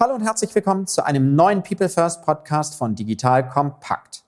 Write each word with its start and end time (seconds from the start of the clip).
Hallo 0.00 0.14
und 0.14 0.22
herzlich 0.22 0.54
willkommen 0.54 0.86
zu 0.86 1.04
einem 1.04 1.34
neuen 1.34 1.62
People 1.62 1.90
First 1.90 2.24
Podcast 2.24 2.76
von 2.76 2.94
Digital 2.94 3.46
Kompakt. 3.46 4.24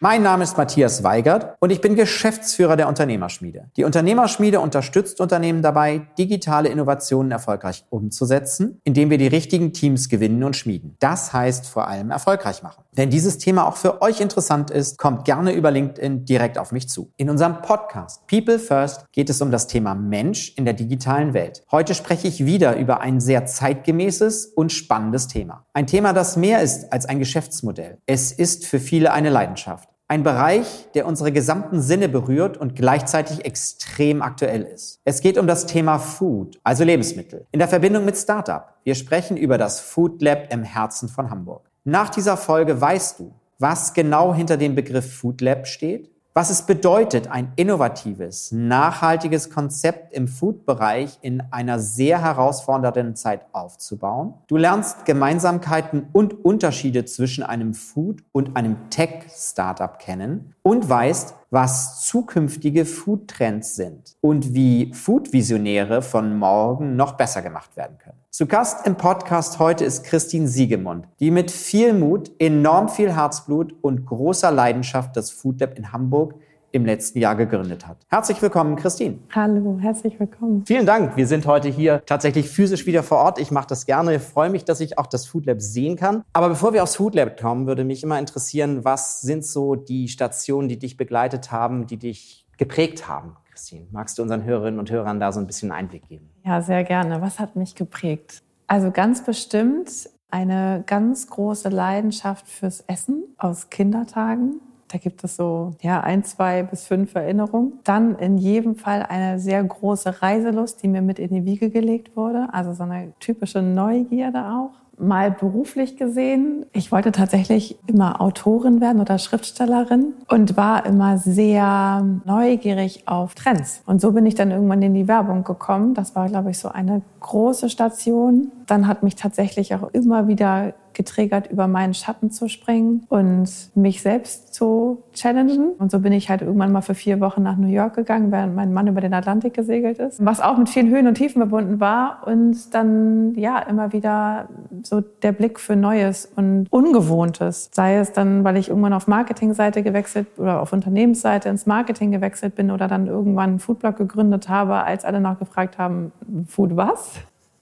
Mein 0.00 0.22
Name 0.22 0.44
ist 0.44 0.56
Matthias 0.56 1.02
Weigert 1.02 1.56
und 1.58 1.70
ich 1.70 1.80
bin 1.80 1.96
Geschäftsführer 1.96 2.76
der 2.76 2.86
Unternehmerschmiede. 2.86 3.70
Die 3.76 3.82
Unternehmerschmiede 3.82 4.60
unterstützt 4.60 5.20
Unternehmen 5.20 5.60
dabei, 5.60 6.06
digitale 6.16 6.68
Innovationen 6.68 7.32
erfolgreich 7.32 7.84
umzusetzen, 7.90 8.80
indem 8.84 9.10
wir 9.10 9.18
die 9.18 9.26
richtigen 9.26 9.72
Teams 9.72 10.08
gewinnen 10.08 10.44
und 10.44 10.54
schmieden. 10.54 10.96
Das 11.00 11.32
heißt 11.32 11.66
vor 11.66 11.88
allem 11.88 12.10
erfolgreich 12.12 12.62
machen. 12.62 12.84
Wenn 12.98 13.10
dieses 13.10 13.38
Thema 13.38 13.68
auch 13.68 13.76
für 13.76 14.02
euch 14.02 14.20
interessant 14.20 14.72
ist, 14.72 14.98
kommt 14.98 15.24
gerne 15.24 15.52
über 15.52 15.70
LinkedIn 15.70 16.24
direkt 16.24 16.58
auf 16.58 16.72
mich 16.72 16.88
zu. 16.88 17.12
In 17.16 17.30
unserem 17.30 17.62
Podcast 17.62 18.26
People 18.26 18.58
First 18.58 19.04
geht 19.12 19.30
es 19.30 19.40
um 19.40 19.52
das 19.52 19.68
Thema 19.68 19.94
Mensch 19.94 20.52
in 20.56 20.64
der 20.64 20.74
digitalen 20.74 21.32
Welt. 21.32 21.62
Heute 21.70 21.94
spreche 21.94 22.26
ich 22.26 22.44
wieder 22.44 22.76
über 22.76 23.00
ein 23.00 23.20
sehr 23.20 23.46
zeitgemäßes 23.46 24.46
und 24.46 24.72
spannendes 24.72 25.28
Thema. 25.28 25.64
Ein 25.74 25.86
Thema, 25.86 26.12
das 26.12 26.36
mehr 26.36 26.60
ist 26.60 26.92
als 26.92 27.06
ein 27.06 27.20
Geschäftsmodell. 27.20 27.98
Es 28.06 28.32
ist 28.32 28.66
für 28.66 28.80
viele 28.80 29.12
eine 29.12 29.30
Leidenschaft. 29.30 29.88
Ein 30.08 30.24
Bereich, 30.24 30.88
der 30.94 31.06
unsere 31.06 31.30
gesamten 31.30 31.80
Sinne 31.80 32.08
berührt 32.08 32.56
und 32.56 32.74
gleichzeitig 32.74 33.44
extrem 33.44 34.22
aktuell 34.22 34.62
ist. 34.62 34.98
Es 35.04 35.20
geht 35.20 35.38
um 35.38 35.46
das 35.46 35.66
Thema 35.66 36.00
Food, 36.00 36.58
also 36.64 36.82
Lebensmittel, 36.82 37.46
in 37.52 37.60
der 37.60 37.68
Verbindung 37.68 38.04
mit 38.04 38.16
Startup. 38.16 38.74
Wir 38.82 38.96
sprechen 38.96 39.36
über 39.36 39.56
das 39.56 39.78
Food 39.78 40.20
Lab 40.20 40.52
im 40.52 40.64
Herzen 40.64 41.08
von 41.08 41.30
Hamburg. 41.30 41.67
Nach 41.90 42.10
dieser 42.10 42.36
Folge 42.36 42.78
weißt 42.78 43.18
du, 43.18 43.32
was 43.58 43.94
genau 43.94 44.34
hinter 44.34 44.58
dem 44.58 44.74
Begriff 44.74 45.10
Food 45.10 45.40
Lab 45.40 45.66
steht, 45.66 46.10
was 46.34 46.50
es 46.50 46.60
bedeutet, 46.60 47.28
ein 47.28 47.50
innovatives, 47.56 48.52
nachhaltiges 48.52 49.48
Konzept 49.48 50.12
im 50.12 50.28
Food-Bereich 50.28 51.18
in 51.22 51.42
einer 51.50 51.78
sehr 51.78 52.20
herausfordernden 52.20 53.16
Zeit 53.16 53.46
aufzubauen. 53.52 54.34
Du 54.48 54.58
lernst 54.58 55.06
Gemeinsamkeiten 55.06 56.08
und 56.12 56.44
Unterschiede 56.44 57.06
zwischen 57.06 57.42
einem 57.42 57.72
Food- 57.72 58.22
und 58.32 58.54
einem 58.54 58.90
Tech-Startup 58.90 59.98
kennen 59.98 60.54
und 60.62 60.90
weißt, 60.90 61.36
was 61.50 62.06
zukünftige 62.06 62.84
Food-Trends 62.84 63.74
sind 63.74 64.16
und 64.20 64.54
wie 64.54 64.92
Food-Visionäre 64.92 66.02
von 66.02 66.36
morgen 66.38 66.96
noch 66.96 67.12
besser 67.12 67.40
gemacht 67.40 67.76
werden 67.76 67.96
können. 67.98 68.18
Zu 68.30 68.46
Gast 68.46 68.86
im 68.86 68.96
Podcast 68.96 69.58
heute 69.58 69.84
ist 69.84 70.04
Christine 70.04 70.46
Siegemund, 70.46 71.08
die 71.20 71.30
mit 71.30 71.50
viel 71.50 71.94
Mut, 71.94 72.30
enorm 72.38 72.88
viel 72.88 73.14
Herzblut 73.14 73.74
und 73.80 74.04
großer 74.04 74.50
Leidenschaft 74.50 75.16
das 75.16 75.30
Food 75.30 75.60
Lab 75.60 75.78
in 75.78 75.92
Hamburg 75.92 76.34
im 76.72 76.84
letzten 76.84 77.18
Jahr 77.18 77.34
gegründet 77.34 77.86
hat. 77.86 77.98
Herzlich 78.08 78.40
willkommen, 78.42 78.76
Christine. 78.76 79.18
Hallo, 79.34 79.78
herzlich 79.80 80.18
willkommen. 80.20 80.64
Vielen 80.66 80.86
Dank. 80.86 81.16
Wir 81.16 81.26
sind 81.26 81.46
heute 81.46 81.68
hier 81.68 82.02
tatsächlich 82.04 82.48
physisch 82.48 82.86
wieder 82.86 83.02
vor 83.02 83.18
Ort. 83.18 83.38
Ich 83.38 83.50
mache 83.50 83.68
das 83.68 83.86
gerne. 83.86 84.16
Ich 84.16 84.22
freue 84.22 84.50
mich, 84.50 84.64
dass 84.64 84.80
ich 84.80 84.98
auch 84.98 85.06
das 85.06 85.26
Food 85.26 85.46
Lab 85.46 85.60
sehen 85.60 85.96
kann. 85.96 86.24
Aber 86.32 86.48
bevor 86.48 86.72
wir 86.72 86.82
aufs 86.82 86.96
Food 86.96 87.14
Lab 87.14 87.40
kommen, 87.40 87.66
würde 87.66 87.84
mich 87.84 88.02
immer 88.02 88.18
interessieren, 88.18 88.84
was 88.84 89.20
sind 89.20 89.44
so 89.44 89.74
die 89.74 90.08
Stationen, 90.08 90.68
die 90.68 90.78
dich 90.78 90.96
begleitet 90.96 91.50
haben, 91.50 91.86
die 91.86 91.96
dich 91.96 92.46
geprägt 92.58 93.08
haben? 93.08 93.36
Christine, 93.50 93.86
magst 93.90 94.18
du 94.18 94.22
unseren 94.22 94.44
Hörerinnen 94.44 94.78
und 94.78 94.90
Hörern 94.90 95.18
da 95.18 95.32
so 95.32 95.40
ein 95.40 95.46
bisschen 95.46 95.72
Einblick 95.72 96.06
geben? 96.08 96.30
Ja, 96.44 96.60
sehr 96.62 96.84
gerne. 96.84 97.20
Was 97.20 97.38
hat 97.38 97.56
mich 97.56 97.74
geprägt? 97.74 98.42
Also 98.66 98.90
ganz 98.90 99.24
bestimmt 99.24 100.10
eine 100.30 100.84
ganz 100.86 101.26
große 101.28 101.70
Leidenschaft 101.70 102.46
fürs 102.46 102.82
Essen 102.82 103.24
aus 103.38 103.70
Kindertagen. 103.70 104.60
Da 104.88 104.98
gibt 104.98 105.22
es 105.24 105.36
so 105.36 105.72
ja, 105.82 106.00
ein, 106.00 106.24
zwei 106.24 106.62
bis 106.62 106.86
fünf 106.86 107.14
Erinnerungen. 107.14 107.74
Dann 107.84 108.16
in 108.16 108.38
jedem 108.38 108.74
Fall 108.74 109.02
eine 109.02 109.38
sehr 109.38 109.62
große 109.62 110.22
Reiselust, 110.22 110.82
die 110.82 110.88
mir 110.88 111.02
mit 111.02 111.18
in 111.18 111.34
die 111.34 111.44
Wiege 111.44 111.70
gelegt 111.70 112.16
wurde. 112.16 112.48
Also 112.52 112.72
so 112.72 112.84
eine 112.84 113.12
typische 113.20 113.62
Neugierde 113.62 114.38
auch 114.46 114.70
mal 114.98 115.30
beruflich 115.30 115.96
gesehen. 115.96 116.66
Ich 116.72 116.92
wollte 116.92 117.12
tatsächlich 117.12 117.78
immer 117.86 118.20
Autorin 118.20 118.80
werden 118.80 119.00
oder 119.00 119.18
Schriftstellerin 119.18 120.14
und 120.28 120.56
war 120.56 120.86
immer 120.86 121.18
sehr 121.18 122.04
neugierig 122.24 123.06
auf 123.06 123.34
Trends. 123.34 123.82
Und 123.86 124.00
so 124.00 124.12
bin 124.12 124.26
ich 124.26 124.34
dann 124.34 124.50
irgendwann 124.50 124.82
in 124.82 124.94
die 124.94 125.08
Werbung 125.08 125.44
gekommen. 125.44 125.94
Das 125.94 126.14
war, 126.16 126.28
glaube 126.28 126.50
ich, 126.50 126.58
so 126.58 126.68
eine 126.68 127.02
große 127.20 127.70
Station. 127.70 128.50
Dann 128.66 128.86
hat 128.86 129.02
mich 129.02 129.14
tatsächlich 129.14 129.74
auch 129.74 129.88
immer 129.92 130.28
wieder 130.28 130.74
getriggert, 130.98 131.46
über 131.46 131.68
meinen 131.68 131.94
Schatten 131.94 132.30
zu 132.30 132.48
springen 132.48 133.06
und 133.08 133.48
mich 133.74 134.02
selbst 134.02 134.52
zu 134.52 135.04
challengen. 135.14 135.70
Und 135.78 135.92
so 135.92 136.00
bin 136.00 136.12
ich 136.12 136.28
halt 136.28 136.42
irgendwann 136.42 136.72
mal 136.72 136.82
für 136.82 136.94
vier 136.94 137.20
Wochen 137.20 137.42
nach 137.42 137.56
New 137.56 137.68
York 137.68 137.94
gegangen, 137.94 138.32
während 138.32 138.56
mein 138.56 138.72
Mann 138.74 138.88
über 138.88 139.00
den 139.00 139.14
Atlantik 139.14 139.54
gesegelt 139.54 140.00
ist. 140.00 140.22
Was 140.22 140.40
auch 140.40 140.58
mit 140.58 140.68
vielen 140.68 140.90
Höhen 140.90 141.06
und 141.06 141.14
Tiefen 141.14 141.40
verbunden 141.40 141.78
war. 141.78 142.26
Und 142.26 142.74
dann, 142.74 143.34
ja, 143.36 143.60
immer 143.60 143.92
wieder 143.92 144.48
so 144.82 145.00
der 145.00 145.30
Blick 145.30 145.60
für 145.60 145.76
Neues 145.76 146.26
und 146.34 146.66
Ungewohntes. 146.70 147.70
Sei 147.72 147.96
es 147.96 148.12
dann, 148.12 148.42
weil 148.42 148.56
ich 148.56 148.68
irgendwann 148.68 148.92
auf 148.92 149.06
Marketingseite 149.06 149.84
gewechselt 149.84 150.26
oder 150.36 150.60
auf 150.60 150.72
Unternehmensseite 150.72 151.48
ins 151.48 151.64
Marketing 151.64 152.10
gewechselt 152.10 152.56
bin 152.56 152.72
oder 152.72 152.88
dann 152.88 153.06
irgendwann 153.06 153.50
einen 153.50 153.58
Foodblog 153.60 153.96
gegründet 153.96 154.48
habe, 154.48 154.82
als 154.82 155.04
alle 155.04 155.20
noch 155.20 155.38
gefragt 155.38 155.78
haben, 155.78 156.10
Food 156.48 156.76
was? 156.76 157.12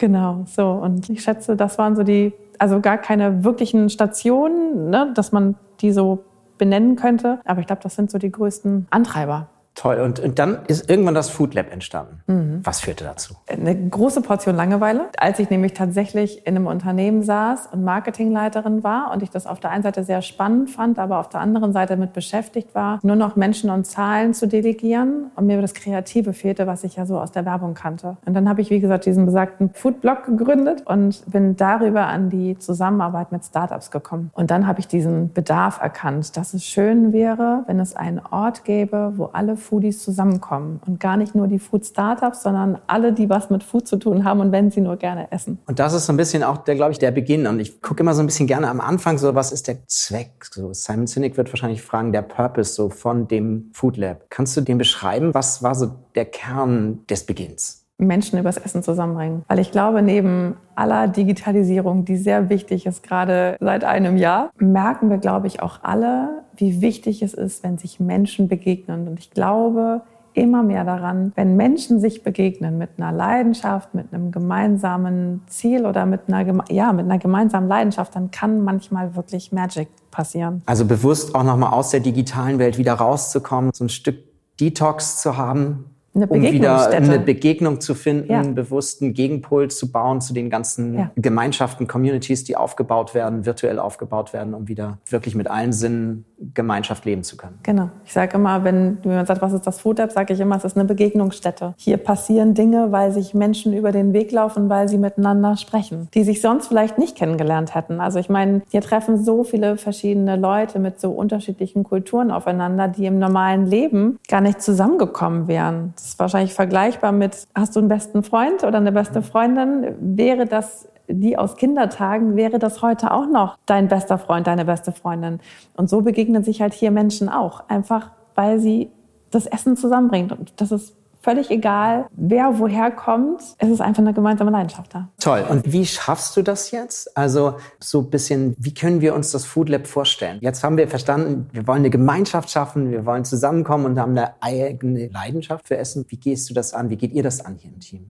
Genau, 0.00 0.44
so. 0.46 0.70
Und 0.70 1.10
ich 1.10 1.22
schätze, 1.22 1.56
das 1.56 1.76
waren 1.76 1.94
so 1.94 2.02
die 2.02 2.32
also 2.60 2.80
gar 2.80 2.98
keine 2.98 3.42
wirklichen 3.42 3.88
Stationen, 3.88 4.90
ne, 4.90 5.12
dass 5.14 5.32
man 5.32 5.56
die 5.80 5.92
so 5.92 6.24
benennen 6.58 6.94
könnte. 6.94 7.40
Aber 7.44 7.60
ich 7.60 7.66
glaube, 7.66 7.82
das 7.82 7.96
sind 7.96 8.10
so 8.10 8.18
die 8.18 8.30
größten 8.30 8.86
Antreiber. 8.90 9.48
Toll. 9.74 10.00
Und, 10.00 10.20
und 10.20 10.38
dann 10.38 10.58
ist 10.66 10.90
irgendwann 10.90 11.14
das 11.14 11.30
Food 11.30 11.54
Lab 11.54 11.72
entstanden. 11.72 12.20
Mhm. 12.26 12.60
Was 12.64 12.80
führte 12.80 13.04
dazu? 13.04 13.34
Eine 13.48 13.88
große 13.88 14.20
Portion 14.20 14.56
Langeweile. 14.56 15.08
Als 15.16 15.38
ich 15.38 15.48
nämlich 15.48 15.72
tatsächlich 15.74 16.46
in 16.46 16.56
einem 16.56 16.66
Unternehmen 16.66 17.22
saß 17.22 17.68
und 17.72 17.84
Marketingleiterin 17.84 18.82
war 18.82 19.10
und 19.12 19.22
ich 19.22 19.30
das 19.30 19.46
auf 19.46 19.60
der 19.60 19.70
einen 19.70 19.82
Seite 19.82 20.04
sehr 20.04 20.22
spannend 20.22 20.70
fand, 20.70 20.98
aber 20.98 21.18
auf 21.18 21.28
der 21.28 21.40
anderen 21.40 21.72
Seite 21.72 21.96
mit 21.96 22.12
beschäftigt 22.12 22.74
war, 22.74 22.98
nur 23.02 23.16
noch 23.16 23.36
Menschen 23.36 23.70
und 23.70 23.86
Zahlen 23.86 24.34
zu 24.34 24.46
delegieren 24.48 25.30
und 25.36 25.46
mir 25.46 25.60
das 25.62 25.72
Kreative 25.72 26.32
fehlte, 26.32 26.66
was 26.66 26.84
ich 26.84 26.96
ja 26.96 27.06
so 27.06 27.18
aus 27.18 27.32
der 27.32 27.46
Werbung 27.46 27.74
kannte. 27.74 28.16
Und 28.26 28.34
dann 28.34 28.48
habe 28.48 28.60
ich, 28.60 28.70
wie 28.70 28.80
gesagt, 28.80 29.06
diesen 29.06 29.24
besagten 29.24 29.70
Food 29.72 30.00
Blog 30.00 30.24
gegründet 30.24 30.82
und 30.84 31.22
bin 31.30 31.56
darüber 31.56 32.06
an 32.06 32.28
die 32.28 32.58
Zusammenarbeit 32.58 33.32
mit 33.32 33.44
Startups 33.44 33.90
gekommen. 33.90 34.30
Und 34.34 34.50
dann 34.50 34.66
habe 34.66 34.80
ich 34.80 34.88
diesen 34.88 35.32
Bedarf 35.32 35.80
erkannt, 35.80 36.36
dass 36.36 36.54
es 36.54 36.64
schön 36.64 37.12
wäre, 37.12 37.62
wenn 37.66 37.80
es 37.80 37.96
einen 37.96 38.20
Ort 38.30 38.64
gäbe, 38.64 39.14
wo 39.16 39.26
alle 39.26 39.56
Foodies 39.60 40.02
zusammenkommen. 40.02 40.80
Und 40.84 40.98
gar 40.98 41.16
nicht 41.16 41.36
nur 41.36 41.46
die 41.46 41.60
Food-Startups, 41.60 42.42
sondern 42.42 42.78
alle, 42.88 43.12
die 43.12 43.30
was 43.30 43.50
mit 43.50 43.62
Food 43.62 43.86
zu 43.86 43.96
tun 43.96 44.24
haben 44.24 44.40
und 44.40 44.50
wenn 44.50 44.70
sie 44.72 44.80
nur 44.80 44.96
gerne 44.96 45.30
essen. 45.30 45.58
Und 45.66 45.78
das 45.78 45.92
ist 45.92 46.06
so 46.06 46.12
ein 46.12 46.16
bisschen 46.16 46.42
auch, 46.42 46.58
der, 46.58 46.74
glaube 46.74 46.90
ich, 46.90 46.98
der 46.98 47.12
Beginn. 47.12 47.46
Und 47.46 47.60
ich 47.60 47.80
gucke 47.80 48.02
immer 48.02 48.14
so 48.14 48.22
ein 48.22 48.26
bisschen 48.26 48.48
gerne 48.48 48.68
am 48.68 48.80
Anfang 48.80 49.18
so, 49.18 49.34
was 49.34 49.52
ist 49.52 49.68
der 49.68 49.86
Zweck? 49.86 50.44
So, 50.50 50.72
Simon 50.72 51.06
Sinek 51.06 51.36
wird 51.36 51.52
wahrscheinlich 51.52 51.82
fragen, 51.82 52.12
der 52.12 52.22
Purpose 52.22 52.74
so 52.74 52.90
von 52.90 53.28
dem 53.28 53.70
Food 53.72 53.96
Lab. 53.96 54.26
Kannst 54.30 54.56
du 54.56 54.60
den 54.60 54.78
beschreiben? 54.78 55.32
Was 55.34 55.62
war 55.62 55.74
so 55.74 55.92
der 56.16 56.24
Kern 56.24 57.00
des 57.08 57.24
Beginns? 57.24 57.79
Menschen 58.06 58.38
übers 58.38 58.56
Essen 58.56 58.82
zusammenbringen. 58.82 59.42
Weil 59.48 59.58
ich 59.58 59.70
glaube, 59.70 60.02
neben 60.02 60.56
aller 60.74 61.08
Digitalisierung, 61.08 62.04
die 62.04 62.16
sehr 62.16 62.48
wichtig 62.48 62.86
ist, 62.86 63.02
gerade 63.02 63.56
seit 63.60 63.84
einem 63.84 64.16
Jahr, 64.16 64.50
merken 64.58 65.10
wir, 65.10 65.18
glaube 65.18 65.46
ich, 65.46 65.62
auch 65.62 65.80
alle, 65.82 66.42
wie 66.56 66.80
wichtig 66.80 67.22
es 67.22 67.34
ist, 67.34 67.62
wenn 67.62 67.78
sich 67.78 68.00
Menschen 68.00 68.48
begegnen. 68.48 69.08
Und 69.08 69.18
ich 69.18 69.30
glaube 69.30 70.02
immer 70.32 70.62
mehr 70.62 70.84
daran, 70.84 71.32
wenn 71.34 71.56
Menschen 71.56 72.00
sich 72.00 72.22
begegnen 72.22 72.78
mit 72.78 72.90
einer 72.98 73.12
Leidenschaft, 73.12 73.94
mit 73.94 74.12
einem 74.12 74.30
gemeinsamen 74.30 75.42
Ziel 75.48 75.86
oder 75.86 76.06
mit 76.06 76.22
einer, 76.28 76.70
ja, 76.70 76.92
mit 76.92 77.04
einer 77.04 77.18
gemeinsamen 77.18 77.68
Leidenschaft, 77.68 78.14
dann 78.14 78.30
kann 78.30 78.62
manchmal 78.62 79.16
wirklich 79.16 79.52
Magic 79.52 79.88
passieren. 80.10 80.62
Also 80.66 80.84
bewusst 80.84 81.34
auch 81.34 81.42
nochmal 81.42 81.72
aus 81.72 81.90
der 81.90 82.00
digitalen 82.00 82.58
Welt 82.58 82.78
wieder 82.78 82.94
rauszukommen, 82.94 83.72
so 83.74 83.84
ein 83.84 83.88
Stück 83.88 84.18
Detox 84.60 85.20
zu 85.20 85.36
haben, 85.36 85.86
eine 86.12 86.26
um 86.26 86.42
wieder 86.42 86.88
eine 86.88 87.20
Begegnung 87.20 87.80
zu 87.80 87.94
finden, 87.94 88.32
ja. 88.32 88.42
bewussten 88.42 89.14
Gegenpol 89.14 89.70
zu 89.70 89.92
bauen 89.92 90.20
zu 90.20 90.34
den 90.34 90.50
ganzen 90.50 90.94
ja. 90.94 91.10
Gemeinschaften, 91.14 91.86
Communities, 91.86 92.42
die 92.44 92.56
aufgebaut 92.56 93.14
werden, 93.14 93.46
virtuell 93.46 93.78
aufgebaut 93.78 94.32
werden, 94.32 94.54
um 94.54 94.66
wieder 94.66 94.98
wirklich 95.08 95.36
mit 95.36 95.48
allen 95.48 95.72
Sinnen 95.72 96.24
Gemeinschaft 96.54 97.04
leben 97.04 97.22
zu 97.22 97.36
können. 97.36 97.58
Genau. 97.62 97.90
Ich 98.04 98.12
sage 98.12 98.36
immer, 98.36 98.64
wenn 98.64 98.98
jemand 99.04 99.28
sagt, 99.28 99.42
was 99.42 99.52
ist 99.52 99.66
das 99.66 99.80
Food 99.80 99.98
Lab, 99.98 100.12
sage 100.12 100.32
ich 100.32 100.40
immer, 100.40 100.56
es 100.56 100.64
ist 100.64 100.76
eine 100.76 100.86
Begegnungsstätte. 100.86 101.74
Hier 101.76 101.98
passieren 101.98 102.54
Dinge, 102.54 102.92
weil 102.92 103.12
sich 103.12 103.34
Menschen 103.34 103.74
über 103.74 103.92
den 103.92 104.12
Weg 104.12 104.32
laufen, 104.32 104.68
weil 104.68 104.88
sie 104.88 104.98
miteinander 104.98 105.56
sprechen, 105.56 106.08
die 106.14 106.24
sich 106.24 106.40
sonst 106.40 106.68
vielleicht 106.68 106.98
nicht 106.98 107.16
kennengelernt 107.16 107.74
hätten. 107.74 108.00
Also 108.00 108.18
ich 108.18 108.28
meine, 108.28 108.62
hier 108.70 108.80
treffen 108.80 109.22
so 109.22 109.44
viele 109.44 109.76
verschiedene 109.76 110.36
Leute 110.36 110.78
mit 110.78 111.00
so 111.00 111.10
unterschiedlichen 111.10 111.84
Kulturen 111.84 112.30
aufeinander, 112.30 112.88
die 112.88 113.06
im 113.06 113.18
normalen 113.18 113.66
Leben 113.66 114.18
gar 114.28 114.40
nicht 114.40 114.62
zusammengekommen 114.62 115.48
wären. 115.48 115.92
Das 115.96 116.06
ist 116.06 116.18
wahrscheinlich 116.18 116.54
vergleichbar 116.54 117.12
mit, 117.12 117.46
hast 117.54 117.76
du 117.76 117.80
einen 117.80 117.88
besten 117.88 118.22
Freund 118.22 118.64
oder 118.64 118.78
eine 118.78 118.92
beste 118.92 119.22
Freundin? 119.22 119.94
Wäre 120.00 120.46
das 120.46 120.89
die 121.10 121.36
aus 121.36 121.56
Kindertagen, 121.56 122.36
wäre 122.36 122.58
das 122.58 122.82
heute 122.82 123.10
auch 123.12 123.26
noch 123.26 123.56
dein 123.66 123.88
bester 123.88 124.18
Freund, 124.18 124.46
deine 124.46 124.64
beste 124.64 124.92
Freundin. 124.92 125.40
Und 125.74 125.90
so 125.90 126.02
begegnen 126.02 126.44
sich 126.44 126.62
halt 126.62 126.72
hier 126.72 126.90
Menschen 126.90 127.28
auch. 127.28 127.68
Einfach, 127.68 128.12
weil 128.34 128.60
sie 128.60 128.90
das 129.30 129.46
Essen 129.46 129.76
zusammenbringt. 129.76 130.32
Und 130.32 130.60
das 130.60 130.72
ist 130.72 130.96
völlig 131.22 131.50
egal, 131.50 132.06
wer 132.12 132.58
woher 132.58 132.90
kommt. 132.90 133.42
Es 133.58 133.68
ist 133.68 133.80
einfach 133.80 134.02
eine 134.02 134.14
gemeinsame 134.14 134.50
Leidenschaft 134.50 134.94
da. 134.94 135.08
Toll. 135.20 135.44
Und 135.48 135.70
wie 135.72 135.86
schaffst 135.86 136.36
du 136.36 136.42
das 136.42 136.70
jetzt? 136.70 137.16
Also 137.16 137.56
so 137.78 138.00
ein 138.00 138.10
bisschen, 138.10 138.54
wie 138.58 138.74
können 138.74 139.00
wir 139.00 139.14
uns 139.14 139.30
das 139.30 139.44
Food 139.44 139.68
Lab 139.68 139.86
vorstellen? 139.86 140.38
Jetzt 140.40 140.64
haben 140.64 140.76
wir 140.76 140.88
verstanden, 140.88 141.48
wir 141.52 141.66
wollen 141.66 141.80
eine 141.80 141.90
Gemeinschaft 141.90 142.50
schaffen, 142.50 142.90
wir 142.90 143.04
wollen 143.06 143.24
zusammenkommen 143.24 143.86
und 143.86 144.00
haben 144.00 144.16
eine 144.16 144.34
eigene 144.40 145.08
Leidenschaft 145.08 145.68
für 145.68 145.76
Essen. 145.76 146.04
Wie 146.08 146.16
gehst 146.16 146.48
du 146.48 146.54
das 146.54 146.72
an? 146.72 146.90
Wie 146.90 146.96
geht 146.96 147.12
ihr 147.12 147.22
das 147.22 147.44
an 147.44 147.56
hier 147.56 147.70
im 147.70 147.80
Team? 147.80 148.08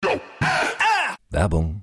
Werbung. 1.31 1.83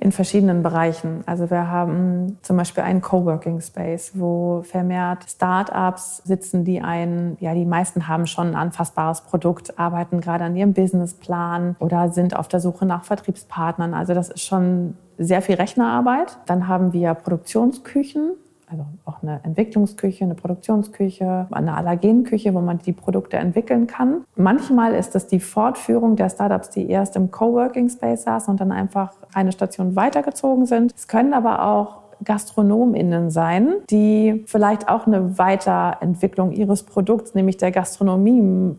in 0.00 0.12
verschiedenen 0.12 0.62
Bereichen. 0.62 1.22
Also 1.26 1.50
wir 1.50 1.70
haben 1.70 2.38
zum 2.40 2.56
Beispiel 2.56 2.82
einen 2.82 3.02
Coworking 3.02 3.60
Space, 3.60 4.12
wo 4.14 4.62
vermehrt 4.62 5.26
Startups 5.28 6.22
sitzen, 6.24 6.64
die 6.64 6.80
ein, 6.80 7.36
ja, 7.38 7.52
die 7.52 7.66
meisten 7.66 8.08
haben 8.08 8.26
schon 8.26 8.48
ein 8.48 8.54
anfassbares 8.54 9.20
Produkt, 9.20 9.78
arbeiten 9.78 10.22
gerade 10.22 10.44
an 10.44 10.56
ihrem 10.56 10.72
Businessplan 10.72 11.76
oder 11.80 12.08
sind 12.08 12.34
auf 12.34 12.48
der 12.48 12.60
Suche 12.60 12.86
nach 12.86 13.04
Vertriebspartnern. 13.04 13.92
Also 13.92 14.14
das 14.14 14.30
ist 14.30 14.40
schon 14.40 14.96
sehr 15.18 15.42
viel 15.42 15.56
Rechnerarbeit. 15.56 16.38
Dann 16.46 16.66
haben 16.66 16.94
wir 16.94 17.12
Produktionsküchen, 17.12 18.32
also 18.70 18.86
auch 19.04 19.22
eine 19.22 19.40
Entwicklungsküche, 19.42 20.24
eine 20.24 20.34
Produktionsküche, 20.34 21.46
eine 21.50 21.76
Allergenküche, 21.76 22.54
wo 22.54 22.60
man 22.60 22.78
die 22.78 22.92
Produkte 22.92 23.36
entwickeln 23.36 23.86
kann. 23.86 24.24
Manchmal 24.36 24.94
ist 24.94 25.14
das 25.14 25.26
die 25.26 25.40
Fortführung 25.40 26.16
der 26.16 26.30
Startups, 26.30 26.70
die 26.70 26.88
erst 26.88 27.16
im 27.16 27.30
Coworking 27.30 27.88
Space 27.88 28.22
saßen 28.22 28.52
und 28.52 28.60
dann 28.60 28.72
einfach 28.72 29.12
eine 29.34 29.52
Station 29.52 29.96
weitergezogen 29.96 30.66
sind. 30.66 30.94
Es 30.96 31.08
können 31.08 31.34
aber 31.34 31.64
auch 31.66 32.00
GastronomInnen 32.22 33.30
sein, 33.30 33.76
die 33.90 34.44
vielleicht 34.46 34.88
auch 34.88 35.06
eine 35.06 35.38
Weiterentwicklung 35.38 36.52
ihres 36.52 36.82
Produkts, 36.82 37.34
nämlich 37.34 37.56
der 37.56 37.70
Gastronomie, 37.70 38.76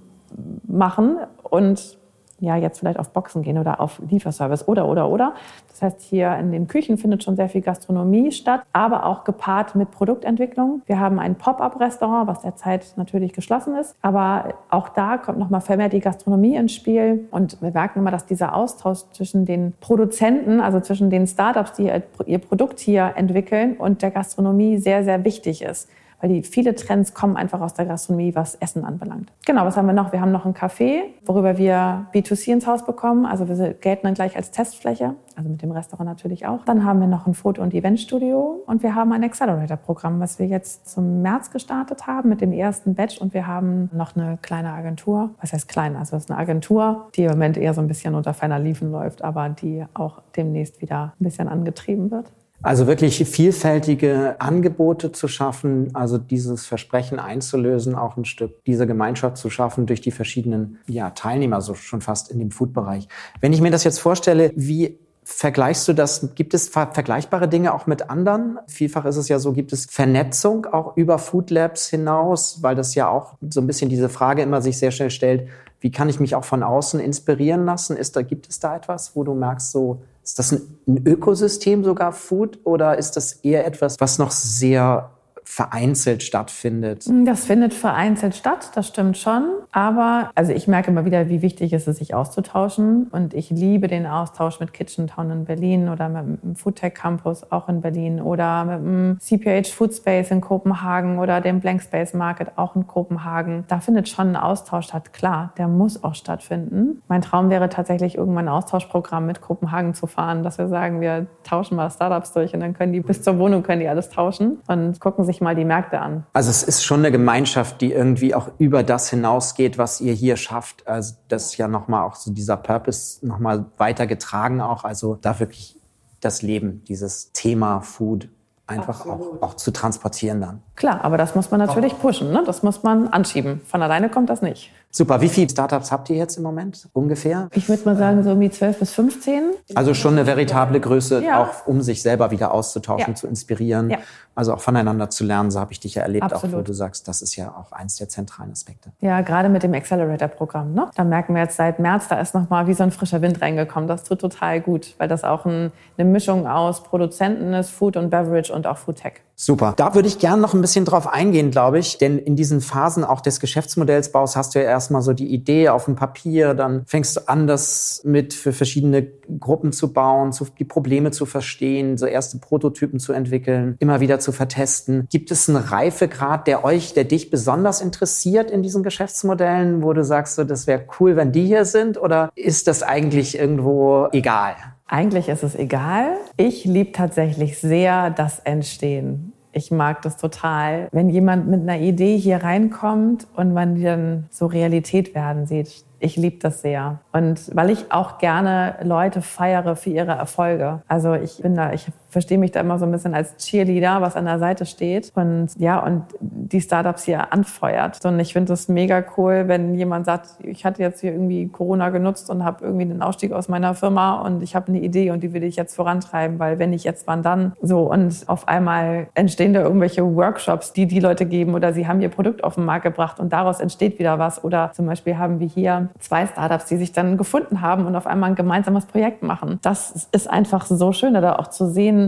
machen 0.68 1.18
und 1.44 1.98
ja 2.42 2.58
jetzt 2.58 2.80
vielleicht 2.80 3.00
auf 3.00 3.12
Boxen 3.12 3.44
gehen 3.44 3.58
oder 3.58 3.80
auf 3.80 4.02
Lieferservice 4.10 4.68
oder, 4.68 4.88
oder, 4.88 5.10
oder. 5.10 5.36
Das 5.70 5.82
heißt, 5.82 6.02
hier 6.02 6.36
in 6.36 6.52
den 6.52 6.68
Küchen 6.68 6.98
findet 6.98 7.24
schon 7.24 7.36
sehr 7.36 7.48
viel 7.48 7.62
Gastronomie 7.62 8.32
statt, 8.32 8.64
aber 8.74 9.06
auch 9.06 9.24
gepaart 9.24 9.76
mit 9.76 9.92
Produktentwicklung. 9.92 10.82
Wir 10.86 11.00
haben 11.00 11.20
ein 11.20 11.36
Pop-up-Restaurant, 11.36 12.28
was 12.28 12.42
derzeit 12.42 12.94
natürlich 12.98 13.34
geschlossen 13.34 13.76
ist, 13.76 13.96
aber 14.02 14.56
auch 14.70 14.90
da 14.90 15.18
kommt 15.18 15.40
nochmal 15.40 15.62
vermehrt 15.62 15.94
die 15.94 16.00
Gastronomie 16.00 16.56
ins 16.56 16.74
Spiel 16.74 17.28
und 17.32 17.62
wir 17.62 17.72
merken 17.72 18.00
immer, 18.00 18.12
dass 18.12 18.26
dieser 18.26 18.56
Austausch 18.56 19.00
zwischen 19.14 19.46
den 19.46 19.74
Produzenten, 19.80 20.60
also 20.60 20.80
zwischen 20.80 21.10
den 21.10 21.28
Startups, 21.28 21.74
die 21.74 21.92
ihr 22.26 22.40
Produkt 22.40 22.80
hier 22.80 23.14
entwickeln 23.16 23.78
und 23.78 24.02
der 24.02 24.12
Gastronomie 24.12 24.78
sehr, 24.78 25.04
sehr 25.04 25.24
wichtig 25.24 25.62
ist 25.62 25.90
weil 26.22 26.30
die 26.30 26.44
viele 26.44 26.76
Trends 26.76 27.14
kommen 27.14 27.36
einfach 27.36 27.62
aus 27.62 27.74
der 27.74 27.86
Gastronomie, 27.86 28.36
was 28.36 28.56
Essen 28.56 28.86
anbelangt. 28.86 29.32
Genau, 29.46 29.66
was 29.66 29.76
haben 29.76 29.88
wir 29.88 29.94
noch? 29.94 30.12
Wir 30.12 30.22
haben 30.22 30.32
noch 30.32 30.46
ein 30.46 30.54
Café, 30.54 31.02
worüber 31.26 31.58
wir 31.58 32.06
B2C 32.14 32.54
ins 32.54 32.68
Haus 32.68 32.86
bekommen. 32.86 33.26
Also 33.26 33.48
wir 33.48 33.74
gelten 33.74 34.04
dann 34.04 34.14
gleich 34.14 34.36
als 34.36 34.52
Testfläche, 34.52 35.16
also 35.36 35.50
mit 35.50 35.62
dem 35.62 35.72
Restaurant 35.72 36.08
natürlich 36.08 36.46
auch. 36.46 36.64
Dann 36.66 36.86
haben 36.86 37.00
wir 37.00 37.08
noch 37.08 37.28
ein 37.28 37.34
Foto- 37.34 37.62
und 37.62 37.74
Eventstudio 37.74 38.64
und 38.66 38.84
wir 38.84 38.96
haben 38.96 39.12
ein 39.12 39.24
Accelerator-Programm, 39.24 40.20
was 40.20 40.40
wir 40.40 40.48
jetzt 40.48 40.88
zum 40.90 41.22
März 41.22 41.52
gestartet 41.52 42.08
haben 42.08 42.30
mit 42.30 42.42
dem 42.42 42.52
ersten 42.52 42.96
Batch 42.96 43.18
und 43.20 43.34
wir 43.34 43.48
haben 43.48 43.90
noch 43.94 44.16
eine 44.16 44.38
kleine 44.42 44.72
Agentur. 44.72 45.32
Was 45.42 45.54
heißt 45.54 45.68
klein? 45.68 45.96
Also 45.96 46.16
es 46.16 46.24
ist 46.24 46.32
eine 46.32 46.40
Agentur, 46.40 47.10
die 47.16 47.24
im 47.24 47.32
Moment 47.32 47.58
eher 47.58 47.74
so 47.74 47.82
ein 47.82 47.88
bisschen 47.88 48.16
unter 48.16 48.34
feiner 48.34 48.60
Liefen 48.60 48.92
läuft, 48.92 49.24
aber 49.24 49.50
die 49.50 49.86
auch 49.94 50.22
demnächst 50.36 50.82
wieder 50.82 51.14
ein 51.20 51.24
bisschen 51.24 51.48
angetrieben 51.48 52.12
wird. 52.12 52.32
Also 52.64 52.86
wirklich 52.86 53.26
vielfältige 53.28 54.36
Angebote 54.40 55.12
zu 55.12 55.28
schaffen, 55.28 55.96
also 55.96 56.20
dieses 56.20 56.68
Versprechen 56.68 57.18
einzulösen, 57.18 57.96
auch 57.96 58.18
ein 58.18 58.26
Stück 58.26 58.64
diese 58.66 58.86
Gemeinschaft 58.86 59.38
zu 59.38 59.50
schaffen 59.50 59.88
durch 59.88 60.02
die 60.02 60.12
verschiedenen 60.12 60.78
ja, 60.88 61.10
Teilnehmer, 61.10 61.62
so 61.62 61.74
schon 61.74 62.02
fast 62.02 62.30
in 62.30 62.38
dem 62.38 62.52
Food-Bereich. 62.52 63.08
Wenn 63.40 63.54
ich 63.54 63.62
mir 63.62 63.72
das 63.72 63.84
jetzt 63.84 64.00
vorstelle, 64.00 64.52
wie 64.56 65.00
vergleichst 65.24 65.88
du 65.88 65.94
das? 65.94 66.36
Gibt 66.36 66.54
es 66.54 66.70
vergleichbare 66.70 67.48
Dinge 67.48 67.74
auch 67.74 67.88
mit 67.88 68.12
anderen? 68.12 68.60
Vielfach 68.68 69.06
ist 69.06 69.18
es 69.18 69.28
ja 69.28 69.40
so, 69.40 69.54
gibt 69.54 69.74
es 69.74 69.86
Vernetzung 69.86 70.68
auch 70.68 70.96
über 70.98 71.18
Food 71.18 71.50
Labs 71.50 71.88
hinaus, 71.88 72.62
weil 72.62 72.76
das 72.76 72.94
ja 72.94 73.10
auch 73.10 73.38
so 73.50 73.62
ein 73.62 73.68
bisschen 73.68 73.90
diese 73.90 74.10
Frage 74.10 74.44
immer 74.44 74.62
sich 74.62 74.78
sehr 74.78 74.92
schnell 74.92 75.10
stellt, 75.10 75.48
wie 75.80 75.92
kann 75.92 76.10
ich 76.10 76.20
mich 76.20 76.36
auch 76.36 76.46
von 76.46 76.62
außen 76.62 77.00
inspirieren 77.00 77.66
lassen? 77.66 77.98
Ist 77.98 78.16
da, 78.16 78.22
gibt 78.22 78.48
es 78.48 78.60
da 78.60 78.76
etwas, 78.76 79.16
wo 79.16 79.24
du 79.24 79.34
merkst, 79.34 79.72
so, 79.72 80.04
ist 80.24 80.40
das 80.40 80.52
ein, 80.52 81.04
Ökosystem 81.06 81.84
sogar 81.84 82.12
Food 82.12 82.60
oder 82.64 82.98
ist 82.98 83.16
das 83.18 83.34
eher 83.34 83.66
etwas, 83.66 84.00
was 84.00 84.18
noch 84.18 84.32
sehr 84.32 85.12
vereinzelt 85.52 86.24
stattfindet. 86.24 87.06
Das 87.26 87.44
findet 87.44 87.74
vereinzelt 87.74 88.36
statt, 88.36 88.72
das 88.74 88.88
stimmt 88.88 89.18
schon. 89.18 89.50
Aber 89.74 90.32
also 90.34 90.54
ich 90.54 90.70
merke 90.70 90.92
immer 90.92 91.04
wieder, 91.04 91.28
wie 91.28 91.42
wichtig 91.42 91.74
es 91.74 91.90
ist, 91.90 91.98
sich 91.98 92.14
auszutauschen. 92.14 93.08
Und 93.12 93.34
ich 93.34 93.50
liebe 93.50 93.90
den 93.90 94.08
Austausch 94.08 94.62
mit 94.62 94.72
Kitchen 94.72 95.08
Town 95.08 95.30
in 95.30 95.44
Berlin 95.44 95.90
oder 95.90 96.08
mit 96.08 96.42
dem 96.42 96.56
Foodtech 96.56 96.94
Campus 96.94 97.52
auch 97.52 97.68
in 97.68 97.82
Berlin 97.82 98.22
oder 98.22 98.64
mit 98.64 98.78
dem 98.78 99.18
CPH 99.20 99.74
Food 99.74 99.94
Space 99.94 100.32
in 100.32 100.40
Kopenhagen 100.40 101.20
oder 101.20 101.42
dem 101.42 101.60
Blank 101.60 101.82
Space 101.82 102.14
Market 102.14 102.58
auch 102.58 102.78
in 102.78 102.88
Kopenhagen. 102.88 103.66
Da 103.68 103.82
findet 103.82 104.08
schon 104.08 104.30
ein 104.30 104.36
Austausch 104.38 104.86
statt. 104.86 105.12
Klar, 105.12 105.52
der 105.58 105.68
muss 105.68 106.02
auch 106.02 106.16
stattfinden. 106.16 107.02
Mein 107.10 107.22
Traum 107.22 107.50
wäre 107.50 107.68
tatsächlich 107.68 108.16
irgendwann 108.16 108.48
ein 108.48 108.54
Austauschprogramm 108.54 109.26
mit 109.26 109.42
Kopenhagen 109.42 109.96
zu 109.96 110.08
fahren, 110.08 110.44
dass 110.44 110.58
wir 110.58 110.70
sagen, 110.70 111.02
wir 111.02 111.28
tauschen 111.44 111.76
mal 111.76 111.90
Startups 111.90 112.32
durch 112.32 112.54
und 112.54 112.62
dann 112.62 112.74
können 112.74 112.94
die 112.94 113.02
bis 113.02 113.22
zur 113.22 113.38
Wohnung 113.38 113.64
können 113.64 113.82
die 113.82 113.90
alles 113.90 114.08
tauschen 114.08 114.60
und 114.68 115.02
gucken 115.02 115.26
sich 115.26 115.41
mal 115.42 115.56
die 115.56 115.66
Märkte 115.66 116.00
an. 116.00 116.26
Also 116.34 116.50
es 116.50 116.64
ist 116.64 116.84
schon 116.84 117.00
eine 117.00 117.12
Gemeinschaft, 117.12 117.82
die 117.82 117.92
irgendwie 117.92 118.34
auch 118.36 118.50
über 118.58 118.84
das 118.84 119.10
hinausgeht, 119.10 119.78
was 119.78 120.02
ihr 120.02 120.14
hier 120.14 120.38
schafft. 120.38 120.88
Also 120.88 121.16
das 121.28 121.48
ist 121.48 121.58
ja 121.58 121.68
nochmal 121.68 122.06
auch 122.06 122.16
so 122.16 122.32
dieser 122.32 122.58
Purpose 122.58 123.26
nochmal 123.26 123.66
weiter 123.78 124.08
getragen 124.08 124.62
auch. 124.62 124.84
Also 124.84 125.16
da 125.16 125.40
wirklich 125.40 125.78
das 126.20 126.42
Leben, 126.42 126.84
dieses 126.88 127.32
Thema 127.34 127.82
Food 127.82 128.30
einfach 128.72 129.06
auch, 129.06 129.42
auch, 129.42 129.54
zu 129.56 129.72
transportieren 129.72 130.42
dann. 130.42 130.62
Klar, 130.76 131.04
aber 131.04 131.18
das 131.18 131.36
muss 131.36 131.52
man 131.52 131.60
natürlich 131.60 131.98
pushen, 132.00 132.32
ne? 132.32 132.44
das 132.46 132.64
muss 132.64 132.84
man 132.84 133.10
anschieben. 133.10 133.62
Von 133.66 133.82
alleine 133.82 134.10
kommt 134.10 134.30
das 134.30 134.42
nicht. 134.42 134.72
Super. 134.90 135.22
Wie 135.22 135.30
viele 135.30 135.50
Startups 135.50 135.92
habt 135.92 136.10
ihr 136.10 136.18
jetzt 136.18 136.38
im 136.38 136.44
Moment 136.44 136.90
ungefähr? 136.94 137.50
Ich 137.54 137.70
würde 137.70 137.84
mal 137.86 137.96
sagen, 137.96 138.24
so 138.24 138.32
um 138.32 138.40
die 138.40 138.50
12 138.50 138.80
bis 138.80 138.94
15. 138.94 139.44
Also 139.76 139.94
schon 139.94 140.14
eine 140.14 140.26
veritable 140.26 140.80
Größe, 140.80 141.24
ja. 141.24 141.44
auch 141.44 141.68
um 141.68 141.82
sich 141.82 142.02
selber 142.02 142.32
wieder 142.32 142.54
auszutauschen, 142.54 143.14
ja. 143.14 143.16
zu 143.16 143.28
inspirieren. 143.28 143.90
Ja. 143.90 143.98
Also 144.36 144.54
auch 144.54 144.60
voneinander 144.60 145.10
zu 145.10 145.24
lernen, 145.24 145.50
so 145.50 145.60
habe 145.60 145.72
ich 145.72 145.80
dich 145.80 145.96
ja 145.96 146.04
erlebt, 146.04 146.24
Absolut. 146.24 146.56
auch 146.56 146.60
wo 146.60 146.64
du 146.64 146.74
sagst, 146.74 147.08
das 147.08 147.22
ist 147.22 147.36
ja 147.36 147.50
auch 147.50 147.72
eins 147.72 147.96
der 147.96 148.10
zentralen 148.10 148.52
Aspekte. 148.52 148.92
Ja, 149.00 149.22
gerade 149.22 149.50
mit 149.50 149.64
dem 149.64 149.74
Accelerator-Programm. 149.74 150.74
Ne? 150.74 150.90
Da 150.96 151.04
merken 151.04 151.34
wir 151.34 151.42
jetzt 151.42 151.58
seit 151.58 151.80
März, 151.80 152.08
da 152.10 152.20
ist 152.20 152.36
nochmal 152.36 152.68
wie 152.68 152.74
so 152.74 152.84
ein 152.84 152.92
frischer 152.92 153.22
Wind 153.22 153.42
reingekommen. 153.42 153.88
Das 153.88 154.04
tut 154.04 154.20
total 154.20 154.62
gut, 154.62 154.96
weil 154.98 155.08
das 155.08 155.24
auch 155.24 155.46
ein, 155.46 155.72
eine 155.98 156.10
Mischung 156.10 156.48
aus 156.48 156.84
Produzenten 156.84 157.54
ist, 157.54 157.70
Food 157.70 157.98
und 157.98 158.10
Beverage 158.10 158.54
und 158.54 158.68
auch 158.68 158.78
Food 158.78 158.98
Tech. 158.98 159.14
Super. 159.36 159.74
Da 159.76 159.96
würde 159.96 160.08
ich 160.08 160.20
gerne 160.20 160.40
noch 160.40 160.54
ein 160.54 160.62
bisschen 160.62 160.86
drauf 160.86 161.08
eingehen, 161.08 161.50
glaube 161.50 161.80
ich. 161.80 161.98
Denn 161.98 162.20
in 162.20 162.36
diesen 162.36 162.62
Phasen 162.62 163.04
auch 163.04 163.22
des 163.22 163.40
Geschäftsmodellsbaus 163.40 164.36
hast 164.36 164.54
du 164.54 164.60
ja 164.60 164.66
erst 164.66 164.92
erstmal 164.92 165.04
so 165.04 165.14
die 165.14 165.28
Idee 165.28 165.70
auf 165.70 165.86
dem 165.86 165.96
Papier, 165.96 166.56
dann 166.56 166.84
fängst 166.88 167.16
du 167.16 167.30
an, 167.30 167.46
das 167.46 168.02
mit 168.04 168.34
für 168.34 168.52
verschiedene 168.52 169.04
Gruppen 169.40 169.72
zu 169.72 169.94
bauen, 169.94 170.32
die 170.58 170.66
Probleme 170.66 171.12
zu 171.12 171.28
verstehen, 171.28 171.98
so 171.98 172.08
erste 172.08 172.40
Prototypen 172.40 173.00
zu 173.00 173.14
entwickeln, 173.14 173.76
immer 173.80 174.00
wieder 174.00 174.20
zu 174.22 174.32
vertesten. 174.32 175.08
Gibt 175.10 175.32
es 175.32 175.50
einen 175.50 175.58
Reifegrad, 175.58 176.48
der 176.48 176.64
euch, 176.64 176.94
der 176.94 177.04
dich 177.04 177.30
besonders 177.30 177.82
interessiert 177.82 178.50
in 178.50 178.64
diesen 178.64 178.84
Geschäftsmodellen, 178.84 179.84
wo 179.84 179.94
du 179.94 180.04
sagst, 180.04 180.36
so, 180.36 180.44
das 180.44 180.68
wäre 180.68 180.86
cool, 181.00 181.16
wenn 181.16 181.32
die 181.32 181.46
hier 181.46 181.66
sind? 181.66 182.00
Oder 182.00 182.30
ist 182.36 182.68
das 182.68 182.84
eigentlich 182.84 183.38
irgendwo 183.38 184.08
egal? 184.12 184.56
Eigentlich 184.88 185.30
ist 185.30 185.44
es 185.44 185.56
egal. 185.56 186.18
Ich 186.38 186.66
liebe 186.66 186.92
tatsächlich 186.92 187.60
sehr 187.60 188.10
das 188.10 188.40
Entstehen. 188.40 189.34
Ich 189.54 189.72
mag 189.72 190.02
das 190.02 190.18
total, 190.18 190.88
wenn 190.92 191.10
jemand 191.10 191.48
mit 191.48 191.62
einer 191.62 191.80
Idee 191.80 192.18
hier 192.18 192.44
reinkommt 192.44 193.28
und 193.36 193.54
man 193.54 193.76
die 193.76 193.84
dann 193.84 194.28
so 194.30 194.46
Realität 194.46 195.14
werden 195.14 195.46
sieht. 195.46 195.84
Ich 196.00 196.16
liebe 196.16 196.38
das 196.40 196.62
sehr. 196.62 197.00
Und 197.12 197.56
weil 197.56 197.70
ich 197.70 197.92
auch 197.92 198.18
gerne 198.18 198.78
Leute 198.84 199.22
feiere 199.22 199.76
für 199.76 199.90
ihre 199.90 200.14
Erfolge. 200.14 200.82
Also 200.88 201.14
ich 201.14 201.42
bin 201.42 201.56
da, 201.56 201.74
ich 201.74 201.88
verstehe 202.12 202.38
mich 202.38 202.52
da 202.52 202.60
immer 202.60 202.78
so 202.78 202.86
ein 202.86 202.92
bisschen 202.92 203.16
als 203.16 203.38
Cheerleader, 203.38 204.02
was 204.02 204.16
an 204.16 204.26
der 204.26 204.38
Seite 204.38 204.66
steht 204.66 205.12
und 205.16 205.50
ja, 205.58 205.80
und 205.80 206.04
die 206.20 206.60
Startups 206.60 207.04
hier 207.04 207.32
anfeuert. 207.32 208.04
Und 208.06 208.20
ich 208.20 208.34
finde 208.34 208.50
das 208.50 208.68
mega 208.68 209.04
cool, 209.18 209.48
wenn 209.48 209.76
jemand 209.76 210.06
sagt, 210.06 210.28
ich 210.44 210.66
hatte 210.66 210.82
jetzt 210.82 211.00
hier 211.00 211.14
irgendwie 211.14 211.48
Corona 211.48 211.90
genutzt 211.90 212.30
und 212.30 212.44
habe 212.44 212.66
irgendwie 212.66 212.86
den 212.86 213.02
Ausstieg 213.02 213.32
aus 213.32 213.48
meiner 213.48 213.74
Firma 213.76 214.22
und 214.22 214.44
ich 214.44 214.56
habe 214.56 214.68
eine 214.68 214.82
Idee 214.82 215.12
und 215.12 215.24
die 215.24 215.34
will 215.34 215.44
ich 215.44 215.56
jetzt 215.56 215.76
vorantreiben, 215.76 216.38
weil 216.38 216.60
wenn 216.60 216.72
nicht 216.72 216.84
jetzt, 216.84 217.08
wann 217.08 217.24
dann? 217.24 217.54
So 217.62 217.90
und 217.90 218.24
auf 218.28 218.48
einmal 218.50 219.08
entstehen 219.14 219.54
da 219.54 219.62
irgendwelche 219.62 220.04
Workshops, 220.04 220.74
die 220.74 220.88
die 220.88 221.00
Leute 221.00 221.26
geben 221.26 221.54
oder 221.54 221.72
sie 221.72 221.88
haben 221.88 222.02
ihr 222.02 222.10
Produkt 222.10 222.44
auf 222.44 222.56
den 222.56 222.66
Markt 222.66 222.84
gebracht 222.84 223.22
und 223.22 223.32
daraus 223.32 223.62
entsteht 223.62 224.00
wieder 224.00 224.20
was. 224.20 224.44
Oder 224.44 224.72
zum 224.74 224.86
Beispiel 224.86 225.18
haben 225.18 225.40
wir 225.40 225.48
hier 225.48 225.90
zwei 226.00 226.26
Startups, 226.26 226.66
die 226.66 226.76
sich 226.76 226.92
dann 226.92 227.16
gefunden 227.16 227.62
haben 227.62 227.86
und 227.86 227.96
auf 227.96 228.06
einmal 228.06 228.32
ein 228.32 228.36
gemeinsames 228.36 228.86
Projekt 228.86 229.24
machen. 229.24 229.60
Das 229.62 230.10
ist 230.12 230.30
einfach 230.30 230.66
so 230.66 230.92
schön, 230.92 231.14
da 231.14 231.36
auch 231.36 231.48
zu 231.48 231.68
sehen, 231.68 232.01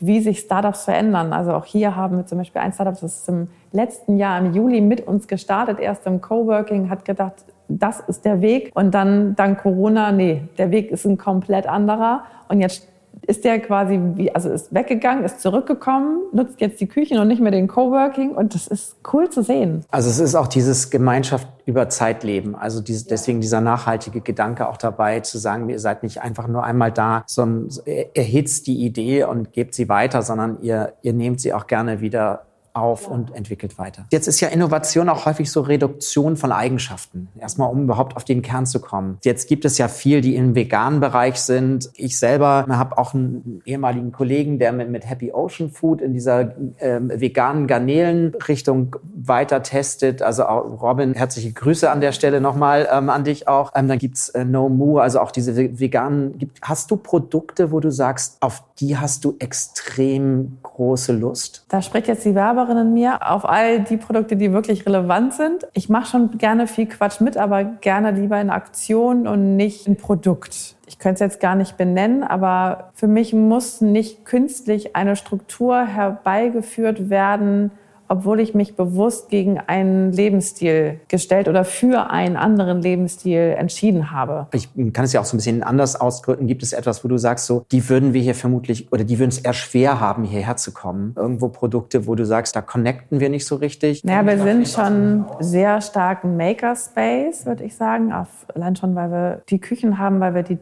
wie 0.00 0.20
sich 0.20 0.40
Startups 0.40 0.84
verändern. 0.84 1.32
Also 1.32 1.52
auch 1.52 1.66
hier 1.66 1.94
haben 1.94 2.16
wir 2.16 2.26
zum 2.26 2.38
Beispiel 2.38 2.62
ein 2.62 2.72
Startup, 2.72 2.98
das 2.98 3.02
ist 3.02 3.28
im 3.28 3.48
letzten 3.72 4.16
Jahr 4.16 4.38
im 4.38 4.54
Juli 4.54 4.80
mit 4.80 5.06
uns 5.06 5.28
gestartet, 5.28 5.78
erst 5.78 6.06
im 6.06 6.20
Coworking, 6.20 6.88
hat 6.88 7.04
gedacht, 7.04 7.44
das 7.68 8.00
ist 8.00 8.24
der 8.24 8.40
Weg. 8.40 8.72
Und 8.74 8.92
dann 8.92 9.36
dank 9.36 9.60
Corona, 9.60 10.10
nee, 10.10 10.42
der 10.58 10.70
Weg 10.70 10.90
ist 10.90 11.04
ein 11.04 11.18
komplett 11.18 11.66
anderer. 11.66 12.24
Und 12.48 12.60
jetzt 12.60 12.88
ist 13.26 13.44
der 13.44 13.60
quasi 13.60 14.00
wie, 14.14 14.34
also 14.34 14.50
ist 14.50 14.74
weggegangen, 14.74 15.24
ist 15.24 15.40
zurückgekommen, 15.40 16.22
nutzt 16.32 16.60
jetzt 16.60 16.80
die 16.80 16.86
Küchen 16.86 17.18
und 17.18 17.28
nicht 17.28 17.40
mehr 17.40 17.52
den 17.52 17.68
Coworking 17.68 18.32
und 18.32 18.54
das 18.54 18.66
ist 18.66 18.96
cool 19.12 19.28
zu 19.30 19.42
sehen. 19.42 19.84
Also 19.90 20.10
es 20.10 20.18
ist 20.18 20.34
auch 20.34 20.48
dieses 20.48 20.90
Gemeinschaft 20.90 21.46
über 21.64 21.88
Zeitleben. 21.88 22.54
Also 22.54 22.80
diese, 22.80 23.06
deswegen 23.06 23.40
dieser 23.40 23.60
nachhaltige 23.60 24.20
Gedanke 24.20 24.68
auch 24.68 24.76
dabei 24.76 25.20
zu 25.20 25.38
sagen, 25.38 25.68
ihr 25.68 25.78
seid 25.78 26.02
nicht 26.02 26.22
einfach 26.22 26.48
nur 26.48 26.64
einmal 26.64 26.90
da, 26.90 27.22
sondern 27.26 27.70
erhitzt 28.14 28.66
die 28.66 28.84
Idee 28.84 29.24
und 29.24 29.52
gebt 29.52 29.74
sie 29.74 29.88
weiter, 29.88 30.22
sondern 30.22 30.58
ihr, 30.62 30.94
ihr 31.02 31.12
nehmt 31.12 31.40
sie 31.40 31.52
auch 31.52 31.66
gerne 31.66 32.00
wieder 32.00 32.46
auf 32.72 33.08
und 33.08 33.34
entwickelt 33.34 33.78
weiter. 33.78 34.06
Jetzt 34.10 34.28
ist 34.28 34.40
ja 34.40 34.48
Innovation 34.48 35.08
auch 35.08 35.26
häufig 35.26 35.50
so 35.50 35.60
Reduktion 35.60 36.36
von 36.36 36.52
Eigenschaften. 36.52 37.28
Erstmal, 37.38 37.70
um 37.70 37.84
überhaupt 37.84 38.16
auf 38.16 38.24
den 38.24 38.42
Kern 38.42 38.66
zu 38.66 38.80
kommen. 38.80 39.18
Jetzt 39.22 39.48
gibt 39.48 39.64
es 39.64 39.78
ja 39.78 39.88
viel, 39.88 40.20
die 40.20 40.36
im 40.36 40.54
veganen 40.54 41.00
Bereich 41.00 41.40
sind. 41.40 41.90
Ich 41.94 42.18
selber 42.18 42.66
habe 42.68 42.98
auch 42.98 43.14
einen 43.14 43.62
ehemaligen 43.64 44.12
Kollegen, 44.12 44.58
der 44.58 44.72
mit, 44.72 44.90
mit 44.90 45.08
Happy 45.08 45.32
Ocean 45.32 45.70
Food 45.70 46.00
in 46.00 46.12
dieser 46.12 46.54
ähm, 46.78 47.10
veganen 47.14 47.66
Garnelenrichtung 47.66 48.96
weiter 49.14 49.62
testet. 49.62 50.22
Also 50.22 50.44
auch 50.44 50.82
Robin, 50.82 51.14
herzliche 51.14 51.52
Grüße 51.52 51.90
an 51.90 52.00
der 52.00 52.12
Stelle 52.12 52.40
nochmal 52.40 52.88
ähm, 52.92 53.10
an 53.10 53.24
dich 53.24 53.48
auch. 53.48 53.72
Ähm, 53.74 53.88
dann 53.88 53.98
gibt's 53.98 54.28
äh, 54.30 54.44
No 54.44 54.68
Moo, 54.68 54.98
also 54.98 55.20
auch 55.20 55.30
diese 55.30 55.56
veganen. 55.56 56.50
Hast 56.62 56.90
du 56.90 56.96
Produkte, 56.96 57.72
wo 57.72 57.80
du 57.80 57.90
sagst, 57.90 58.36
auf 58.40 58.62
die 58.78 58.96
hast 58.96 59.24
du 59.24 59.36
extrem 59.38 60.58
große 60.62 61.12
Lust? 61.12 61.64
Da 61.68 61.82
spricht 61.82 62.08
jetzt 62.08 62.24
die 62.24 62.34
Werbe 62.34 62.59
Inhaberin 62.60 62.88
in 62.88 62.94
mir 62.94 63.30
auf 63.30 63.48
all 63.48 63.80
die 63.80 63.96
Produkte, 63.96 64.36
die 64.36 64.52
wirklich 64.52 64.84
relevant 64.86 65.32
sind. 65.34 65.66
Ich 65.72 65.88
mache 65.88 66.10
schon 66.10 66.38
gerne 66.38 66.66
viel 66.66 66.86
Quatsch 66.86 67.20
mit, 67.20 67.36
aber 67.36 67.64
gerne 67.64 68.10
lieber 68.10 68.40
in 68.40 68.50
Aktion 68.50 69.26
und 69.26 69.56
nicht 69.56 69.86
in 69.86 69.96
Produkt. 69.96 70.76
Ich 70.86 70.98
könnte 70.98 71.14
es 71.14 71.20
jetzt 71.32 71.40
gar 71.40 71.54
nicht 71.54 71.76
benennen, 71.76 72.22
aber 72.22 72.90
für 72.94 73.06
mich 73.06 73.32
muss 73.32 73.80
nicht 73.80 74.24
künstlich 74.24 74.94
eine 74.94 75.16
Struktur 75.16 75.84
herbeigeführt 75.84 77.08
werden, 77.08 77.70
obwohl 78.10 78.40
ich 78.40 78.54
mich 78.54 78.74
bewusst 78.74 79.30
gegen 79.30 79.58
einen 79.60 80.12
Lebensstil 80.12 80.98
gestellt 81.06 81.46
oder 81.46 81.64
für 81.64 82.10
einen 82.10 82.36
anderen 82.36 82.82
Lebensstil 82.82 83.54
entschieden 83.56 84.10
habe. 84.10 84.48
Ich 84.52 84.68
kann 84.92 85.04
es 85.04 85.12
ja 85.12 85.20
auch 85.20 85.24
so 85.24 85.36
ein 85.36 85.38
bisschen 85.38 85.62
anders 85.62 85.94
ausdrücken. 85.94 86.48
Gibt 86.48 86.64
es 86.64 86.72
etwas, 86.72 87.04
wo 87.04 87.08
du 87.08 87.18
sagst, 87.18 87.46
so, 87.46 87.64
die 87.70 87.88
würden 87.88 88.12
wir 88.12 88.20
hier 88.20 88.34
vermutlich 88.34 88.92
oder 88.92 89.04
die 89.04 89.20
würden 89.20 89.30
es 89.30 89.38
eher 89.38 89.52
schwer 89.52 90.00
haben, 90.00 90.24
hierher 90.24 90.56
zu 90.56 90.72
kommen? 90.72 91.14
Irgendwo 91.16 91.48
Produkte, 91.50 92.08
wo 92.08 92.16
du 92.16 92.26
sagst, 92.26 92.56
da 92.56 92.62
connecten 92.62 93.20
wir 93.20 93.28
nicht 93.28 93.46
so 93.46 93.54
richtig? 93.54 94.02
Naja, 94.02 94.26
wir 94.26 94.42
sind 94.42 94.66
schon 94.66 95.26
sehr 95.38 95.80
stark 95.80 96.24
ein 96.24 96.36
Makerspace, 96.36 97.46
würde 97.46 97.62
ich 97.62 97.76
sagen. 97.76 98.12
Auf, 98.12 98.28
allein 98.52 98.74
schon, 98.74 98.96
weil 98.96 99.10
wir 99.12 99.42
die 99.48 99.60
Küchen 99.60 99.98
haben, 99.98 100.18
weil 100.18 100.34
wir 100.34 100.42
die 100.42 100.58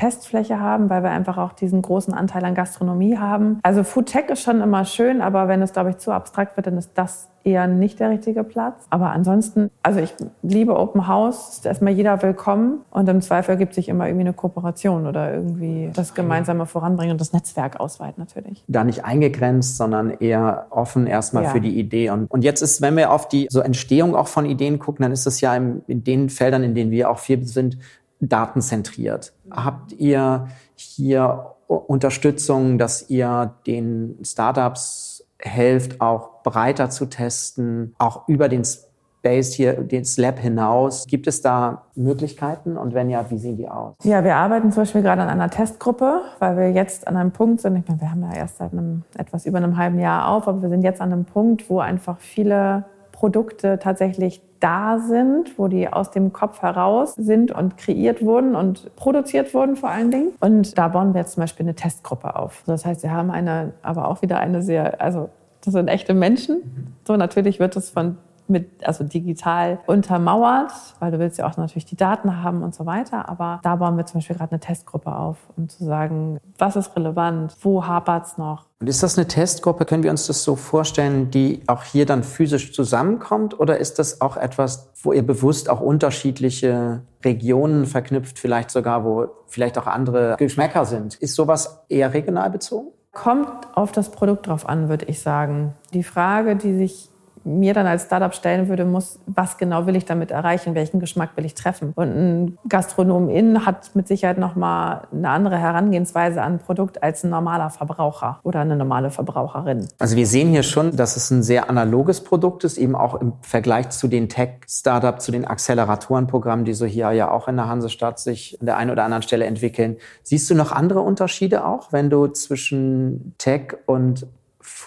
Testfläche 0.00 0.58
haben, 0.58 0.88
weil 0.88 1.02
wir 1.02 1.10
einfach 1.10 1.36
auch 1.36 1.52
diesen 1.52 1.82
großen 1.82 2.14
Anteil 2.14 2.42
an 2.46 2.54
Gastronomie 2.54 3.18
haben. 3.18 3.58
Also 3.62 3.84
Food 3.84 4.06
Tech 4.06 4.30
ist 4.30 4.42
schon 4.42 4.62
immer 4.62 4.86
schön, 4.86 5.20
aber 5.20 5.46
wenn 5.46 5.60
es, 5.60 5.74
glaube 5.74 5.90
ich, 5.90 5.98
zu 5.98 6.10
abstrakt 6.10 6.56
wird, 6.56 6.66
dann 6.66 6.78
ist 6.78 6.92
das 6.94 7.28
eher 7.44 7.66
nicht 7.66 8.00
der 8.00 8.08
richtige 8.08 8.42
Platz. 8.42 8.86
Aber 8.88 9.10
ansonsten, 9.10 9.70
also 9.82 10.00
ich 10.00 10.14
liebe 10.42 10.78
Open 10.78 11.06
House, 11.06 11.50
ist 11.50 11.66
erstmal 11.66 11.92
jeder 11.92 12.22
willkommen 12.22 12.80
und 12.90 13.10
im 13.10 13.20
Zweifel 13.20 13.58
gibt 13.58 13.74
sich 13.74 13.90
immer 13.90 14.06
irgendwie 14.06 14.24
eine 14.24 14.32
Kooperation 14.32 15.06
oder 15.06 15.34
irgendwie 15.34 15.90
das 15.94 16.14
gemeinsame 16.14 16.64
Voranbringen 16.64 17.12
und 17.12 17.20
das 17.20 17.34
Netzwerk 17.34 17.78
ausweiten 17.78 18.22
natürlich. 18.22 18.64
Da 18.68 18.84
nicht 18.84 19.04
eingegrenzt, 19.04 19.76
sondern 19.76 20.10
eher 20.10 20.66
offen 20.70 21.06
erstmal 21.06 21.44
ja. 21.44 21.50
für 21.50 21.60
die 21.60 21.78
Idee. 21.78 22.08
Und, 22.08 22.30
und 22.30 22.42
jetzt 22.42 22.62
ist, 22.62 22.80
wenn 22.80 22.96
wir 22.96 23.10
auf 23.10 23.28
die 23.28 23.48
so 23.50 23.60
Entstehung 23.60 24.16
auch 24.16 24.28
von 24.28 24.46
Ideen 24.46 24.78
gucken, 24.78 25.02
dann 25.02 25.12
ist 25.12 25.26
es 25.26 25.42
ja 25.42 25.54
in, 25.54 25.82
in 25.86 26.04
den 26.04 26.30
Feldern, 26.30 26.62
in 26.62 26.74
denen 26.74 26.90
wir 26.90 27.10
auch 27.10 27.18
viel 27.18 27.44
sind, 27.44 27.76
datenzentriert. 28.20 29.32
Habt 29.50 29.92
ihr 29.92 30.48
hier 30.74 31.54
Unterstützung, 31.66 32.78
dass 32.78 33.10
ihr 33.10 33.54
den 33.66 34.18
Startups 34.22 35.24
helft, 35.38 36.00
auch 36.00 36.42
breiter 36.42 36.90
zu 36.90 37.06
testen, 37.06 37.94
auch 37.98 38.28
über 38.28 38.48
den 38.48 38.64
Space 38.64 39.52
hier, 39.54 39.74
den 39.74 40.04
Slab 40.04 40.38
hinaus? 40.38 41.06
Gibt 41.06 41.26
es 41.26 41.42
da 41.42 41.86
Möglichkeiten 41.94 42.76
und 42.76 42.94
wenn 42.94 43.10
ja, 43.10 43.30
wie 43.30 43.38
sehen 43.38 43.56
die 43.56 43.68
aus? 43.68 43.94
Ja, 44.02 44.24
wir 44.24 44.36
arbeiten 44.36 44.72
zum 44.72 44.82
Beispiel 44.82 45.02
gerade 45.02 45.22
an 45.22 45.28
einer 45.28 45.50
Testgruppe, 45.50 46.22
weil 46.38 46.56
wir 46.56 46.70
jetzt 46.72 47.06
an 47.06 47.16
einem 47.16 47.30
Punkt 47.30 47.60
sind. 47.60 47.76
Ich 47.76 47.86
meine, 47.86 48.00
wir 48.00 48.10
haben 48.10 48.22
ja 48.22 48.34
erst 48.34 48.58
seit 48.58 48.72
einem, 48.72 49.04
etwas 49.16 49.46
über 49.46 49.58
einem 49.58 49.76
halben 49.76 49.98
Jahr 49.98 50.28
auf, 50.28 50.48
aber 50.48 50.62
wir 50.62 50.68
sind 50.68 50.82
jetzt 50.82 51.00
an 51.00 51.12
einem 51.12 51.24
Punkt, 51.24 51.70
wo 51.70 51.80
einfach 51.80 52.18
viele 52.18 52.84
Produkte 53.20 53.78
tatsächlich 53.78 54.40
da 54.60 54.98
sind, 54.98 55.58
wo 55.58 55.68
die 55.68 55.92
aus 55.92 56.10
dem 56.10 56.32
Kopf 56.32 56.62
heraus 56.62 57.14
sind 57.16 57.52
und 57.52 57.76
kreiert 57.76 58.24
wurden 58.24 58.56
und 58.56 58.96
produziert 58.96 59.52
wurden 59.52 59.76
vor 59.76 59.90
allen 59.90 60.10
Dingen. 60.10 60.32
Und 60.40 60.78
da 60.78 60.88
bauen 60.88 61.12
wir 61.12 61.20
jetzt 61.20 61.32
zum 61.34 61.42
Beispiel 61.42 61.66
eine 61.66 61.74
Testgruppe 61.74 62.34
auf. 62.34 62.62
Das 62.64 62.86
heißt, 62.86 63.02
wir 63.02 63.10
haben 63.10 63.30
eine, 63.30 63.74
aber 63.82 64.08
auch 64.08 64.22
wieder 64.22 64.38
eine 64.38 64.62
sehr, 64.62 65.02
also 65.02 65.28
das 65.62 65.74
sind 65.74 65.88
echte 65.88 66.14
Menschen. 66.14 66.94
So 67.06 67.18
natürlich 67.18 67.60
wird 67.60 67.76
es 67.76 67.90
von 67.90 68.16
mit, 68.50 68.86
also 68.86 69.04
digital 69.04 69.78
untermauert, 69.86 70.72
weil 70.98 71.10
du 71.10 71.18
willst 71.18 71.38
ja 71.38 71.48
auch 71.48 71.56
natürlich 71.56 71.86
die 71.86 71.96
Daten 71.96 72.42
haben 72.42 72.62
und 72.62 72.74
so 72.74 72.86
weiter. 72.86 73.28
Aber 73.28 73.60
da 73.62 73.76
bauen 73.76 73.96
wir 73.96 74.06
zum 74.06 74.18
Beispiel 74.18 74.36
gerade 74.36 74.52
eine 74.52 74.60
Testgruppe 74.60 75.14
auf, 75.14 75.38
um 75.56 75.68
zu 75.68 75.84
sagen, 75.84 76.38
was 76.58 76.76
ist 76.76 76.94
relevant, 76.96 77.56
wo 77.62 77.86
hapert 77.86 78.26
es 78.26 78.38
noch. 78.38 78.66
Und 78.80 78.88
ist 78.88 79.02
das 79.02 79.18
eine 79.18 79.28
Testgruppe? 79.28 79.84
Können 79.84 80.02
wir 80.02 80.10
uns 80.10 80.26
das 80.26 80.42
so 80.42 80.56
vorstellen, 80.56 81.30
die 81.30 81.62
auch 81.66 81.82
hier 81.82 82.06
dann 82.06 82.22
physisch 82.22 82.72
zusammenkommt? 82.72 83.60
Oder 83.60 83.78
ist 83.78 83.98
das 83.98 84.22
auch 84.22 84.36
etwas, 84.36 84.90
wo 85.02 85.12
ihr 85.12 85.26
bewusst 85.26 85.68
auch 85.68 85.80
unterschiedliche 85.80 87.02
Regionen 87.22 87.84
verknüpft, 87.84 88.38
vielleicht 88.38 88.70
sogar, 88.70 89.04
wo 89.04 89.28
vielleicht 89.46 89.76
auch 89.76 89.86
andere 89.86 90.36
Geschmäcker 90.38 90.86
sind? 90.86 91.16
Ist 91.16 91.34
sowas 91.34 91.84
eher 91.88 92.14
regional 92.14 92.50
bezogen? 92.50 92.88
Kommt 93.12 93.48
auf 93.74 93.92
das 93.92 94.10
Produkt 94.10 94.46
drauf 94.46 94.68
an, 94.68 94.88
würde 94.88 95.06
ich 95.06 95.20
sagen. 95.20 95.74
Die 95.92 96.04
Frage, 96.04 96.56
die 96.56 96.74
sich 96.74 97.09
mir 97.44 97.74
dann 97.74 97.86
als 97.86 98.04
Startup 98.04 98.34
stellen 98.34 98.68
würde, 98.68 98.84
muss, 98.84 99.18
was 99.26 99.58
genau 99.58 99.86
will 99.86 99.96
ich 99.96 100.04
damit 100.04 100.30
erreichen, 100.30 100.74
welchen 100.74 101.00
Geschmack 101.00 101.30
will 101.36 101.44
ich 101.44 101.54
treffen. 101.54 101.92
Und 101.94 102.08
ein 102.08 102.58
Gastronom 102.68 103.28
in 103.28 103.64
hat 103.66 103.94
mit 103.94 104.08
Sicherheit 104.08 104.38
nochmal 104.38 105.02
eine 105.12 105.30
andere 105.30 105.56
Herangehensweise 105.58 106.42
an 106.42 106.50
ein 106.50 106.58
Produkt 106.58 107.02
als 107.02 107.24
ein 107.24 107.30
normaler 107.30 107.70
Verbraucher 107.70 108.40
oder 108.42 108.60
eine 108.60 108.76
normale 108.76 109.10
Verbraucherin. 109.10 109.88
Also 109.98 110.16
wir 110.16 110.26
sehen 110.26 110.50
hier 110.50 110.62
schon, 110.62 110.96
dass 110.96 111.16
es 111.16 111.30
ein 111.30 111.42
sehr 111.42 111.70
analoges 111.70 112.22
Produkt 112.22 112.64
ist, 112.64 112.76
eben 112.78 112.94
auch 112.94 113.14
im 113.14 113.32
Vergleich 113.42 113.90
zu 113.90 114.08
den 114.08 114.28
Tech-Startups, 114.28 115.24
zu 115.24 115.32
den 115.32 115.46
Acceleratorenprogrammen, 115.46 116.64
die 116.64 116.74
so 116.74 116.86
hier 116.86 117.12
ja 117.12 117.30
auch 117.30 117.48
in 117.48 117.56
der 117.56 117.68
Hansestadt 117.68 118.18
sich 118.18 118.56
an 118.60 118.66
der 118.66 118.76
einen 118.76 118.90
oder 118.90 119.04
anderen 119.04 119.22
Stelle 119.22 119.46
entwickeln. 119.46 119.96
Siehst 120.22 120.50
du 120.50 120.54
noch 120.54 120.72
andere 120.72 121.00
Unterschiede 121.00 121.64
auch, 121.64 121.92
wenn 121.92 122.10
du 122.10 122.26
zwischen 122.28 123.34
Tech 123.38 123.76
und 123.86 124.26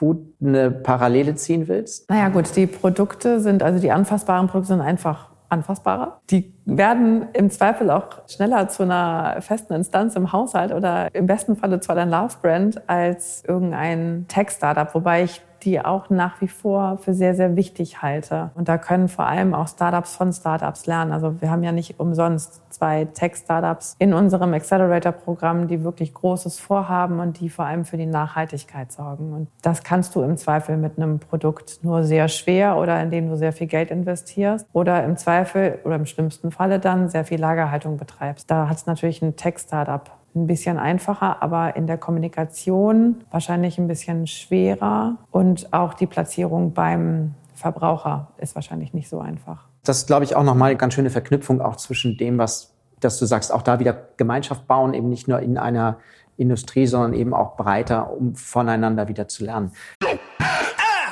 Food 0.04 0.18
eine 0.42 0.70
Parallele 0.70 1.36
ziehen 1.36 1.70
willst? 1.70 2.10
Naja 2.10 2.28
gut, 2.28 2.54
die 2.58 2.68
Produkte 2.68 3.40
sind, 3.40 3.64
also 3.64 3.80
die 3.80 3.92
anfassbaren 3.92 4.48
Produkte 4.48 4.74
sind 4.74 4.82
einfach 4.82 5.30
anfassbarer. 5.48 6.20
Die 6.30 6.54
werden 6.66 7.28
im 7.34 7.50
Zweifel 7.50 7.90
auch 7.90 8.28
schneller 8.28 8.68
zu 8.68 8.84
einer 8.84 9.38
festen 9.40 9.74
Instanz 9.74 10.16
im 10.16 10.34
Haushalt 10.34 10.74
oder 10.74 11.14
im 11.14 11.26
besten 11.28 11.56
Falle 11.56 11.80
zu 11.80 11.94
einer 11.94 12.06
Love-Brand 12.06 12.90
als 12.90 13.44
irgendein 13.48 14.26
Tech-Startup, 14.28 14.94
wobei 14.94 15.24
ich 15.24 15.42
die 15.63 15.84
auch 15.84 16.10
nach 16.10 16.41
wie 16.41 16.48
vor 16.48 16.98
für 16.98 17.13
sehr, 17.13 17.36
sehr 17.36 17.55
wichtig 17.55 18.01
halte. 18.01 18.51
Und 18.55 18.70
da 18.70 18.77
können 18.77 19.08
vor 19.08 19.25
allem 19.25 19.53
auch 19.53 19.67
Startups 19.67 20.15
von 20.15 20.32
Startups 20.34 20.86
lernen. 20.86 21.12
Also 21.12 21.41
wir 21.41 21.50
haben 21.50 21.63
ja 21.63 21.72
nicht 21.72 22.00
umsonst 22.00 22.62
zwei 22.70 23.05
Tech-Startups 23.05 23.96
in 24.00 24.13
unserem 24.13 24.53
Accelerator-Programm, 24.53 25.67
die 25.67 25.84
wirklich 25.84 26.13
Großes 26.13 26.60
vorhaben 26.60 27.20
und 27.20 27.39
die 27.39 27.50
vor 27.50 27.65
allem 27.65 27.86
für 27.86 27.98
die 27.98 28.05
Nachhaltigkeit 28.05 28.91
sorgen. 28.91 29.34
Und 29.34 29.48
das 29.62 29.84
kannst 29.84 30.15
du 30.15 30.22
im 30.22 30.38
Zweifel 30.38 30.77
mit 30.77 30.98
einem 30.98 31.20
Produkt 31.20 31.79
nur 31.84 32.03
sehr 32.03 32.27
schwer 32.27 32.77
oder 32.77 33.01
indem 33.01 33.29
du 33.29 33.38
sehr 33.38 33.53
viel 33.53 33.67
Geld 33.67 33.91
investierst 33.91 34.67
oder 34.74 35.03
im 35.03 35.17
Zweifel 35.17 35.79
oder 35.84 35.96
im 35.96 36.05
schlimmsten 36.05 36.51
Falle 36.51 36.79
dann 36.79 37.10
sehr 37.10 37.25
viel 37.25 37.39
Lagerhaltung 37.39 37.98
betreibst. 37.98 38.50
Da 38.50 38.67
hat 38.67 38.77
es 38.77 38.86
natürlich 38.86 39.22
ein 39.22 39.36
Tech-Startup 39.36 40.12
ein 40.36 40.48
bisschen 40.48 40.78
einfacher, 40.78 41.42
aber 41.42 41.75
in 41.75 41.88
der 41.88 41.98
Kommunikation 41.98 43.24
wahrscheinlich 43.32 43.78
ein 43.78 43.88
bisschen 43.88 44.28
schwerer. 44.28 45.18
Und 45.32 45.72
auch 45.74 45.94
die 45.94 46.08
Platzierung 46.08 46.74
beim 46.74 47.36
Verbraucher 47.54 48.32
ist 48.38 48.56
wahrscheinlich 48.56 48.94
nicht 48.94 49.10
so 49.10 49.20
einfach. 49.20 49.68
Das 49.84 49.98
ist, 49.98 50.08
glaube 50.08 50.24
ich, 50.24 50.36
auch 50.36 50.44
nochmal 50.44 50.72
eine 50.72 50.78
ganz 50.78 50.94
schöne 50.94 51.10
Verknüpfung 51.10 51.62
auch 51.62 51.75
zwischen 51.75 52.18
dem, 52.18 52.38
was, 52.38 52.74
dass 53.00 53.20
du 53.20 53.25
sagst, 53.25 53.52
auch 53.52 53.62
da 53.62 53.80
wieder 53.80 54.10
Gemeinschaft 54.18 54.68
bauen, 54.68 54.94
eben 54.94 55.10
nicht 55.10 55.28
nur 55.28 55.40
in 55.40 55.58
einer 55.58 55.98
Industrie, 56.38 56.88
sondern 56.88 57.13
eben 57.13 57.34
auch 57.34 57.56
breiter, 57.56 58.12
um 58.12 58.36
voneinander 58.36 59.08
wieder 59.08 59.28
zu 59.28 59.46
lernen. 59.46 59.72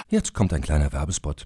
Jetzt 0.10 0.34
kommt 0.34 0.54
ein 0.54 0.62
kleiner 0.62 0.92
Werbespot. 0.92 1.46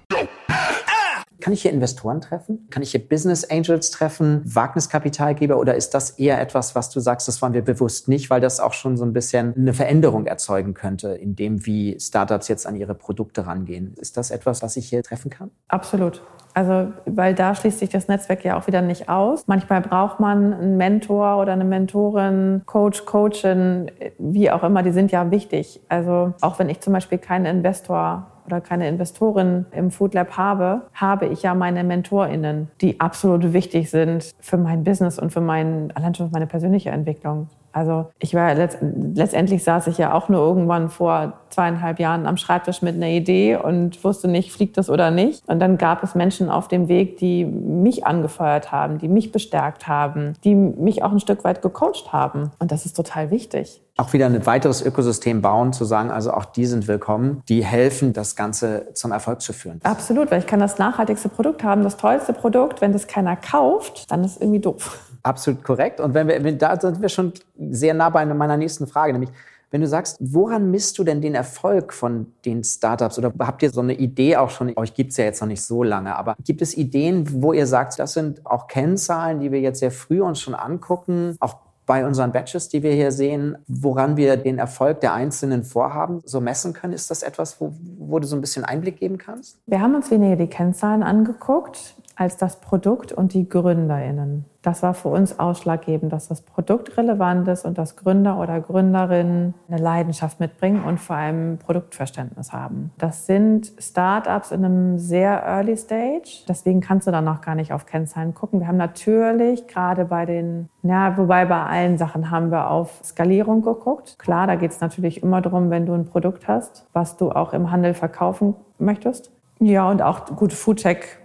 Kann 1.41 1.53
ich 1.53 1.63
hier 1.63 1.71
Investoren 1.71 2.21
treffen? 2.21 2.67
Kann 2.69 2.83
ich 2.83 2.91
hier 2.91 3.05
Business 3.05 3.43
Angels 3.43 3.91
treffen, 3.91 4.41
Wagniskapitalgeber 4.45 5.57
oder 5.57 5.75
ist 5.75 5.93
das 5.93 6.11
eher 6.11 6.39
etwas, 6.39 6.75
was 6.75 6.89
du 6.89 6.99
sagst, 6.99 7.27
das 7.27 7.41
wollen 7.41 7.53
wir 7.53 7.63
bewusst 7.63 8.07
nicht, 8.07 8.29
weil 8.29 8.39
das 8.39 8.59
auch 8.59 8.73
schon 8.73 8.95
so 8.95 9.03
ein 9.03 9.11
bisschen 9.11 9.53
eine 9.55 9.73
Veränderung 9.73 10.27
erzeugen 10.27 10.73
könnte, 10.73 11.09
in 11.09 11.35
dem, 11.35 11.65
wie 11.65 11.99
Startups 11.99 12.47
jetzt 12.47 12.65
an 12.65 12.75
ihre 12.75 12.95
Produkte 12.95 13.45
rangehen? 13.45 13.95
Ist 13.99 14.17
das 14.17 14.31
etwas, 14.31 14.61
was 14.61 14.77
ich 14.77 14.87
hier 14.87 15.03
treffen 15.03 15.29
kann? 15.29 15.51
Absolut. 15.67 16.21
Also, 16.53 16.91
weil 17.05 17.33
da 17.33 17.55
schließt 17.55 17.79
sich 17.79 17.89
das 17.89 18.07
Netzwerk 18.07 18.43
ja 18.43 18.57
auch 18.59 18.67
wieder 18.67 18.81
nicht 18.81 19.09
aus. 19.09 19.43
Manchmal 19.47 19.81
braucht 19.81 20.19
man 20.19 20.53
einen 20.53 20.77
Mentor 20.77 21.37
oder 21.37 21.53
eine 21.53 21.63
Mentorin, 21.63 22.63
Coach, 22.65 23.05
Coachin, 23.05 23.89
wie 24.17 24.51
auch 24.51 24.63
immer, 24.63 24.83
die 24.83 24.91
sind 24.91 25.11
ja 25.11 25.31
wichtig. 25.31 25.81
Also, 25.87 26.33
auch 26.41 26.59
wenn 26.59 26.69
ich 26.69 26.81
zum 26.81 26.93
Beispiel 26.93 27.17
keinen 27.17 27.45
Investor 27.45 28.30
oder 28.45 28.61
keine 28.61 28.87
Investorin 28.87 29.65
im 29.71 29.91
Food 29.91 30.13
Lab 30.13 30.37
habe, 30.37 30.83
habe 30.93 31.27
ich 31.27 31.43
ja 31.43 31.53
meine 31.53 31.83
MentorInnen, 31.83 32.69
die 32.81 32.99
absolut 32.99 33.53
wichtig 33.53 33.89
sind 33.89 34.31
für 34.39 34.57
mein 34.57 34.83
Business 34.83 35.19
und 35.19 35.31
für 35.31 35.41
mein, 35.41 35.91
allein 35.95 36.15
schon 36.15 36.27
für 36.27 36.33
meine 36.33 36.47
persönliche 36.47 36.89
Entwicklung. 36.89 37.49
Also 37.73 38.11
ich 38.19 38.33
war 38.33 38.53
letzt, 38.53 38.77
letztendlich 38.81 39.63
saß 39.63 39.87
ich 39.87 39.97
ja 39.97 40.13
auch 40.13 40.29
nur 40.29 40.39
irgendwann 40.41 40.89
vor 40.89 41.33
zweieinhalb 41.49 41.99
Jahren 41.99 42.25
am 42.25 42.37
Schreibtisch 42.37 42.81
mit 42.81 42.95
einer 42.95 43.07
Idee 43.07 43.57
und 43.57 44.03
wusste 44.03 44.27
nicht, 44.27 44.51
fliegt 44.51 44.77
das 44.77 44.89
oder 44.89 45.11
nicht. 45.11 45.47
Und 45.47 45.59
dann 45.59 45.77
gab 45.77 46.03
es 46.03 46.15
Menschen 46.15 46.49
auf 46.49 46.67
dem 46.67 46.87
Weg, 46.87 47.17
die 47.17 47.45
mich 47.45 48.05
angefeuert 48.05 48.71
haben, 48.71 48.97
die 48.97 49.07
mich 49.07 49.31
bestärkt 49.31 49.87
haben, 49.87 50.33
die 50.43 50.55
mich 50.55 51.03
auch 51.03 51.11
ein 51.11 51.19
Stück 51.19 51.43
weit 51.43 51.61
gecoacht 51.61 52.11
haben. 52.11 52.51
Und 52.59 52.71
das 52.71 52.85
ist 52.85 52.95
total 52.95 53.31
wichtig. 53.31 53.81
Auch 53.97 54.13
wieder 54.13 54.25
ein 54.25 54.45
weiteres 54.45 54.81
Ökosystem 54.81 55.41
bauen, 55.41 55.73
zu 55.73 55.85
sagen, 55.85 56.11
also 56.11 56.31
auch 56.31 56.45
die 56.45 56.65
sind 56.65 56.87
willkommen, 56.87 57.43
die 57.49 57.63
helfen, 57.63 58.13
das 58.13 58.35
Ganze 58.35 58.87
zum 58.93 59.11
Erfolg 59.11 59.41
zu 59.41 59.53
führen. 59.53 59.79
Absolut, 59.83 60.31
weil 60.31 60.39
ich 60.39 60.47
kann 60.47 60.59
das 60.59 60.79
nachhaltigste 60.79 61.29
Produkt 61.29 61.63
haben, 61.63 61.83
das 61.83 61.97
tollste 61.97 62.33
Produkt. 62.33 62.81
Wenn 62.81 62.93
das 62.93 63.07
keiner 63.07 63.35
kauft, 63.35 64.09
dann 64.09 64.23
ist 64.23 64.37
es 64.37 64.41
irgendwie 64.41 64.59
doof. 64.59 64.99
Absolut 65.23 65.63
korrekt. 65.63 65.99
Und 65.99 66.13
wenn 66.13 66.27
wir, 66.27 66.43
wenn, 66.43 66.57
da 66.57 66.79
sind 66.79 67.01
wir 67.01 67.09
schon 67.09 67.33
sehr 67.57 67.93
nah 67.93 68.09
bei 68.09 68.25
meiner 68.25 68.57
nächsten 68.57 68.87
Frage, 68.87 69.13
nämlich 69.13 69.31
wenn 69.71 69.81
du 69.81 69.87
sagst, 69.87 70.17
woran 70.19 70.69
misst 70.69 70.99
du 70.99 71.05
denn 71.05 71.21
den 71.21 71.33
Erfolg 71.33 71.93
von 71.93 72.33
den 72.43 72.63
Startups? 72.63 73.17
Oder 73.17 73.31
habt 73.39 73.63
ihr 73.63 73.71
so 73.71 73.79
eine 73.79 73.93
Idee 73.93 74.35
auch 74.35 74.49
schon? 74.49 74.73
Euch 74.75 74.93
gibt 74.93 75.11
es 75.11 75.17
ja 75.17 75.23
jetzt 75.23 75.39
noch 75.39 75.47
nicht 75.47 75.63
so 75.63 75.81
lange, 75.81 76.15
aber 76.15 76.35
gibt 76.43 76.61
es 76.61 76.75
Ideen, 76.75 77.41
wo 77.41 77.53
ihr 77.53 77.65
sagt, 77.65 77.97
das 77.97 78.13
sind 78.13 78.45
auch 78.45 78.67
Kennzahlen, 78.67 79.39
die 79.39 79.51
wir 79.51 79.61
jetzt 79.61 79.79
sehr 79.79 79.91
früh 79.91 80.21
uns 80.21 80.41
schon 80.41 80.55
angucken, 80.55 81.37
auch 81.39 81.55
bei 81.85 82.05
unseren 82.05 82.31
Batches, 82.31 82.69
die 82.69 82.83
wir 82.83 82.93
hier 82.93 83.11
sehen, 83.11 83.57
woran 83.67 84.15
wir 84.17 84.37
den 84.37 84.59
Erfolg 84.59 85.01
der 85.01 85.13
einzelnen 85.13 85.63
Vorhaben 85.63 86.21
so 86.25 86.39
messen 86.39 86.73
können? 86.73 86.93
Ist 86.93 87.09
das 87.09 87.23
etwas, 87.23 87.59
wo, 87.59 87.73
wo 88.11 88.19
du 88.19 88.27
so 88.27 88.35
ein 88.35 88.41
bisschen 88.41 88.65
Einblick 88.65 88.97
geben 88.97 89.17
kannst? 89.17 89.59
Wir 89.65 89.81
haben 89.81 89.95
uns 89.95 90.11
weniger 90.11 90.35
die 90.35 90.47
Kennzahlen 90.47 91.03
angeguckt 91.03 91.95
als 92.15 92.37
das 92.37 92.61
Produkt 92.61 93.11
und 93.11 93.33
die 93.33 93.47
GründerInnen. 93.49 94.45
Das 94.61 94.83
war 94.83 94.93
für 94.93 95.09
uns 95.09 95.39
ausschlaggebend, 95.39 96.13
dass 96.13 96.27
das 96.27 96.43
Produkt 96.43 96.95
relevant 96.95 97.47
ist 97.47 97.65
und 97.65 97.79
dass 97.79 97.95
Gründer 97.95 98.39
oder 98.39 98.61
Gründerinnen 98.61 99.55
eine 99.67 99.81
Leidenschaft 99.81 100.39
mitbringen 100.39 100.83
und 100.83 100.99
vor 100.99 101.15
allem 101.15 101.57
Produktverständnis 101.57 102.53
haben. 102.53 102.91
Das 102.99 103.25
sind 103.25 103.71
Startups 103.79 104.51
in 104.51 104.63
einem 104.63 104.99
sehr 104.99 105.43
early 105.43 105.75
stage. 105.75 106.43
Deswegen 106.47 106.79
kannst 106.79 107.07
du 107.07 107.11
dann 107.11 107.25
noch 107.25 107.41
gar 107.41 107.55
nicht 107.55 107.73
auf 107.73 107.87
Kennzahlen 107.87 108.35
gucken. 108.35 108.59
Wir 108.59 108.67
haben 108.67 108.77
natürlich 108.77 109.65
gerade 109.67 110.05
bei 110.05 110.27
den, 110.27 110.69
ja, 110.83 111.17
wobei 111.17 111.45
bei 111.45 111.63
allen 111.63 111.97
Sachen 111.97 112.29
haben 112.29 112.51
wir 112.51 112.69
auf 112.69 112.99
Skalierung 113.03 113.63
geguckt. 113.63 114.17
Klar, 114.19 114.45
da 114.45 114.55
geht 114.55 114.71
es 114.71 114.79
natürlich 114.79 115.23
immer 115.23 115.41
darum, 115.41 115.71
wenn 115.71 115.87
du 115.87 115.93
ein 115.93 116.05
Produkt 116.05 116.47
hast, 116.47 116.85
was 116.93 117.17
du 117.17 117.31
auch 117.31 117.53
im 117.53 117.71
Handel 117.71 117.95
verkaufen 118.01 118.55
möchtest. 118.79 119.31
Ja, 119.59 119.89
und 119.89 120.01
auch 120.01 120.25
gut, 120.25 120.53
Foodtech 120.53 121.21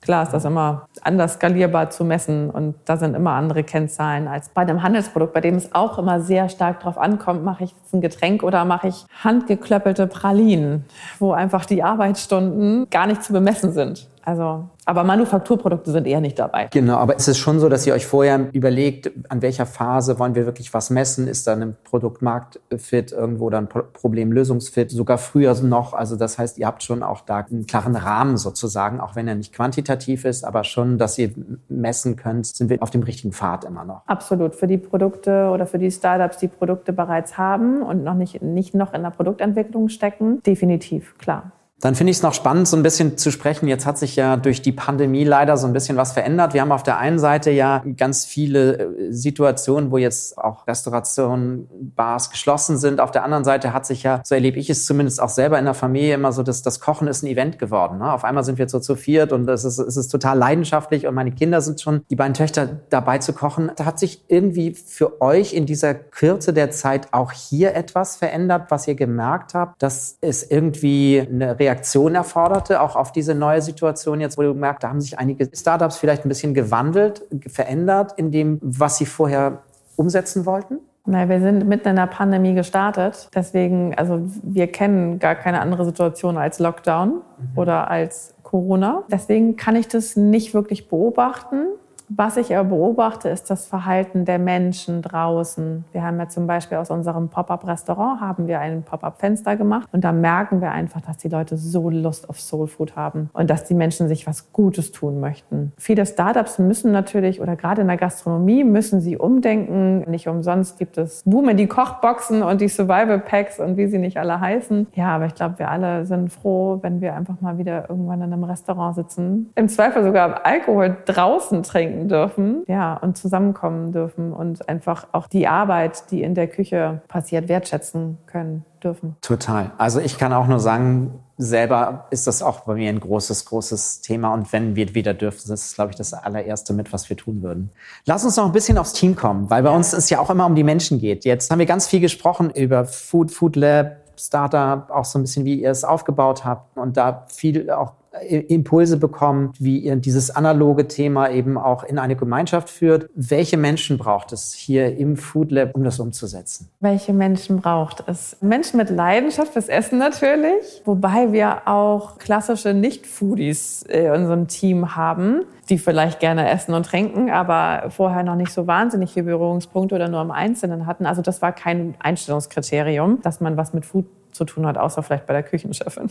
Klar 0.00 0.22
ist 0.22 0.32
das 0.32 0.44
immer 0.44 0.86
anders 1.02 1.34
skalierbar 1.34 1.90
zu 1.90 2.04
messen 2.04 2.50
und 2.50 2.76
da 2.84 2.96
sind 2.96 3.14
immer 3.14 3.32
andere 3.32 3.64
Kennzahlen 3.64 4.28
als 4.28 4.48
bei 4.48 4.62
einem 4.62 4.82
Handelsprodukt, 4.82 5.32
bei 5.32 5.40
dem 5.40 5.56
es 5.56 5.74
auch 5.74 5.98
immer 5.98 6.20
sehr 6.20 6.48
stark 6.48 6.80
darauf 6.80 6.98
ankommt, 6.98 7.44
mache 7.44 7.64
ich 7.64 7.72
jetzt 7.72 7.92
ein 7.92 8.00
Getränk 8.00 8.44
oder 8.44 8.64
mache 8.64 8.88
ich 8.88 9.06
handgeklöppelte 9.24 10.06
Pralinen, 10.06 10.84
wo 11.18 11.32
einfach 11.32 11.64
die 11.66 11.82
Arbeitsstunden 11.82 12.88
gar 12.90 13.06
nicht 13.06 13.24
zu 13.24 13.32
bemessen 13.32 13.72
sind. 13.72 14.06
Also, 14.28 14.68
aber 14.84 15.04
Manufakturprodukte 15.04 15.90
sind 15.90 16.06
eher 16.06 16.20
nicht 16.20 16.38
dabei. 16.38 16.68
Genau, 16.70 16.96
aber 16.98 17.16
ist 17.16 17.28
es 17.28 17.38
schon 17.38 17.60
so, 17.60 17.70
dass 17.70 17.86
ihr 17.86 17.94
euch 17.94 18.06
vorher 18.06 18.50
überlegt, 18.52 19.10
an 19.30 19.40
welcher 19.40 19.64
Phase 19.64 20.18
wollen 20.18 20.34
wir 20.34 20.44
wirklich 20.44 20.74
was 20.74 20.90
messen? 20.90 21.28
Ist 21.28 21.46
da 21.46 21.54
ein 21.54 21.78
Produktmarktfit 21.84 23.12
irgendwo 23.12 23.46
oder 23.46 23.56
ein 23.56 23.68
Problemlösungsfit? 23.68 24.90
Sogar 24.90 25.16
früher 25.16 25.54
noch. 25.62 25.94
Also 25.94 26.16
das 26.16 26.36
heißt, 26.36 26.58
ihr 26.58 26.66
habt 26.66 26.82
schon 26.82 27.02
auch 27.02 27.22
da 27.22 27.38
einen 27.38 27.66
klaren 27.66 27.96
Rahmen 27.96 28.36
sozusagen, 28.36 29.00
auch 29.00 29.16
wenn 29.16 29.26
er 29.28 29.34
nicht 29.34 29.54
quantitativ 29.54 30.26
ist, 30.26 30.44
aber 30.44 30.62
schon, 30.62 30.98
dass 30.98 31.16
ihr 31.16 31.30
messen 31.70 32.16
könnt, 32.16 32.44
sind 32.44 32.68
wir 32.68 32.82
auf 32.82 32.90
dem 32.90 33.04
richtigen 33.04 33.32
Pfad 33.32 33.64
immer 33.64 33.86
noch. 33.86 34.02
Absolut. 34.04 34.54
Für 34.54 34.66
die 34.66 34.76
Produkte 34.76 35.48
oder 35.48 35.66
für 35.66 35.78
die 35.78 35.90
Startups, 35.90 36.36
die 36.36 36.48
Produkte 36.48 36.92
bereits 36.92 37.38
haben 37.38 37.80
und 37.80 38.04
noch 38.04 38.12
nicht, 38.12 38.42
nicht 38.42 38.74
noch 38.74 38.92
in 38.92 39.04
der 39.04 39.10
Produktentwicklung 39.10 39.88
stecken, 39.88 40.42
definitiv, 40.42 41.16
klar. 41.16 41.52
Dann 41.80 41.94
finde 41.94 42.10
ich 42.10 42.16
es 42.16 42.22
noch 42.24 42.34
spannend, 42.34 42.66
so 42.66 42.76
ein 42.76 42.82
bisschen 42.82 43.16
zu 43.18 43.30
sprechen. 43.30 43.68
Jetzt 43.68 43.86
hat 43.86 43.98
sich 43.98 44.16
ja 44.16 44.36
durch 44.36 44.62
die 44.62 44.72
Pandemie 44.72 45.22
leider 45.22 45.56
so 45.56 45.68
ein 45.68 45.72
bisschen 45.72 45.96
was 45.96 46.10
verändert. 46.12 46.52
Wir 46.52 46.60
haben 46.60 46.72
auf 46.72 46.82
der 46.82 46.98
einen 46.98 47.20
Seite 47.20 47.52
ja 47.52 47.84
ganz 47.96 48.24
viele 48.24 48.78
äh, 48.78 49.12
Situationen, 49.12 49.92
wo 49.92 49.98
jetzt 49.98 50.38
auch 50.38 50.66
Restaurationen, 50.66 51.68
Bars 51.94 52.30
geschlossen 52.30 52.78
sind. 52.78 53.00
Auf 53.00 53.12
der 53.12 53.22
anderen 53.22 53.44
Seite 53.44 53.72
hat 53.72 53.86
sich 53.86 54.02
ja, 54.02 54.20
so 54.24 54.34
erlebe 54.34 54.58
ich 54.58 54.70
es 54.70 54.86
zumindest 54.86 55.22
auch 55.22 55.28
selber 55.28 55.58
in 55.58 55.66
der 55.66 55.74
Familie 55.74 56.14
immer 56.14 56.32
so, 56.32 56.42
dass 56.42 56.62
das 56.62 56.80
Kochen 56.80 57.06
ist 57.06 57.22
ein 57.22 57.28
Event 57.28 57.60
geworden. 57.60 57.98
Ne? 57.98 58.12
Auf 58.12 58.24
einmal 58.24 58.42
sind 58.42 58.58
wir 58.58 58.68
so 58.68 58.80
zu 58.80 58.96
viert 58.96 59.32
und 59.32 59.48
es 59.48 59.64
ist, 59.64 59.78
es 59.78 59.96
ist 59.96 60.08
total 60.08 60.36
leidenschaftlich 60.36 61.06
und 61.06 61.14
meine 61.14 61.30
Kinder 61.30 61.60
sind 61.60 61.80
schon, 61.80 62.02
die 62.10 62.16
beiden 62.16 62.34
Töchter 62.34 62.80
dabei 62.90 63.18
zu 63.18 63.32
kochen. 63.32 63.70
Da 63.76 63.84
hat 63.84 64.00
sich 64.00 64.24
irgendwie 64.26 64.74
für 64.74 65.20
euch 65.20 65.54
in 65.54 65.64
dieser 65.64 65.94
Kürze 65.94 66.52
der 66.52 66.72
Zeit 66.72 67.12
auch 67.12 67.30
hier 67.30 67.76
etwas 67.76 68.16
verändert, 68.16 68.70
was 68.70 68.88
ihr 68.88 68.96
gemerkt 68.96 69.54
habt, 69.54 69.80
dass 69.80 70.18
es 70.20 70.42
irgendwie 70.42 71.20
eine 71.20 71.58
Reaktion 71.68 72.14
erforderte, 72.14 72.80
auch 72.80 72.96
auf 72.96 73.12
diese 73.12 73.34
neue 73.34 73.60
Situation 73.60 74.20
jetzt, 74.20 74.38
wo 74.38 74.42
du 74.42 74.54
merkst, 74.54 74.82
da 74.82 74.88
haben 74.88 75.02
sich 75.02 75.18
einige 75.18 75.50
Startups 75.54 75.98
vielleicht 75.98 76.24
ein 76.24 76.28
bisschen 76.30 76.54
gewandelt, 76.54 77.22
verändert 77.46 78.14
in 78.16 78.30
dem, 78.30 78.58
was 78.62 78.96
sie 78.96 79.06
vorher 79.06 79.58
umsetzen 79.96 80.46
wollten? 80.46 80.78
Nein, 81.04 81.28
wir 81.28 81.40
sind 81.40 81.66
mitten 81.66 81.88
in 81.88 81.96
der 81.96 82.06
Pandemie 82.06 82.54
gestartet. 82.54 83.30
Deswegen, 83.34 83.94
also 83.94 84.20
wir 84.42 84.66
kennen 84.66 85.18
gar 85.18 85.34
keine 85.34 85.60
andere 85.60 85.84
Situation 85.84 86.36
als 86.36 86.58
Lockdown 86.58 87.08
mhm. 87.08 87.22
oder 87.56 87.90
als 87.90 88.34
Corona. 88.42 89.04
Deswegen 89.10 89.56
kann 89.56 89.76
ich 89.76 89.88
das 89.88 90.16
nicht 90.16 90.54
wirklich 90.54 90.88
beobachten. 90.88 91.66
Was 92.08 92.38
ich 92.38 92.56
aber 92.56 92.70
beobachte, 92.70 93.28
ist 93.28 93.50
das 93.50 93.66
Verhalten 93.66 94.24
der 94.24 94.38
Menschen 94.38 95.02
draußen. 95.02 95.84
Wir 95.92 96.02
haben 96.02 96.18
ja 96.18 96.28
zum 96.28 96.46
Beispiel 96.46 96.78
aus 96.78 96.90
unserem 96.90 97.28
Pop-up-Restaurant 97.28 98.20
haben 98.20 98.46
wir 98.46 98.60
ein 98.60 98.82
Pop-up-Fenster 98.82 99.56
gemacht 99.56 99.88
und 99.92 100.04
da 100.04 100.12
merken 100.12 100.62
wir 100.62 100.70
einfach, 100.70 101.02
dass 101.02 101.18
die 101.18 101.28
Leute 101.28 101.58
so 101.58 101.90
Lust 101.90 102.30
auf 102.30 102.40
Soul 102.40 102.66
Food 102.66 102.96
haben 102.96 103.28
und 103.34 103.50
dass 103.50 103.64
die 103.64 103.74
Menschen 103.74 104.08
sich 104.08 104.26
was 104.26 104.52
Gutes 104.52 104.90
tun 104.90 105.20
möchten. 105.20 105.72
Viele 105.76 106.06
Startups 106.06 106.58
müssen 106.58 106.92
natürlich 106.92 107.42
oder 107.42 107.56
gerade 107.56 107.82
in 107.82 107.88
der 107.88 107.98
Gastronomie 107.98 108.64
müssen 108.64 109.00
sie 109.02 109.18
umdenken. 109.18 110.10
Nicht 110.10 110.28
umsonst 110.28 110.78
gibt 110.78 110.96
es 110.96 111.22
Boom 111.26 111.50
in 111.50 111.58
die 111.58 111.66
Kochboxen 111.66 112.42
und 112.42 112.62
die 112.62 112.68
Survival 112.68 113.18
Packs 113.18 113.60
und 113.60 113.76
wie 113.76 113.86
sie 113.86 113.98
nicht 113.98 114.16
alle 114.16 114.40
heißen. 114.40 114.86
Ja, 114.94 115.08
aber 115.08 115.26
ich 115.26 115.34
glaube, 115.34 115.58
wir 115.58 115.70
alle 115.70 116.06
sind 116.06 116.32
froh, 116.32 116.78
wenn 116.80 117.02
wir 117.02 117.14
einfach 117.14 117.40
mal 117.42 117.58
wieder 117.58 117.90
irgendwann 117.90 118.22
in 118.22 118.32
einem 118.32 118.44
Restaurant 118.44 118.94
sitzen. 118.94 119.50
Im 119.56 119.68
Zweifel 119.68 120.02
sogar 120.02 120.46
Alkohol 120.46 120.96
draußen 121.04 121.62
trinken 121.62 121.97
trinken 121.98 122.08
dürfen, 122.08 122.64
ja, 122.66 122.94
und 122.94 123.16
zusammenkommen 123.16 123.92
dürfen 123.92 124.32
und 124.32 124.68
einfach 124.68 125.08
auch 125.12 125.26
die 125.26 125.48
Arbeit, 125.48 126.10
die 126.10 126.22
in 126.22 126.34
der 126.34 126.48
Küche 126.48 127.02
passiert, 127.08 127.48
wertschätzen 127.48 128.18
können 128.26 128.64
dürfen. 128.82 129.16
Total. 129.20 129.72
Also 129.78 130.00
ich 130.00 130.18
kann 130.18 130.32
auch 130.32 130.46
nur 130.46 130.60
sagen, 130.60 131.20
selber 131.36 132.06
ist 132.10 132.26
das 132.26 132.42
auch 132.42 132.60
bei 132.60 132.74
mir 132.74 132.88
ein 132.88 133.00
großes, 133.00 133.44
großes 133.46 134.00
Thema. 134.00 134.32
Und 134.34 134.52
wenn 134.52 134.76
wir 134.76 134.94
wieder 134.94 135.14
dürfen, 135.14 135.48
das 135.48 135.66
ist, 135.66 135.74
glaube 135.74 135.90
ich, 135.90 135.96
das 135.96 136.12
allererste 136.12 136.72
mit, 136.72 136.92
was 136.92 137.08
wir 137.08 137.16
tun 137.16 137.42
würden. 137.42 137.70
Lass 138.06 138.24
uns 138.24 138.36
noch 138.36 138.46
ein 138.46 138.52
bisschen 138.52 138.78
aufs 138.78 138.92
Team 138.92 139.16
kommen, 139.16 139.48
weil 139.50 139.62
bei 139.62 139.70
uns 139.70 139.92
es 139.92 140.10
ja 140.10 140.20
auch 140.20 140.30
immer 140.30 140.46
um 140.46 140.54
die 140.54 140.64
Menschen 140.64 141.00
geht. 141.00 141.24
Jetzt 141.24 141.50
haben 141.50 141.58
wir 141.58 141.66
ganz 141.66 141.86
viel 141.86 142.00
gesprochen 142.00 142.50
über 142.50 142.84
Food, 142.84 143.30
Food 143.30 143.56
Lab, 143.56 143.98
Startup, 144.16 144.90
auch 144.90 145.04
so 145.04 145.18
ein 145.18 145.22
bisschen, 145.22 145.44
wie 145.44 145.62
ihr 145.62 145.70
es 145.70 145.84
aufgebaut 145.84 146.44
habt 146.44 146.76
und 146.76 146.96
da 146.96 147.26
viel 147.28 147.70
auch 147.70 147.92
Impulse 148.22 148.96
bekommen, 148.96 149.52
wie 149.58 149.78
ihr 149.78 149.96
dieses 149.96 150.30
analoge 150.30 150.88
Thema 150.88 151.30
eben 151.30 151.58
auch 151.58 151.84
in 151.84 151.98
eine 151.98 152.16
Gemeinschaft 152.16 152.70
führt. 152.70 153.08
Welche 153.14 153.56
Menschen 153.56 153.98
braucht 153.98 154.32
es 154.32 154.52
hier 154.52 154.96
im 154.96 155.16
Food 155.16 155.52
Lab, 155.52 155.74
um 155.74 155.84
das 155.84 156.00
umzusetzen? 156.00 156.68
Welche 156.80 157.12
Menschen 157.12 157.58
braucht 157.58 158.04
es? 158.06 158.36
Menschen 158.40 158.78
mit 158.78 158.90
Leidenschaft 158.90 159.52
fürs 159.52 159.68
Essen 159.68 159.98
natürlich, 159.98 160.82
wobei 160.84 161.32
wir 161.32 161.68
auch 161.68 162.18
klassische 162.18 162.72
Nicht-Foodies 162.74 163.82
in 163.82 164.10
unserem 164.10 164.48
Team 164.48 164.96
haben, 164.96 165.42
die 165.68 165.78
vielleicht 165.78 166.20
gerne 166.20 166.48
essen 166.48 166.74
und 166.74 166.86
trinken, 166.86 167.30
aber 167.30 167.90
vorher 167.90 168.22
noch 168.22 168.36
nicht 168.36 168.52
so 168.52 168.66
wahnsinnig 168.66 169.12
viele 169.12 169.26
Berührungspunkte 169.26 169.94
oder 169.94 170.08
nur 170.08 170.22
im 170.22 170.30
Einzelnen 170.30 170.86
hatten. 170.86 171.04
Also 171.04 171.20
das 171.20 171.42
war 171.42 171.52
kein 171.52 171.94
Einstellungskriterium, 171.98 173.20
dass 173.22 173.40
man 173.40 173.56
was 173.56 173.74
mit 173.74 173.84
Food 173.84 174.06
zu 174.38 174.44
tun 174.44 174.66
hat, 174.66 174.78
außer 174.78 175.02
vielleicht 175.02 175.26
bei 175.26 175.34
der 175.34 175.42
Küchenchefin. 175.42 176.08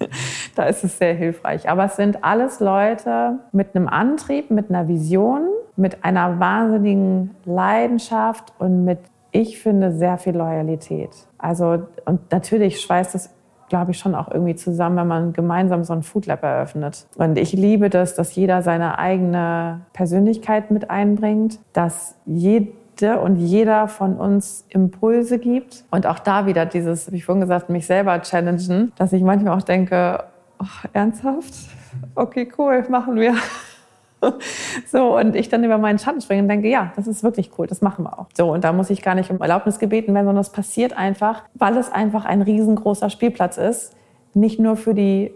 da 0.56 0.64
ist 0.64 0.82
es 0.82 0.98
sehr 0.98 1.14
hilfreich. 1.14 1.68
Aber 1.68 1.84
es 1.84 1.94
sind 1.94 2.24
alles 2.24 2.58
Leute 2.58 3.38
mit 3.52 3.76
einem 3.76 3.86
Antrieb, 3.86 4.50
mit 4.50 4.70
einer 4.70 4.88
Vision, 4.88 5.42
mit 5.76 6.04
einer 6.04 6.40
wahnsinnigen 6.40 7.36
Leidenschaft 7.44 8.52
und 8.58 8.84
mit, 8.84 8.98
ich 9.30 9.60
finde, 9.60 9.92
sehr 9.92 10.18
viel 10.18 10.36
Loyalität. 10.36 11.10
Also, 11.38 11.86
und 12.06 12.32
natürlich 12.32 12.80
schweißt 12.80 13.14
es 13.14 13.30
glaube 13.68 13.90
ich, 13.90 13.98
schon 13.98 14.14
auch 14.14 14.30
irgendwie 14.30 14.54
zusammen, 14.54 14.96
wenn 14.96 15.08
man 15.08 15.32
gemeinsam 15.32 15.82
so 15.82 15.92
ein 15.92 16.04
Food 16.04 16.26
Lab 16.26 16.44
eröffnet. 16.44 17.06
Und 17.16 17.36
ich 17.36 17.52
liebe 17.52 17.90
das, 17.90 18.14
dass 18.14 18.34
jeder 18.36 18.62
seine 18.62 19.00
eigene 19.00 19.80
Persönlichkeit 19.92 20.70
mit 20.70 20.88
einbringt, 20.88 21.58
dass 21.72 22.14
jeder 22.26 22.68
jede 23.00 23.20
und 23.20 23.36
jeder 23.36 23.88
von 23.88 24.16
uns 24.16 24.64
Impulse 24.68 25.38
gibt. 25.38 25.84
Und 25.90 26.06
auch 26.06 26.18
da 26.18 26.46
wieder 26.46 26.66
dieses, 26.66 27.12
wie 27.12 27.20
vorhin 27.20 27.40
gesagt, 27.40 27.70
mich 27.70 27.86
selber 27.86 28.20
challengen, 28.22 28.92
dass 28.96 29.12
ich 29.12 29.22
manchmal 29.22 29.56
auch 29.56 29.62
denke, 29.62 30.24
oh, 30.60 30.88
ernsthaft? 30.92 31.52
Okay, 32.14 32.50
cool, 32.58 32.84
machen 32.88 33.16
wir. 33.16 33.34
So, 34.86 35.16
und 35.18 35.36
ich 35.36 35.50
dann 35.50 35.62
über 35.62 35.76
meinen 35.76 35.98
Schatten 35.98 36.20
springe 36.20 36.42
und 36.42 36.48
denke, 36.48 36.68
ja, 36.68 36.90
das 36.96 37.06
ist 37.06 37.22
wirklich 37.22 37.50
cool, 37.58 37.66
das 37.66 37.82
machen 37.82 38.06
wir 38.06 38.18
auch. 38.18 38.26
So, 38.34 38.52
und 38.52 38.64
da 38.64 38.72
muss 38.72 38.90
ich 38.90 39.02
gar 39.02 39.14
nicht 39.14 39.30
um 39.30 39.40
Erlaubnis 39.40 39.78
gebeten 39.78 40.14
werden, 40.14 40.24
sondern 40.24 40.40
es 40.40 40.50
passiert 40.50 40.96
einfach, 40.96 41.42
weil 41.54 41.76
es 41.76 41.92
einfach 41.92 42.24
ein 42.24 42.42
riesengroßer 42.42 43.10
Spielplatz 43.10 43.58
ist. 43.58 43.94
Nicht 44.32 44.58
nur 44.58 44.76
für 44.76 44.94
die 44.94 45.32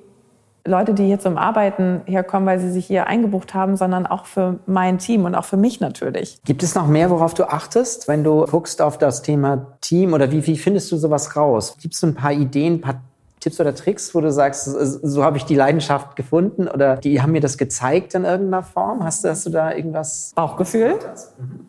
Leute, 0.66 0.94
die 0.94 1.05
hier 1.05 1.18
zum 1.18 1.37
Arbeiten 1.37 2.03
herkommen, 2.07 2.46
weil 2.46 2.59
sie 2.61 2.70
sich 2.70 2.87
hier 2.87 3.07
eingebucht 3.07 3.55
haben, 3.55 3.77
sondern 3.77 4.07
auch 4.07 4.27
für 4.27 4.59
mein 4.66 4.99
Team 4.99 5.25
und 5.25 5.35
auch 5.35 5.44
für 5.44 5.57
mich 5.57 5.81
natürlich. 5.81 6.38
Gibt 6.44 6.62
es 6.62 6.75
noch 6.75 6.87
mehr, 6.87 7.11
worauf 7.11 7.35
du 7.35 7.44
achtest, 7.44 8.09
wenn 8.09 8.25
du 8.25 8.44
guckst 8.46 8.83
auf 8.83 8.99
das 8.99 9.23
Thema 9.23 9.66
Team 9.81 10.12
oder 10.12 10.31
wie, 10.31 10.46
wie 10.46 10.59
findest 10.59 10.90
du 10.92 10.96
sowas 10.96 11.37
raus? 11.37 11.77
Gibt 11.81 11.94
es 11.94 12.03
ein 12.03 12.14
paar 12.14 12.33
Ideen, 12.33 12.75
ein 12.75 12.81
paar 12.81 13.03
Tipps 13.40 13.59
oder 13.59 13.74
Tricks, 13.74 14.14
wo 14.14 14.20
du 14.20 14.31
sagst, 14.31 14.64
so 14.64 15.24
habe 15.24 15.38
ich 15.38 15.44
die 15.44 15.55
Leidenschaft 15.55 16.14
gefunden 16.14 16.68
oder 16.68 16.96
die 16.96 17.22
haben 17.22 17.33
mir 17.33 17.40
das 17.40 17.57
gezeigt 17.57 18.14
in 18.14 18.24
irgendeiner 18.24 18.62
Form? 18.62 19.03
Hast, 19.03 19.24
hast 19.24 19.46
du 19.46 19.50
da 19.50 19.72
irgendwas? 19.72 20.33
Bauchgefühl. 20.35 20.98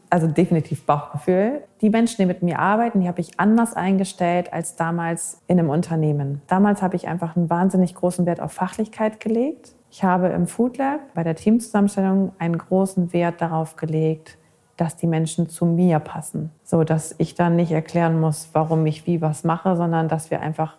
Also 0.10 0.28
definitiv 0.28 0.86
Bauchgefühl. 0.86 1.64
Die 1.80 1.90
Menschen, 1.90 2.18
die 2.18 2.26
mit 2.26 2.44
mir 2.44 2.60
arbeiten, 2.60 3.00
die 3.00 3.08
habe 3.08 3.22
ich 3.22 3.40
anders 3.40 3.74
eingestellt 3.74 4.52
als 4.52 4.76
damals 4.76 5.40
in 5.48 5.58
einem 5.58 5.70
Unternehmen. 5.70 6.42
Damals 6.48 6.82
habe 6.82 6.98
ich 6.98 7.08
einfach 7.08 7.38
einen 7.38 7.50
wahnsinnig 7.50 7.96
großen 7.96 8.26
Wert 8.26 8.42
auf 8.42 8.52
Fachlichkeit 8.52 9.22
gelegt. 9.22 9.74
Ich 9.90 10.04
habe 10.04 10.28
im 10.28 10.48
Food 10.48 10.78
Lab 10.78 11.00
bei 11.14 11.24
der 11.24 11.36
Teamzusammenstellung 11.36 12.34
einen 12.38 12.58
großen 12.58 13.14
Wert 13.14 13.42
darauf 13.42 13.78
gelegt, 13.78 14.38
dass 14.76 14.98
die 14.98 15.08
Menschen 15.08 15.48
zu 15.48 15.66
mir 15.66 16.00
passen. 16.00 16.52
So 16.64 16.84
dass 16.84 17.16
ich 17.18 17.36
dann 17.36 17.56
nicht 17.56 17.72
erklären 17.72 18.20
muss, 18.20 18.50
warum 18.54 18.86
ich 18.86 19.08
wie 19.08 19.22
was 19.22 19.44
mache, 19.44 19.76
sondern 19.76 20.10
dass 20.10 20.32
wir 20.32 20.42
einfach 20.42 20.76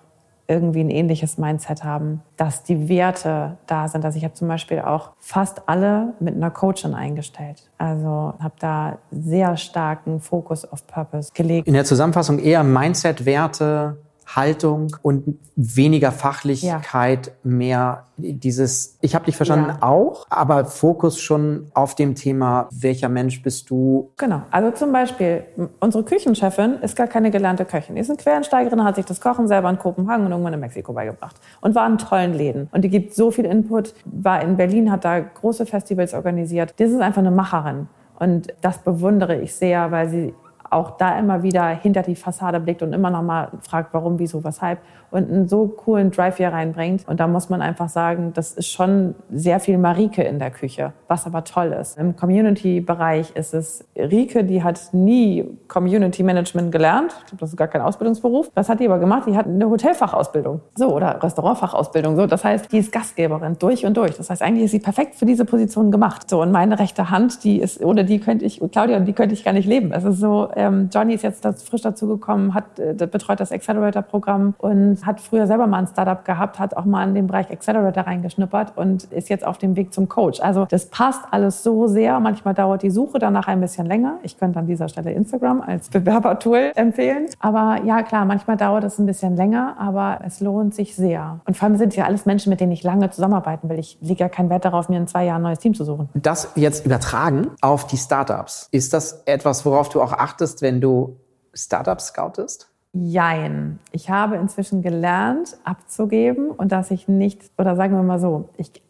irgendwie 0.48 0.80
ein 0.80 0.90
ähnliches 0.90 1.38
Mindset 1.38 1.84
haben, 1.84 2.22
dass 2.36 2.62
die 2.62 2.88
Werte 2.88 3.56
da 3.66 3.88
sind. 3.88 4.04
Also 4.04 4.18
ich 4.18 4.24
habe 4.24 4.34
zum 4.34 4.48
Beispiel 4.48 4.80
auch 4.80 5.12
fast 5.18 5.68
alle 5.68 6.14
mit 6.20 6.34
einer 6.34 6.50
Coachin 6.50 6.94
eingestellt. 6.94 7.70
Also 7.78 8.34
habe 8.38 8.54
da 8.58 8.98
sehr 9.10 9.56
starken 9.56 10.20
Fokus 10.20 10.64
auf 10.64 10.86
Purpose 10.86 11.30
gelegt. 11.32 11.66
In 11.68 11.74
der 11.74 11.84
Zusammenfassung 11.84 12.38
eher 12.38 12.64
Mindset, 12.64 13.24
Werte, 13.24 13.96
Haltung 14.26 14.96
und 15.02 15.38
weniger 15.56 16.12
Fachlichkeit, 16.12 17.26
ja. 17.26 17.32
mehr 17.42 18.04
dieses, 18.16 18.98
ich 19.00 19.14
habe 19.14 19.24
dich 19.24 19.36
verstanden 19.36 19.70
ja. 19.80 19.82
auch, 19.82 20.26
aber 20.30 20.64
Fokus 20.64 21.20
schon 21.20 21.70
auf 21.74 21.94
dem 21.94 22.14
Thema, 22.14 22.68
welcher 22.72 23.08
Mensch 23.08 23.42
bist 23.42 23.70
du? 23.70 24.12
Genau, 24.16 24.42
also 24.50 24.70
zum 24.70 24.92
Beispiel, 24.92 25.44
unsere 25.80 26.04
Küchenchefin 26.04 26.74
ist 26.82 26.96
gar 26.96 27.08
keine 27.08 27.30
gelernte 27.30 27.64
Köchin. 27.64 27.96
Die 27.96 28.00
ist 28.00 28.10
eine 28.10 28.18
Quereinsteigerin, 28.18 28.84
hat 28.84 28.96
sich 28.96 29.04
das 29.04 29.20
Kochen 29.20 29.48
selber 29.48 29.68
in 29.70 29.78
Kopenhagen 29.78 30.24
und 30.26 30.32
irgendwann 30.32 30.54
in 30.54 30.60
Mexiko 30.60 30.92
beigebracht 30.92 31.36
und 31.60 31.74
war 31.74 31.86
in 31.86 31.98
tollen 31.98 32.34
Läden. 32.34 32.68
Und 32.72 32.82
die 32.82 32.88
gibt 32.88 33.14
so 33.14 33.30
viel 33.30 33.44
Input, 33.44 33.94
war 34.04 34.42
in 34.42 34.56
Berlin, 34.56 34.90
hat 34.90 35.04
da 35.04 35.20
große 35.20 35.66
Festivals 35.66 36.14
organisiert. 36.14 36.74
Das 36.78 36.90
ist 36.90 37.00
einfach 37.00 37.20
eine 37.20 37.30
Macherin. 37.30 37.88
Und 38.18 38.54
das 38.60 38.78
bewundere 38.78 39.40
ich 39.40 39.54
sehr, 39.54 39.90
weil 39.90 40.08
sie 40.08 40.34
auch 40.72 40.96
da 40.96 41.18
immer 41.18 41.42
wieder 41.42 41.66
hinter 41.68 42.02
die 42.02 42.16
Fassade 42.16 42.60
blickt 42.60 42.82
und 42.82 42.92
immer 42.92 43.10
noch 43.10 43.22
mal 43.22 43.48
fragt, 43.60 43.92
warum, 43.92 44.18
wieso, 44.18 44.42
weshalb 44.44 44.78
und 45.12 45.30
einen 45.30 45.46
so 45.46 45.68
coolen 45.68 46.10
Drive 46.10 46.38
hier 46.38 46.48
reinbringt. 46.48 47.06
Und 47.06 47.20
da 47.20 47.28
muss 47.28 47.50
man 47.50 47.60
einfach 47.60 47.88
sagen, 47.90 48.32
das 48.34 48.52
ist 48.52 48.68
schon 48.68 49.14
sehr 49.30 49.60
viel 49.60 49.76
Marike 49.78 50.22
in 50.22 50.38
der 50.38 50.50
Küche, 50.50 50.94
was 51.06 51.26
aber 51.26 51.44
toll 51.44 51.76
ist. 51.78 51.98
Im 51.98 52.16
Community-Bereich 52.16 53.36
ist 53.36 53.52
es 53.52 53.84
Rike, 53.94 54.42
die 54.44 54.64
hat 54.64 54.80
nie 54.92 55.44
Community 55.68 56.22
Management 56.22 56.72
gelernt. 56.72 57.14
Ich 57.20 57.26
glaube, 57.26 57.40
das 57.40 57.50
ist 57.50 57.56
gar 57.56 57.68
kein 57.68 57.82
Ausbildungsberuf. 57.82 58.50
Was 58.54 58.70
hat 58.70 58.80
die 58.80 58.86
aber 58.86 58.98
gemacht? 58.98 59.24
Die 59.26 59.36
hat 59.36 59.46
eine 59.46 59.68
Hotelfachausbildung. 59.68 60.62
So, 60.76 60.94
oder 60.94 61.22
Restaurantfachausbildung. 61.22 62.16
So, 62.16 62.26
das 62.26 62.42
heißt, 62.42 62.72
die 62.72 62.78
ist 62.78 62.90
Gastgeberin 62.90 63.56
durch 63.58 63.84
und 63.84 63.96
durch. 63.96 64.16
Das 64.16 64.30
heißt, 64.30 64.40
eigentlich 64.40 64.64
ist 64.64 64.70
sie 64.70 64.80
perfekt 64.80 65.16
für 65.16 65.26
diese 65.26 65.44
Position 65.44 65.90
gemacht. 65.90 66.30
So, 66.30 66.40
und 66.40 66.52
meine 66.52 66.78
rechte 66.78 67.10
Hand, 67.10 67.44
die 67.44 67.60
ist, 67.60 67.84
ohne 67.84 68.06
die 68.06 68.18
könnte 68.18 68.46
ich, 68.46 68.62
Claudia, 68.72 68.98
die 69.00 69.12
könnte 69.12 69.34
ich 69.34 69.44
gar 69.44 69.52
nicht 69.52 69.68
leben. 69.68 69.92
Es 69.92 70.04
ist 70.04 70.20
so, 70.20 70.50
ähm, 70.62 70.88
Johnny 70.92 71.14
ist 71.14 71.22
jetzt 71.22 71.44
frisch 71.68 71.82
dazugekommen, 71.82 72.54
hat, 72.54 72.78
äh, 72.78 72.94
betreut 72.94 73.40
das 73.40 73.52
Accelerator-Programm 73.52 74.54
und 74.58 75.04
hat 75.04 75.20
früher 75.20 75.46
selber 75.46 75.66
mal 75.66 75.78
ein 75.78 75.86
Startup 75.86 76.24
gehabt, 76.24 76.58
hat 76.58 76.76
auch 76.76 76.84
mal 76.84 77.06
in 77.08 77.14
den 77.14 77.26
Bereich 77.26 77.50
Accelerator 77.50 78.04
reingeschnuppert 78.04 78.76
und 78.76 79.04
ist 79.04 79.28
jetzt 79.28 79.44
auf 79.44 79.58
dem 79.58 79.76
Weg 79.76 79.92
zum 79.92 80.08
Coach. 80.08 80.40
Also 80.40 80.66
das 80.70 80.86
passt 80.86 81.22
alles 81.30 81.62
so 81.62 81.88
sehr. 81.88 82.20
Manchmal 82.20 82.54
dauert 82.54 82.82
die 82.82 82.90
Suche 82.90 83.18
danach 83.18 83.48
ein 83.48 83.60
bisschen 83.60 83.86
länger. 83.86 84.18
Ich 84.22 84.38
könnte 84.38 84.58
an 84.58 84.66
dieser 84.66 84.88
Stelle 84.88 85.12
Instagram 85.12 85.60
als 85.60 85.88
Bewerbertool 85.88 86.72
empfehlen. 86.74 87.26
Aber 87.40 87.78
ja, 87.84 88.02
klar, 88.02 88.24
manchmal 88.24 88.56
dauert 88.56 88.84
es 88.84 88.98
ein 88.98 89.06
bisschen 89.06 89.36
länger, 89.36 89.76
aber 89.78 90.20
es 90.24 90.40
lohnt 90.40 90.74
sich 90.74 90.94
sehr. 90.94 91.40
Und 91.46 91.56
vor 91.56 91.68
allem 91.68 91.76
sind 91.76 91.90
es 91.90 91.96
ja 91.96 92.04
alles 92.04 92.26
Menschen, 92.26 92.50
mit 92.50 92.60
denen 92.60 92.72
ich 92.72 92.82
lange 92.82 93.10
zusammenarbeiten 93.10 93.68
will. 93.68 93.78
Ich 93.78 93.98
lege 94.00 94.20
ja 94.20 94.28
keinen 94.28 94.50
Wert 94.50 94.64
darauf, 94.64 94.88
mir 94.88 94.98
in 94.98 95.08
zwei 95.08 95.24
Jahren 95.24 95.42
ein 95.42 95.42
neues 95.42 95.58
Team 95.58 95.74
zu 95.74 95.84
suchen. 95.84 96.08
Das 96.14 96.52
jetzt 96.54 96.86
übertragen 96.86 97.48
auf 97.60 97.86
die 97.86 97.96
Startups. 97.96 98.68
Ist 98.70 98.92
das 98.92 99.22
etwas, 99.26 99.64
worauf 99.66 99.88
du 99.88 100.00
auch 100.00 100.12
achtest, 100.12 100.51
wenn 100.60 100.80
du 100.80 101.16
Startups 101.54 102.08
scoutest? 102.08 102.68
Jein. 102.92 103.78
Ich 103.90 104.10
habe 104.10 104.36
inzwischen 104.36 104.82
gelernt, 104.82 105.56
abzugeben 105.64 106.50
und 106.50 106.72
dass 106.72 106.90
ich 106.90 107.08
nicht, 107.08 107.50
oder 107.56 107.74
sagen 107.76 107.94
wir 107.94 108.02
mal 108.02 108.18
so, 108.18 108.50
ich 108.58 108.82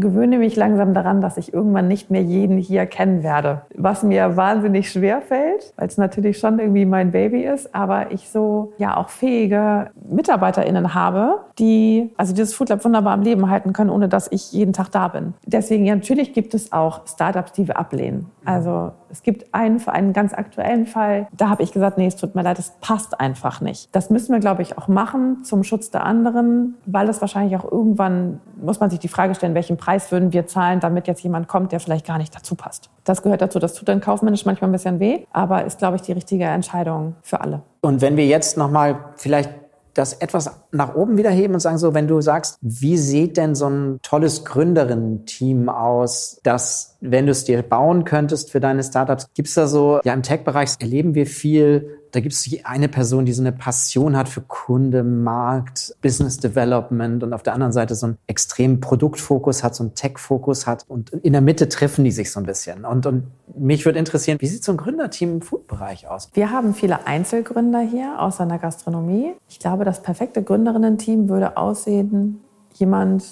gewöhne 0.00 0.38
mich 0.38 0.56
langsam 0.56 0.94
daran, 0.94 1.20
dass 1.20 1.36
ich 1.36 1.52
irgendwann 1.52 1.88
nicht 1.88 2.10
mehr 2.10 2.22
jeden 2.22 2.58
hier 2.58 2.86
kennen 2.86 3.22
werde. 3.22 3.62
Was 3.74 4.02
mir 4.02 4.36
wahnsinnig 4.36 4.90
schwer 4.90 5.20
fällt, 5.20 5.72
weil 5.76 5.88
es 5.88 5.98
natürlich 5.98 6.38
schon 6.38 6.58
irgendwie 6.58 6.86
mein 6.86 7.12
Baby 7.12 7.44
ist, 7.44 7.74
aber 7.74 8.10
ich 8.10 8.28
so 8.28 8.72
ja 8.78 8.96
auch 8.96 9.08
fähige 9.08 9.90
MitarbeiterInnen 10.10 10.94
habe, 10.94 11.40
die 11.58 12.10
also 12.16 12.34
dieses 12.34 12.54
Food 12.54 12.68
Lab 12.68 12.84
wunderbar 12.84 13.12
am 13.12 13.22
Leben 13.22 13.50
halten 13.50 13.72
können, 13.72 13.90
ohne 13.90 14.08
dass 14.08 14.30
ich 14.30 14.52
jeden 14.52 14.72
Tag 14.72 14.90
da 14.92 15.08
bin. 15.08 15.34
Deswegen 15.46 15.84
ja, 15.84 15.94
natürlich 15.94 16.32
gibt 16.32 16.54
es 16.54 16.72
auch 16.72 17.06
Startups, 17.06 17.52
die 17.52 17.66
wir 17.66 17.78
ablehnen. 17.78 18.26
Also 18.44 18.92
es 19.10 19.22
gibt 19.22 19.54
einen 19.54 19.78
für 19.78 19.92
einen 19.92 20.12
ganz 20.12 20.32
aktuellen 20.32 20.86
Fall, 20.86 21.28
da 21.36 21.48
habe 21.50 21.62
ich 21.62 21.72
gesagt, 21.72 21.98
nee, 21.98 22.06
es 22.06 22.16
tut 22.16 22.34
mir 22.34 22.42
leid, 22.42 22.58
es 22.58 22.72
passt 22.80 23.20
einfach 23.20 23.60
nicht. 23.60 23.94
Das 23.94 24.10
müssen 24.10 24.32
wir, 24.32 24.40
glaube 24.40 24.62
ich, 24.62 24.78
auch 24.78 24.88
machen 24.88 25.44
zum 25.44 25.64
Schutz 25.64 25.90
der 25.90 26.04
anderen, 26.04 26.76
weil 26.86 27.08
es 27.08 27.20
wahrscheinlich 27.20 27.56
auch 27.58 27.70
irgendwann, 27.70 28.40
muss 28.60 28.80
man 28.80 28.90
sich 28.90 28.98
die 28.98 29.08
Frage 29.08 29.34
stellen, 29.34 29.54
welchen 29.54 29.76
Preis 29.76 30.10
würden 30.12 30.32
wir 30.32 30.46
zahlen, 30.46 30.80
damit 30.80 31.06
jetzt 31.06 31.22
jemand 31.22 31.48
kommt, 31.48 31.72
der 31.72 31.80
vielleicht 31.80 32.06
gar 32.06 32.18
nicht 32.18 32.34
dazu 32.34 32.54
passt. 32.54 32.90
Das 33.04 33.22
gehört 33.22 33.42
dazu, 33.42 33.58
das 33.58 33.74
tut 33.74 33.88
dann 33.88 34.00
kaufmännisch 34.00 34.44
manchmal 34.44 34.70
ein 34.70 34.72
bisschen 34.72 35.00
weh, 35.00 35.24
aber 35.32 35.64
ist, 35.64 35.78
glaube 35.78 35.96
ich, 35.96 36.02
die 36.02 36.12
richtige 36.12 36.44
Entscheidung 36.44 37.16
für 37.22 37.40
alle. 37.40 37.62
Und 37.80 38.00
wenn 38.00 38.16
wir 38.16 38.26
jetzt 38.26 38.56
nochmal 38.56 38.98
vielleicht 39.16 39.50
das 39.98 40.12
etwas 40.12 40.50
nach 40.70 40.94
oben 40.94 41.18
wieder 41.18 41.30
heben 41.30 41.54
und 41.54 41.60
sagen 41.60 41.76
so, 41.76 41.92
wenn 41.92 42.06
du 42.06 42.20
sagst, 42.20 42.58
wie 42.60 42.96
sieht 42.96 43.36
denn 43.36 43.56
so 43.56 43.68
ein 43.68 43.98
tolles 44.02 44.44
Gründerinnen-Team 44.44 45.68
aus, 45.68 46.40
das, 46.44 46.96
wenn 47.00 47.26
du 47.26 47.32
es 47.32 47.44
dir 47.44 47.62
bauen 47.62 48.04
könntest 48.04 48.52
für 48.52 48.60
deine 48.60 48.84
Startups, 48.84 49.28
gibt 49.34 49.48
es 49.48 49.54
da 49.54 49.66
so, 49.66 50.00
ja 50.04 50.14
im 50.14 50.22
Tech-Bereich 50.22 50.76
erleben 50.78 51.14
wir 51.14 51.26
viel 51.26 51.97
da 52.12 52.20
gibt 52.20 52.32
es 52.32 52.48
eine 52.64 52.88
Person, 52.88 53.26
die 53.26 53.32
so 53.32 53.42
eine 53.42 53.52
Passion 53.52 54.16
hat 54.16 54.28
für 54.28 54.40
Kunde, 54.40 55.02
Markt, 55.02 55.94
Business 56.00 56.38
Development 56.38 57.22
und 57.22 57.32
auf 57.32 57.42
der 57.42 57.54
anderen 57.54 57.72
Seite 57.72 57.94
so 57.94 58.06
einen 58.06 58.18
extremen 58.26 58.80
Produktfokus 58.80 59.62
hat, 59.62 59.74
so 59.74 59.84
einen 59.84 59.94
Tech-Fokus 59.94 60.66
hat 60.66 60.84
und 60.88 61.10
in 61.10 61.32
der 61.32 61.42
Mitte 61.42 61.68
treffen 61.68 62.04
die 62.04 62.10
sich 62.10 62.30
so 62.30 62.40
ein 62.40 62.46
bisschen. 62.46 62.84
Und, 62.84 63.06
und 63.06 63.24
mich 63.56 63.84
würde 63.84 63.98
interessieren, 63.98 64.38
wie 64.40 64.46
sieht 64.46 64.64
so 64.64 64.72
ein 64.72 64.78
Gründerteam 64.78 65.34
im 65.34 65.42
Food-Bereich 65.42 66.08
aus? 66.08 66.30
Wir 66.34 66.50
haben 66.50 66.74
viele 66.74 67.06
Einzelgründer 67.06 67.80
hier 67.80 68.20
aus 68.20 68.40
einer 68.40 68.58
Gastronomie. 68.58 69.32
Ich 69.48 69.58
glaube, 69.58 69.84
das 69.84 70.02
perfekte 70.02 70.42
Gründerinnen-Team 70.42 71.28
würde 71.28 71.56
aussehen, 71.56 72.40
jemand 72.74 73.24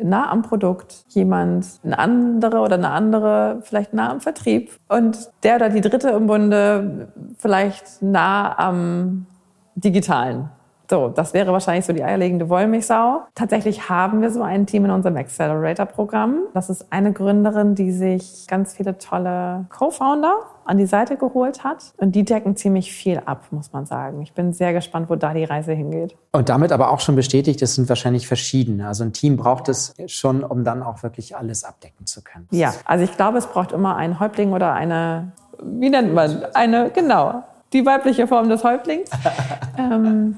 nah 0.00 0.30
am 0.30 0.42
Produkt, 0.42 1.04
jemand, 1.08 1.66
ein 1.84 1.94
anderer 1.94 2.62
oder 2.62 2.74
eine 2.74 2.90
andere 2.90 3.60
vielleicht 3.62 3.94
nah 3.94 4.10
am 4.10 4.20
Vertrieb 4.20 4.78
und 4.88 5.30
der 5.42 5.56
oder 5.56 5.68
die 5.70 5.80
dritte 5.80 6.10
im 6.10 6.26
Bunde 6.26 7.12
vielleicht 7.38 8.02
nah 8.02 8.58
am 8.58 9.26
Digitalen. 9.74 10.50
So, 10.90 11.08
das 11.08 11.32
wäre 11.32 11.52
wahrscheinlich 11.52 11.86
so 11.86 11.92
die 11.92 12.04
eierlegende 12.04 12.48
Wollmilchsau. 12.48 13.22
Tatsächlich 13.34 13.88
haben 13.88 14.20
wir 14.20 14.30
so 14.30 14.42
ein 14.42 14.66
Team 14.66 14.84
in 14.84 14.90
unserem 14.90 15.16
Accelerator-Programm. 15.16 16.48
Das 16.52 16.68
ist 16.68 16.92
eine 16.92 17.12
Gründerin, 17.12 17.74
die 17.74 17.90
sich 17.90 18.46
ganz 18.48 18.74
viele 18.74 18.98
tolle 18.98 19.66
Co-Founder 19.70 20.34
an 20.66 20.78
die 20.78 20.86
Seite 20.86 21.16
geholt 21.16 21.64
hat. 21.64 21.92
Und 21.96 22.12
die 22.12 22.24
decken 22.24 22.56
ziemlich 22.56 22.92
viel 22.92 23.22
ab, 23.24 23.44
muss 23.50 23.72
man 23.72 23.86
sagen. 23.86 24.20
Ich 24.22 24.32
bin 24.32 24.52
sehr 24.52 24.72
gespannt, 24.72 25.08
wo 25.08 25.16
da 25.16 25.32
die 25.34 25.44
Reise 25.44 25.72
hingeht. 25.72 26.16
Und 26.32 26.48
damit 26.48 26.72
aber 26.72 26.90
auch 26.90 27.00
schon 27.00 27.16
bestätigt, 27.16 27.62
es 27.62 27.74
sind 27.74 27.88
wahrscheinlich 27.88 28.26
verschiedene. 28.26 28.88
Also 28.88 29.04
ein 29.04 29.12
Team 29.12 29.36
braucht 29.36 29.68
es 29.68 29.94
schon, 30.06 30.44
um 30.44 30.64
dann 30.64 30.82
auch 30.82 31.02
wirklich 31.02 31.36
alles 31.36 31.64
abdecken 31.64 32.06
zu 32.06 32.22
können. 32.22 32.46
Ja, 32.50 32.74
also 32.84 33.04
ich 33.04 33.16
glaube, 33.16 33.38
es 33.38 33.46
braucht 33.46 33.72
immer 33.72 33.96
einen 33.96 34.20
Häuptling 34.20 34.52
oder 34.52 34.72
eine, 34.72 35.32
wie 35.62 35.90
nennt 35.90 36.14
man, 36.14 36.44
eine, 36.54 36.90
genau, 36.90 37.42
die 37.74 37.84
weibliche 37.84 38.26
Form 38.26 38.48
des 38.48 38.64
Häuptlings. 38.64 39.10
ähm, 39.78 40.36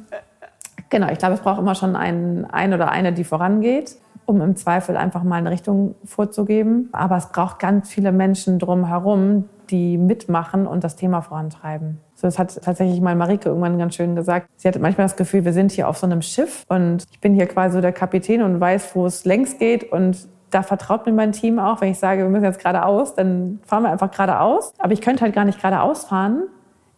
Genau, 0.90 1.08
ich 1.10 1.18
glaube, 1.18 1.34
es 1.34 1.40
braucht 1.40 1.58
immer 1.58 1.74
schon 1.74 1.96
einen, 1.96 2.44
ein 2.44 2.72
oder 2.72 2.90
eine, 2.90 3.12
die 3.12 3.24
vorangeht, 3.24 3.96
um 4.24 4.40
im 4.40 4.56
Zweifel 4.56 4.96
einfach 4.96 5.22
mal 5.22 5.36
eine 5.36 5.50
Richtung 5.50 5.94
vorzugeben. 6.04 6.88
Aber 6.92 7.16
es 7.16 7.26
braucht 7.26 7.58
ganz 7.58 7.88
viele 7.88 8.12
Menschen 8.12 8.58
drumherum, 8.58 9.48
die 9.70 9.98
mitmachen 9.98 10.66
und 10.66 10.84
das 10.84 10.96
Thema 10.96 11.22
vorantreiben. 11.22 11.98
So, 12.14 12.26
das 12.26 12.38
hat 12.38 12.62
tatsächlich 12.62 13.00
mal 13.00 13.16
Marike 13.16 13.48
irgendwann 13.48 13.78
ganz 13.78 13.96
schön 13.96 14.14
gesagt. 14.14 14.48
Sie 14.56 14.68
hatte 14.68 14.78
manchmal 14.78 15.06
das 15.06 15.16
Gefühl, 15.16 15.44
wir 15.44 15.52
sind 15.52 15.72
hier 15.72 15.88
auf 15.88 15.98
so 15.98 16.06
einem 16.06 16.22
Schiff 16.22 16.64
und 16.68 17.04
ich 17.10 17.20
bin 17.20 17.34
hier 17.34 17.46
quasi 17.46 17.74
so 17.74 17.80
der 17.80 17.92
Kapitän 17.92 18.42
und 18.42 18.60
weiß, 18.60 18.94
wo 18.94 19.06
es 19.06 19.24
längs 19.24 19.58
geht 19.58 19.90
und 19.92 20.28
da 20.50 20.62
vertraut 20.62 21.04
mir 21.06 21.12
mein 21.12 21.32
Team 21.32 21.58
auch, 21.58 21.80
wenn 21.80 21.90
ich 21.90 21.98
sage, 21.98 22.22
wir 22.22 22.28
müssen 22.30 22.44
jetzt 22.44 22.60
geradeaus, 22.60 23.14
dann 23.14 23.58
fahren 23.66 23.82
wir 23.82 23.90
einfach 23.90 24.10
geradeaus. 24.10 24.72
Aber 24.78 24.92
ich 24.92 25.00
könnte 25.00 25.22
halt 25.22 25.34
gar 25.34 25.44
nicht 25.44 25.58
geradeaus 25.60 26.04
fahren, 26.04 26.44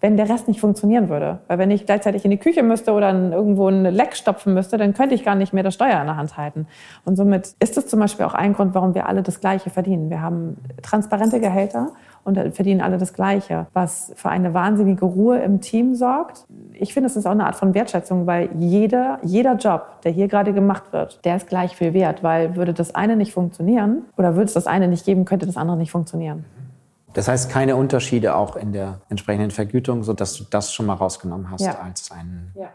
wenn 0.00 0.16
der 0.16 0.28
Rest 0.28 0.46
nicht 0.46 0.60
funktionieren 0.60 1.08
würde. 1.08 1.40
Weil 1.48 1.58
wenn 1.58 1.70
ich 1.70 1.84
gleichzeitig 1.84 2.24
in 2.24 2.30
die 2.30 2.38
Küche 2.38 2.62
müsste 2.62 2.92
oder 2.92 3.12
irgendwo 3.12 3.68
ein 3.68 3.84
Leck 3.84 4.14
stopfen 4.14 4.54
müsste, 4.54 4.76
dann 4.76 4.94
könnte 4.94 5.14
ich 5.14 5.24
gar 5.24 5.34
nicht 5.34 5.52
mehr 5.52 5.64
das 5.64 5.74
Steuer 5.74 6.00
in 6.00 6.06
der 6.06 6.16
Hand 6.16 6.36
halten. 6.36 6.66
Und 7.04 7.16
somit 7.16 7.54
ist 7.58 7.76
das 7.76 7.86
zum 7.88 7.98
Beispiel 7.98 8.24
auch 8.24 8.34
ein 8.34 8.52
Grund, 8.52 8.74
warum 8.74 8.94
wir 8.94 9.08
alle 9.08 9.22
das 9.22 9.40
Gleiche 9.40 9.70
verdienen. 9.70 10.08
Wir 10.08 10.22
haben 10.22 10.56
transparente 10.82 11.40
Gehälter 11.40 11.88
und 12.24 12.36
verdienen 12.54 12.80
alle 12.80 12.98
das 12.98 13.12
Gleiche, 13.12 13.66
was 13.72 14.12
für 14.14 14.28
eine 14.28 14.54
wahnsinnige 14.54 15.04
Ruhe 15.04 15.38
im 15.38 15.60
Team 15.60 15.94
sorgt. 15.94 16.44
Ich 16.74 16.94
finde, 16.94 17.08
es 17.08 17.16
ist 17.16 17.26
auch 17.26 17.32
eine 17.32 17.46
Art 17.46 17.56
von 17.56 17.74
Wertschätzung, 17.74 18.26
weil 18.26 18.50
jeder, 18.56 19.18
jeder 19.22 19.54
Job, 19.54 20.02
der 20.04 20.12
hier 20.12 20.28
gerade 20.28 20.52
gemacht 20.52 20.92
wird, 20.92 21.24
der 21.24 21.36
ist 21.36 21.48
gleich 21.48 21.74
viel 21.74 21.94
wert, 21.94 22.22
weil 22.22 22.54
würde 22.54 22.74
das 22.74 22.94
eine 22.94 23.16
nicht 23.16 23.32
funktionieren 23.32 24.02
oder 24.16 24.36
würde 24.36 24.44
es 24.44 24.52
das 24.52 24.66
eine 24.66 24.86
nicht 24.86 25.06
geben, 25.06 25.24
könnte 25.24 25.46
das 25.46 25.56
andere 25.56 25.76
nicht 25.76 25.90
funktionieren. 25.90 26.44
Das 27.14 27.28
heißt, 27.28 27.50
keine 27.50 27.76
Unterschiede 27.76 28.36
auch 28.36 28.56
in 28.56 28.72
der 28.72 29.00
entsprechenden 29.08 29.50
Vergütung, 29.50 30.02
sodass 30.02 30.34
du 30.34 30.44
das 30.48 30.72
schon 30.72 30.86
mal 30.86 30.94
rausgenommen 30.94 31.50
hast 31.50 31.62
ja. 31.62 31.78
als 31.80 32.10
ein, 32.10 32.52
ja. 32.54 32.68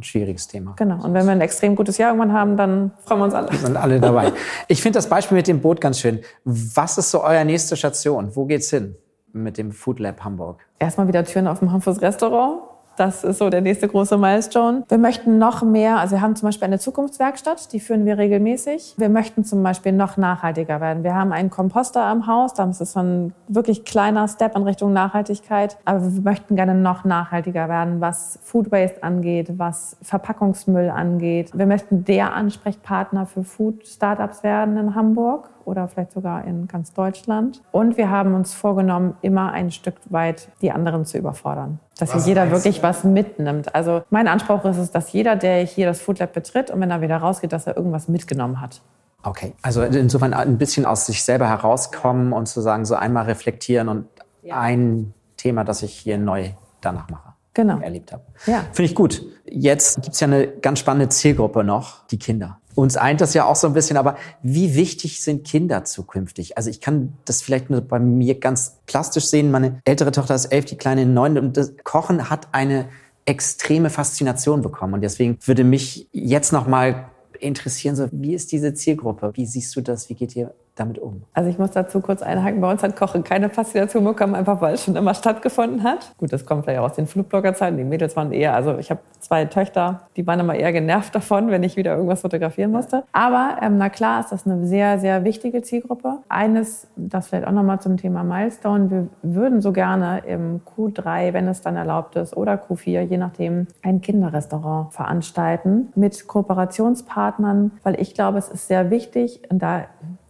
schwieriges 0.00 0.48
Thema. 0.48 0.74
Genau. 0.76 1.04
Und 1.04 1.14
wenn 1.14 1.24
wir 1.26 1.32
ein 1.32 1.40
extrem 1.40 1.76
gutes 1.76 1.98
Jahr 1.98 2.12
irgendwann 2.12 2.32
haben, 2.32 2.56
dann 2.56 2.92
freuen 3.04 3.20
wir 3.20 3.24
uns 3.26 3.34
alle. 3.34 3.54
Sind 3.56 3.76
alle 3.76 4.00
dabei. 4.00 4.32
Ich 4.68 4.82
finde 4.82 4.98
das 4.98 5.08
Beispiel 5.08 5.36
mit 5.36 5.46
dem 5.46 5.60
Boot 5.60 5.80
ganz 5.80 6.00
schön. 6.00 6.20
Was 6.44 6.98
ist 6.98 7.10
so 7.10 7.22
euer 7.22 7.44
nächste 7.44 7.76
Station? 7.76 8.34
Wo 8.34 8.46
geht's 8.46 8.70
hin 8.70 8.96
mit 9.32 9.58
dem 9.58 9.72
Food 9.72 10.00
Lab 10.00 10.24
Hamburg? 10.24 10.66
Erstmal 10.78 11.08
wieder 11.08 11.24
Türen 11.24 11.46
auf 11.46 11.58
dem 11.58 11.70
Hamburgs 11.70 12.00
Restaurant. 12.00 12.62
Das 12.96 13.24
ist 13.24 13.38
so 13.38 13.50
der 13.50 13.60
nächste 13.60 13.88
große 13.88 14.16
Milestone. 14.16 14.84
Wir 14.88 14.96
möchten 14.96 15.38
noch 15.38 15.62
mehr, 15.62 15.98
also 15.98 16.16
wir 16.16 16.22
haben 16.22 16.34
zum 16.34 16.48
Beispiel 16.48 16.64
eine 16.64 16.78
Zukunftswerkstatt, 16.78 17.72
die 17.72 17.80
führen 17.80 18.06
wir 18.06 18.16
regelmäßig. 18.16 18.94
Wir 18.96 19.10
möchten 19.10 19.44
zum 19.44 19.62
Beispiel 19.62 19.92
noch 19.92 20.16
nachhaltiger 20.16 20.80
werden. 20.80 21.04
Wir 21.04 21.14
haben 21.14 21.32
einen 21.32 21.50
Komposter 21.50 22.02
am 22.02 22.26
Haus, 22.26 22.54
das 22.54 22.80
ist 22.80 22.92
so 22.92 23.00
ein 23.00 23.34
wirklich 23.48 23.84
kleiner 23.84 24.26
Step 24.28 24.56
in 24.56 24.62
Richtung 24.62 24.94
Nachhaltigkeit. 24.94 25.76
Aber 25.84 26.02
wir 26.02 26.22
möchten 26.22 26.56
gerne 26.56 26.74
noch 26.74 27.04
nachhaltiger 27.04 27.68
werden, 27.68 28.00
was 28.00 28.38
Food 28.42 28.72
Waste 28.72 29.02
angeht, 29.02 29.58
was 29.58 29.98
Verpackungsmüll 30.00 30.88
angeht. 30.88 31.50
Wir 31.54 31.66
möchten 31.66 32.04
der 32.04 32.32
Ansprechpartner 32.32 33.26
für 33.26 33.44
Food 33.44 33.86
Startups 33.86 34.42
werden 34.42 34.78
in 34.78 34.94
Hamburg 34.94 35.50
oder 35.66 35.86
vielleicht 35.88 36.12
sogar 36.12 36.44
in 36.44 36.66
ganz 36.66 36.94
Deutschland. 36.94 37.60
Und 37.72 37.98
wir 37.98 38.10
haben 38.10 38.34
uns 38.34 38.54
vorgenommen, 38.54 39.16
immer 39.20 39.52
ein 39.52 39.70
Stück 39.70 39.96
weit 40.06 40.48
die 40.62 40.70
anderen 40.70 41.04
zu 41.04 41.18
überfordern. 41.18 41.80
Dass 41.98 42.14
was 42.14 42.26
jeder 42.26 42.50
wirklich 42.50 42.78
du? 42.78 42.82
was 42.82 43.04
mitnimmt. 43.04 43.74
Also 43.74 44.02
mein 44.10 44.28
Anspruch 44.28 44.64
ist 44.66 44.76
es, 44.76 44.90
dass 44.90 45.12
jeder, 45.12 45.34
der 45.36 45.64
hier 45.64 45.86
das 45.86 46.00
Food 46.00 46.18
Lab 46.18 46.32
betritt 46.34 46.70
und 46.70 46.80
wenn 46.80 46.90
er 46.90 47.00
wieder 47.00 47.16
rausgeht, 47.16 47.52
dass 47.52 47.66
er 47.66 47.76
irgendwas 47.76 48.08
mitgenommen 48.08 48.60
hat. 48.60 48.82
Okay, 49.22 49.54
also 49.62 49.82
insofern 49.82 50.34
ein 50.34 50.58
bisschen 50.58 50.86
aus 50.86 51.06
sich 51.06 51.24
selber 51.24 51.48
herauskommen 51.48 52.32
und 52.32 52.46
zu 52.46 52.60
sagen, 52.60 52.84
so 52.84 52.94
einmal 52.94 53.24
reflektieren 53.24 53.88
und 53.88 54.06
ja. 54.42 54.60
ein 54.60 55.14
Thema, 55.36 55.64
das 55.64 55.82
ich 55.82 55.92
hier 55.92 56.18
neu 56.18 56.50
danach 56.80 57.08
mache. 57.08 57.32
Genau. 57.54 57.80
erlebt 57.80 58.12
habe. 58.12 58.22
Ja. 58.44 58.66
Finde 58.72 58.90
ich 58.90 58.94
gut. 58.94 59.22
Jetzt 59.46 60.02
gibt's 60.02 60.20
ja 60.20 60.26
eine 60.26 60.46
ganz 60.46 60.78
spannende 60.78 61.08
Zielgruppe 61.08 61.64
noch, 61.64 62.06
die 62.08 62.18
Kinder. 62.18 62.60
Uns 62.76 62.96
eint 62.96 63.22
das 63.22 63.34
ja 63.34 63.46
auch 63.46 63.56
so 63.56 63.66
ein 63.66 63.72
bisschen, 63.72 63.96
aber 63.96 64.16
wie 64.42 64.74
wichtig 64.74 65.22
sind 65.22 65.44
Kinder 65.44 65.84
zukünftig? 65.84 66.58
Also 66.58 66.68
ich 66.68 66.80
kann 66.80 67.14
das 67.24 67.40
vielleicht 67.40 67.70
nur 67.70 67.80
bei 67.80 67.98
mir 67.98 68.38
ganz 68.38 68.76
plastisch 68.86 69.24
sehen. 69.24 69.50
Meine 69.50 69.80
ältere 69.84 70.12
Tochter 70.12 70.34
ist 70.34 70.46
elf, 70.46 70.66
die 70.66 70.76
kleine 70.76 71.06
neun 71.06 71.38
und 71.38 71.56
das 71.56 71.72
Kochen 71.84 72.28
hat 72.28 72.48
eine 72.52 72.88
extreme 73.24 73.88
Faszination 73.88 74.60
bekommen. 74.60 74.92
Und 74.92 75.00
deswegen 75.00 75.38
würde 75.46 75.64
mich 75.64 76.08
jetzt 76.12 76.52
noch 76.52 76.66
mal 76.66 77.06
interessieren, 77.40 77.96
so 77.96 78.08
wie 78.12 78.34
ist 78.34 78.52
diese 78.52 78.74
Zielgruppe? 78.74 79.32
Wie 79.34 79.46
siehst 79.46 79.74
du 79.74 79.80
das? 79.80 80.08
Wie 80.10 80.14
geht 80.14 80.36
ihr 80.36 80.54
damit 80.76 80.98
um? 80.98 81.22
Also 81.32 81.50
ich 81.50 81.58
muss 81.58 81.72
dazu 81.72 82.00
kurz 82.00 82.22
einhaken. 82.22 82.60
Bei 82.60 82.70
uns 82.70 82.82
hat 82.82 82.96
Kochen 82.96 83.24
keine 83.24 83.50
Faszination 83.50 84.04
bekommen, 84.04 84.34
einfach 84.34 84.60
weil 84.60 84.74
es 84.74 84.84
schon 84.84 84.94
immer 84.94 85.14
stattgefunden 85.14 85.82
hat. 85.82 86.12
Gut, 86.18 86.32
das 86.32 86.46
kommt 86.46 86.64
vielleicht 86.64 86.80
auch 86.80 86.90
aus 86.90 86.94
den 86.96 87.06
Flugbloggerzeiten. 87.06 87.76
Die 87.76 87.84
Mädels 87.84 88.14
waren 88.16 88.32
eher, 88.32 88.54
also 88.54 88.78
ich 88.78 88.90
habe 88.90 89.00
zwei 89.18 89.46
Töchter, 89.46 90.02
die 90.16 90.26
waren 90.26 90.38
immer 90.38 90.54
eher 90.54 90.72
genervt 90.72 91.14
davon, 91.14 91.50
wenn 91.50 91.62
ich 91.62 91.76
wieder 91.76 91.94
irgendwas 91.94 92.20
fotografieren 92.20 92.70
musste. 92.70 93.04
Aber 93.12 93.56
ähm, 93.62 93.78
na 93.78 93.88
klar 93.88 94.20
ist 94.20 94.30
das 94.30 94.46
eine 94.46 94.66
sehr, 94.66 94.98
sehr 94.98 95.24
wichtige 95.24 95.62
Zielgruppe. 95.62 96.18
Eines, 96.28 96.88
das 96.96 97.28
vielleicht 97.28 97.46
auch 97.46 97.52
nochmal 97.52 97.80
zum 97.80 97.96
Thema 97.96 98.22
Milestone. 98.22 98.90
Wir 98.90 99.08
würden 99.22 99.60
so 99.62 99.72
gerne 99.72 100.22
im 100.26 100.60
Q3, 100.76 101.32
wenn 101.32 101.48
es 101.48 101.62
dann 101.62 101.76
erlaubt 101.76 102.16
ist, 102.16 102.36
oder 102.36 102.54
Q4, 102.54 103.00
je 103.00 103.18
nachdem, 103.18 103.66
ein 103.82 104.00
Kinderrestaurant 104.00 104.92
veranstalten 104.92 105.88
mit 105.94 106.28
Kooperationspartnern, 106.28 107.72
weil 107.82 108.00
ich 108.00 108.14
glaube, 108.14 108.38
es 108.38 108.48
ist 108.48 108.68
sehr 108.68 108.90
wichtig, 108.90 109.40
und 109.50 109.62
da 109.62 109.84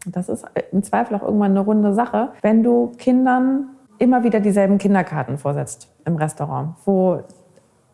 das 0.07 0.29
ist 0.29 0.45
im 0.73 0.83
Zweifel 0.83 1.17
auch 1.17 1.23
irgendwann 1.23 1.53
eine 1.53 1.61
runde 1.61 1.95
Sache, 1.95 2.31
wenn 2.43 2.63
du 2.63 2.93
Kindern 2.99 3.71
immer 3.99 4.25
wieder 4.25 4.41
dieselben 4.41 4.79
Kinderkarten 4.79 5.39
vorsetzt 5.39 5.93
im 6.05 6.17
Restaurant, 6.17 6.75
wo 6.85 7.23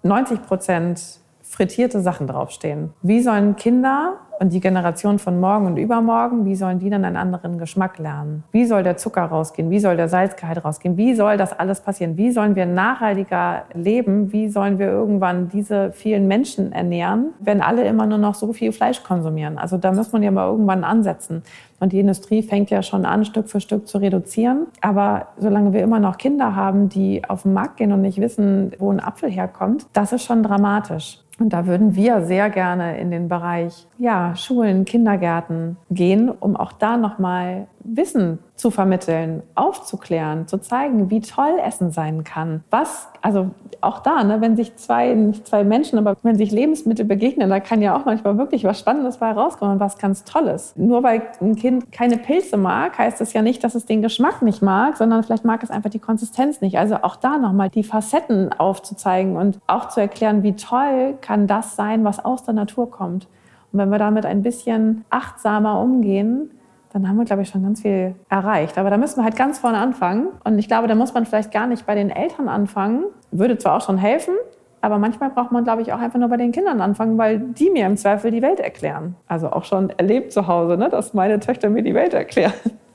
90 0.02 0.42
Prozent 0.42 1.20
frittierte 1.42 2.00
Sachen 2.00 2.26
draufstehen. 2.26 2.92
Wie 3.02 3.20
sollen 3.20 3.56
Kinder 3.56 4.14
und 4.42 4.52
die 4.52 4.60
Generation 4.60 5.20
von 5.20 5.38
morgen 5.38 5.66
und 5.66 5.76
übermorgen, 5.76 6.44
wie 6.44 6.56
sollen 6.56 6.80
die 6.80 6.90
dann 6.90 7.04
einen 7.04 7.16
anderen 7.16 7.58
Geschmack 7.58 7.98
lernen? 7.98 8.42
Wie 8.50 8.64
soll 8.64 8.82
der 8.82 8.96
Zucker 8.96 9.22
rausgehen? 9.22 9.70
Wie 9.70 9.78
soll 9.78 9.96
der 9.96 10.08
Salzgehalt 10.08 10.64
rausgehen? 10.64 10.96
Wie 10.96 11.14
soll 11.14 11.36
das 11.36 11.56
alles 11.56 11.80
passieren? 11.80 12.16
Wie 12.16 12.32
sollen 12.32 12.56
wir 12.56 12.66
nachhaltiger 12.66 13.62
leben? 13.72 14.32
Wie 14.32 14.48
sollen 14.48 14.80
wir 14.80 14.88
irgendwann 14.88 15.48
diese 15.48 15.92
vielen 15.92 16.26
Menschen 16.26 16.72
ernähren, 16.72 17.26
wenn 17.38 17.60
alle 17.60 17.84
immer 17.84 18.06
nur 18.06 18.18
noch 18.18 18.34
so 18.34 18.52
viel 18.52 18.72
Fleisch 18.72 19.04
konsumieren? 19.04 19.58
Also 19.58 19.76
da 19.76 19.92
muss 19.92 20.10
man 20.10 20.24
ja 20.24 20.32
mal 20.32 20.48
irgendwann 20.48 20.82
ansetzen. 20.82 21.44
Und 21.78 21.92
die 21.92 22.00
Industrie 22.00 22.42
fängt 22.42 22.70
ja 22.70 22.82
schon 22.82 23.04
an, 23.04 23.24
Stück 23.24 23.48
für 23.48 23.60
Stück 23.60 23.86
zu 23.86 23.98
reduzieren. 23.98 24.66
Aber 24.80 25.28
solange 25.38 25.72
wir 25.72 25.84
immer 25.84 26.00
noch 26.00 26.18
Kinder 26.18 26.56
haben, 26.56 26.88
die 26.88 27.22
auf 27.28 27.42
den 27.42 27.52
Markt 27.52 27.76
gehen 27.76 27.92
und 27.92 28.02
nicht 28.02 28.20
wissen, 28.20 28.72
wo 28.80 28.90
ein 28.90 28.98
Apfel 28.98 29.30
herkommt, 29.30 29.86
das 29.92 30.12
ist 30.12 30.24
schon 30.24 30.42
dramatisch. 30.42 31.21
Und 31.38 31.52
da 31.52 31.66
würden 31.66 31.94
wir 31.94 32.22
sehr 32.22 32.50
gerne 32.50 32.98
in 32.98 33.10
den 33.10 33.28
Bereich 33.28 33.86
ja, 33.98 34.36
Schulen, 34.36 34.84
Kindergärten 34.84 35.76
gehen, 35.90 36.28
um 36.28 36.56
auch 36.56 36.72
da 36.72 36.96
nochmal 36.96 37.66
Wissen 37.84 38.38
zu 38.54 38.70
vermitteln, 38.70 39.42
aufzuklären, 39.54 40.46
zu 40.46 40.58
zeigen, 40.58 41.10
wie 41.10 41.20
toll 41.20 41.58
Essen 41.64 41.90
sein 41.90 42.24
kann. 42.24 42.62
Was, 42.70 43.08
also 43.20 43.50
auch 43.80 44.00
da, 44.00 44.22
ne, 44.22 44.40
wenn 44.40 44.56
sich 44.56 44.76
zwei, 44.76 45.14
nicht 45.14 45.46
zwei 45.46 45.64
Menschen, 45.64 45.98
aber 45.98 46.16
wenn 46.22 46.36
sich 46.36 46.50
Lebensmittel 46.52 47.04
begegnen, 47.04 47.50
da 47.50 47.60
kann 47.60 47.82
ja 47.82 47.96
auch 47.96 48.04
manchmal 48.04 48.38
wirklich 48.38 48.64
was 48.64 48.78
Spannendes 48.78 49.18
bei 49.18 49.32
rauskommen 49.32 49.80
was 49.80 49.98
ganz 49.98 50.24
Tolles. 50.24 50.74
Nur 50.76 51.02
weil 51.02 51.22
ein 51.40 51.56
Kind 51.56 51.90
keine 51.90 52.18
Pilze 52.18 52.56
mag, 52.56 52.98
heißt 52.98 53.20
das 53.20 53.32
ja 53.32 53.42
nicht, 53.42 53.64
dass 53.64 53.74
es 53.74 53.86
den 53.86 54.02
Geschmack 54.02 54.42
nicht 54.42 54.62
mag, 54.62 54.96
sondern 54.96 55.22
vielleicht 55.24 55.44
mag 55.44 55.62
es 55.62 55.70
einfach 55.70 55.90
die 55.90 55.98
Konsistenz 55.98 56.60
nicht. 56.60 56.78
Also 56.78 56.96
auch 57.02 57.16
da 57.16 57.38
nochmal 57.38 57.68
die 57.70 57.84
Facetten 57.84 58.52
aufzuzeigen 58.52 59.36
und 59.36 59.58
auch 59.66 59.88
zu 59.88 60.00
erklären, 60.00 60.42
wie 60.42 60.54
toll 60.54 61.18
kann 61.20 61.46
das 61.46 61.76
sein, 61.76 62.04
was 62.04 62.24
aus 62.24 62.44
der 62.44 62.54
Natur 62.54 62.90
kommt. 62.90 63.26
Und 63.72 63.78
wenn 63.78 63.90
wir 63.90 63.98
damit 63.98 64.26
ein 64.26 64.42
bisschen 64.42 65.04
achtsamer 65.10 65.80
umgehen, 65.80 66.50
dann 66.92 67.08
haben 67.08 67.16
wir, 67.16 67.24
glaube 67.24 67.42
ich, 67.42 67.48
schon 67.48 67.62
ganz 67.62 67.82
viel 67.82 68.14
erreicht. 68.28 68.76
Aber 68.78 68.90
da 68.90 68.96
müssen 68.96 69.18
wir 69.18 69.24
halt 69.24 69.36
ganz 69.36 69.58
vorne 69.58 69.78
anfangen. 69.78 70.28
Und 70.44 70.58
ich 70.58 70.68
glaube, 70.68 70.88
da 70.88 70.94
muss 70.94 71.14
man 71.14 71.24
vielleicht 71.24 71.50
gar 71.50 71.66
nicht 71.66 71.86
bei 71.86 71.94
den 71.94 72.10
Eltern 72.10 72.48
anfangen. 72.48 73.04
Würde 73.30 73.56
zwar 73.56 73.78
auch 73.78 73.80
schon 73.80 73.98
helfen, 73.98 74.34
aber 74.82 74.98
manchmal 74.98 75.30
braucht 75.30 75.52
man, 75.52 75.64
glaube 75.64 75.82
ich, 75.82 75.92
auch 75.92 76.00
einfach 76.00 76.18
nur 76.18 76.28
bei 76.28 76.36
den 76.36 76.52
Kindern 76.52 76.80
anfangen, 76.80 77.16
weil 77.16 77.38
die 77.38 77.70
mir 77.70 77.86
im 77.86 77.96
Zweifel 77.96 78.30
die 78.30 78.42
Welt 78.42 78.60
erklären. 78.60 79.14
Also 79.26 79.50
auch 79.50 79.64
schon 79.64 79.90
erlebt 79.90 80.32
zu 80.32 80.48
Hause, 80.48 80.76
ne, 80.76 80.90
dass 80.90 81.14
meine 81.14 81.40
Töchter 81.40 81.70
mir 81.70 81.82
die 81.82 81.94
Welt 81.94 82.12
erklären. 82.12 82.52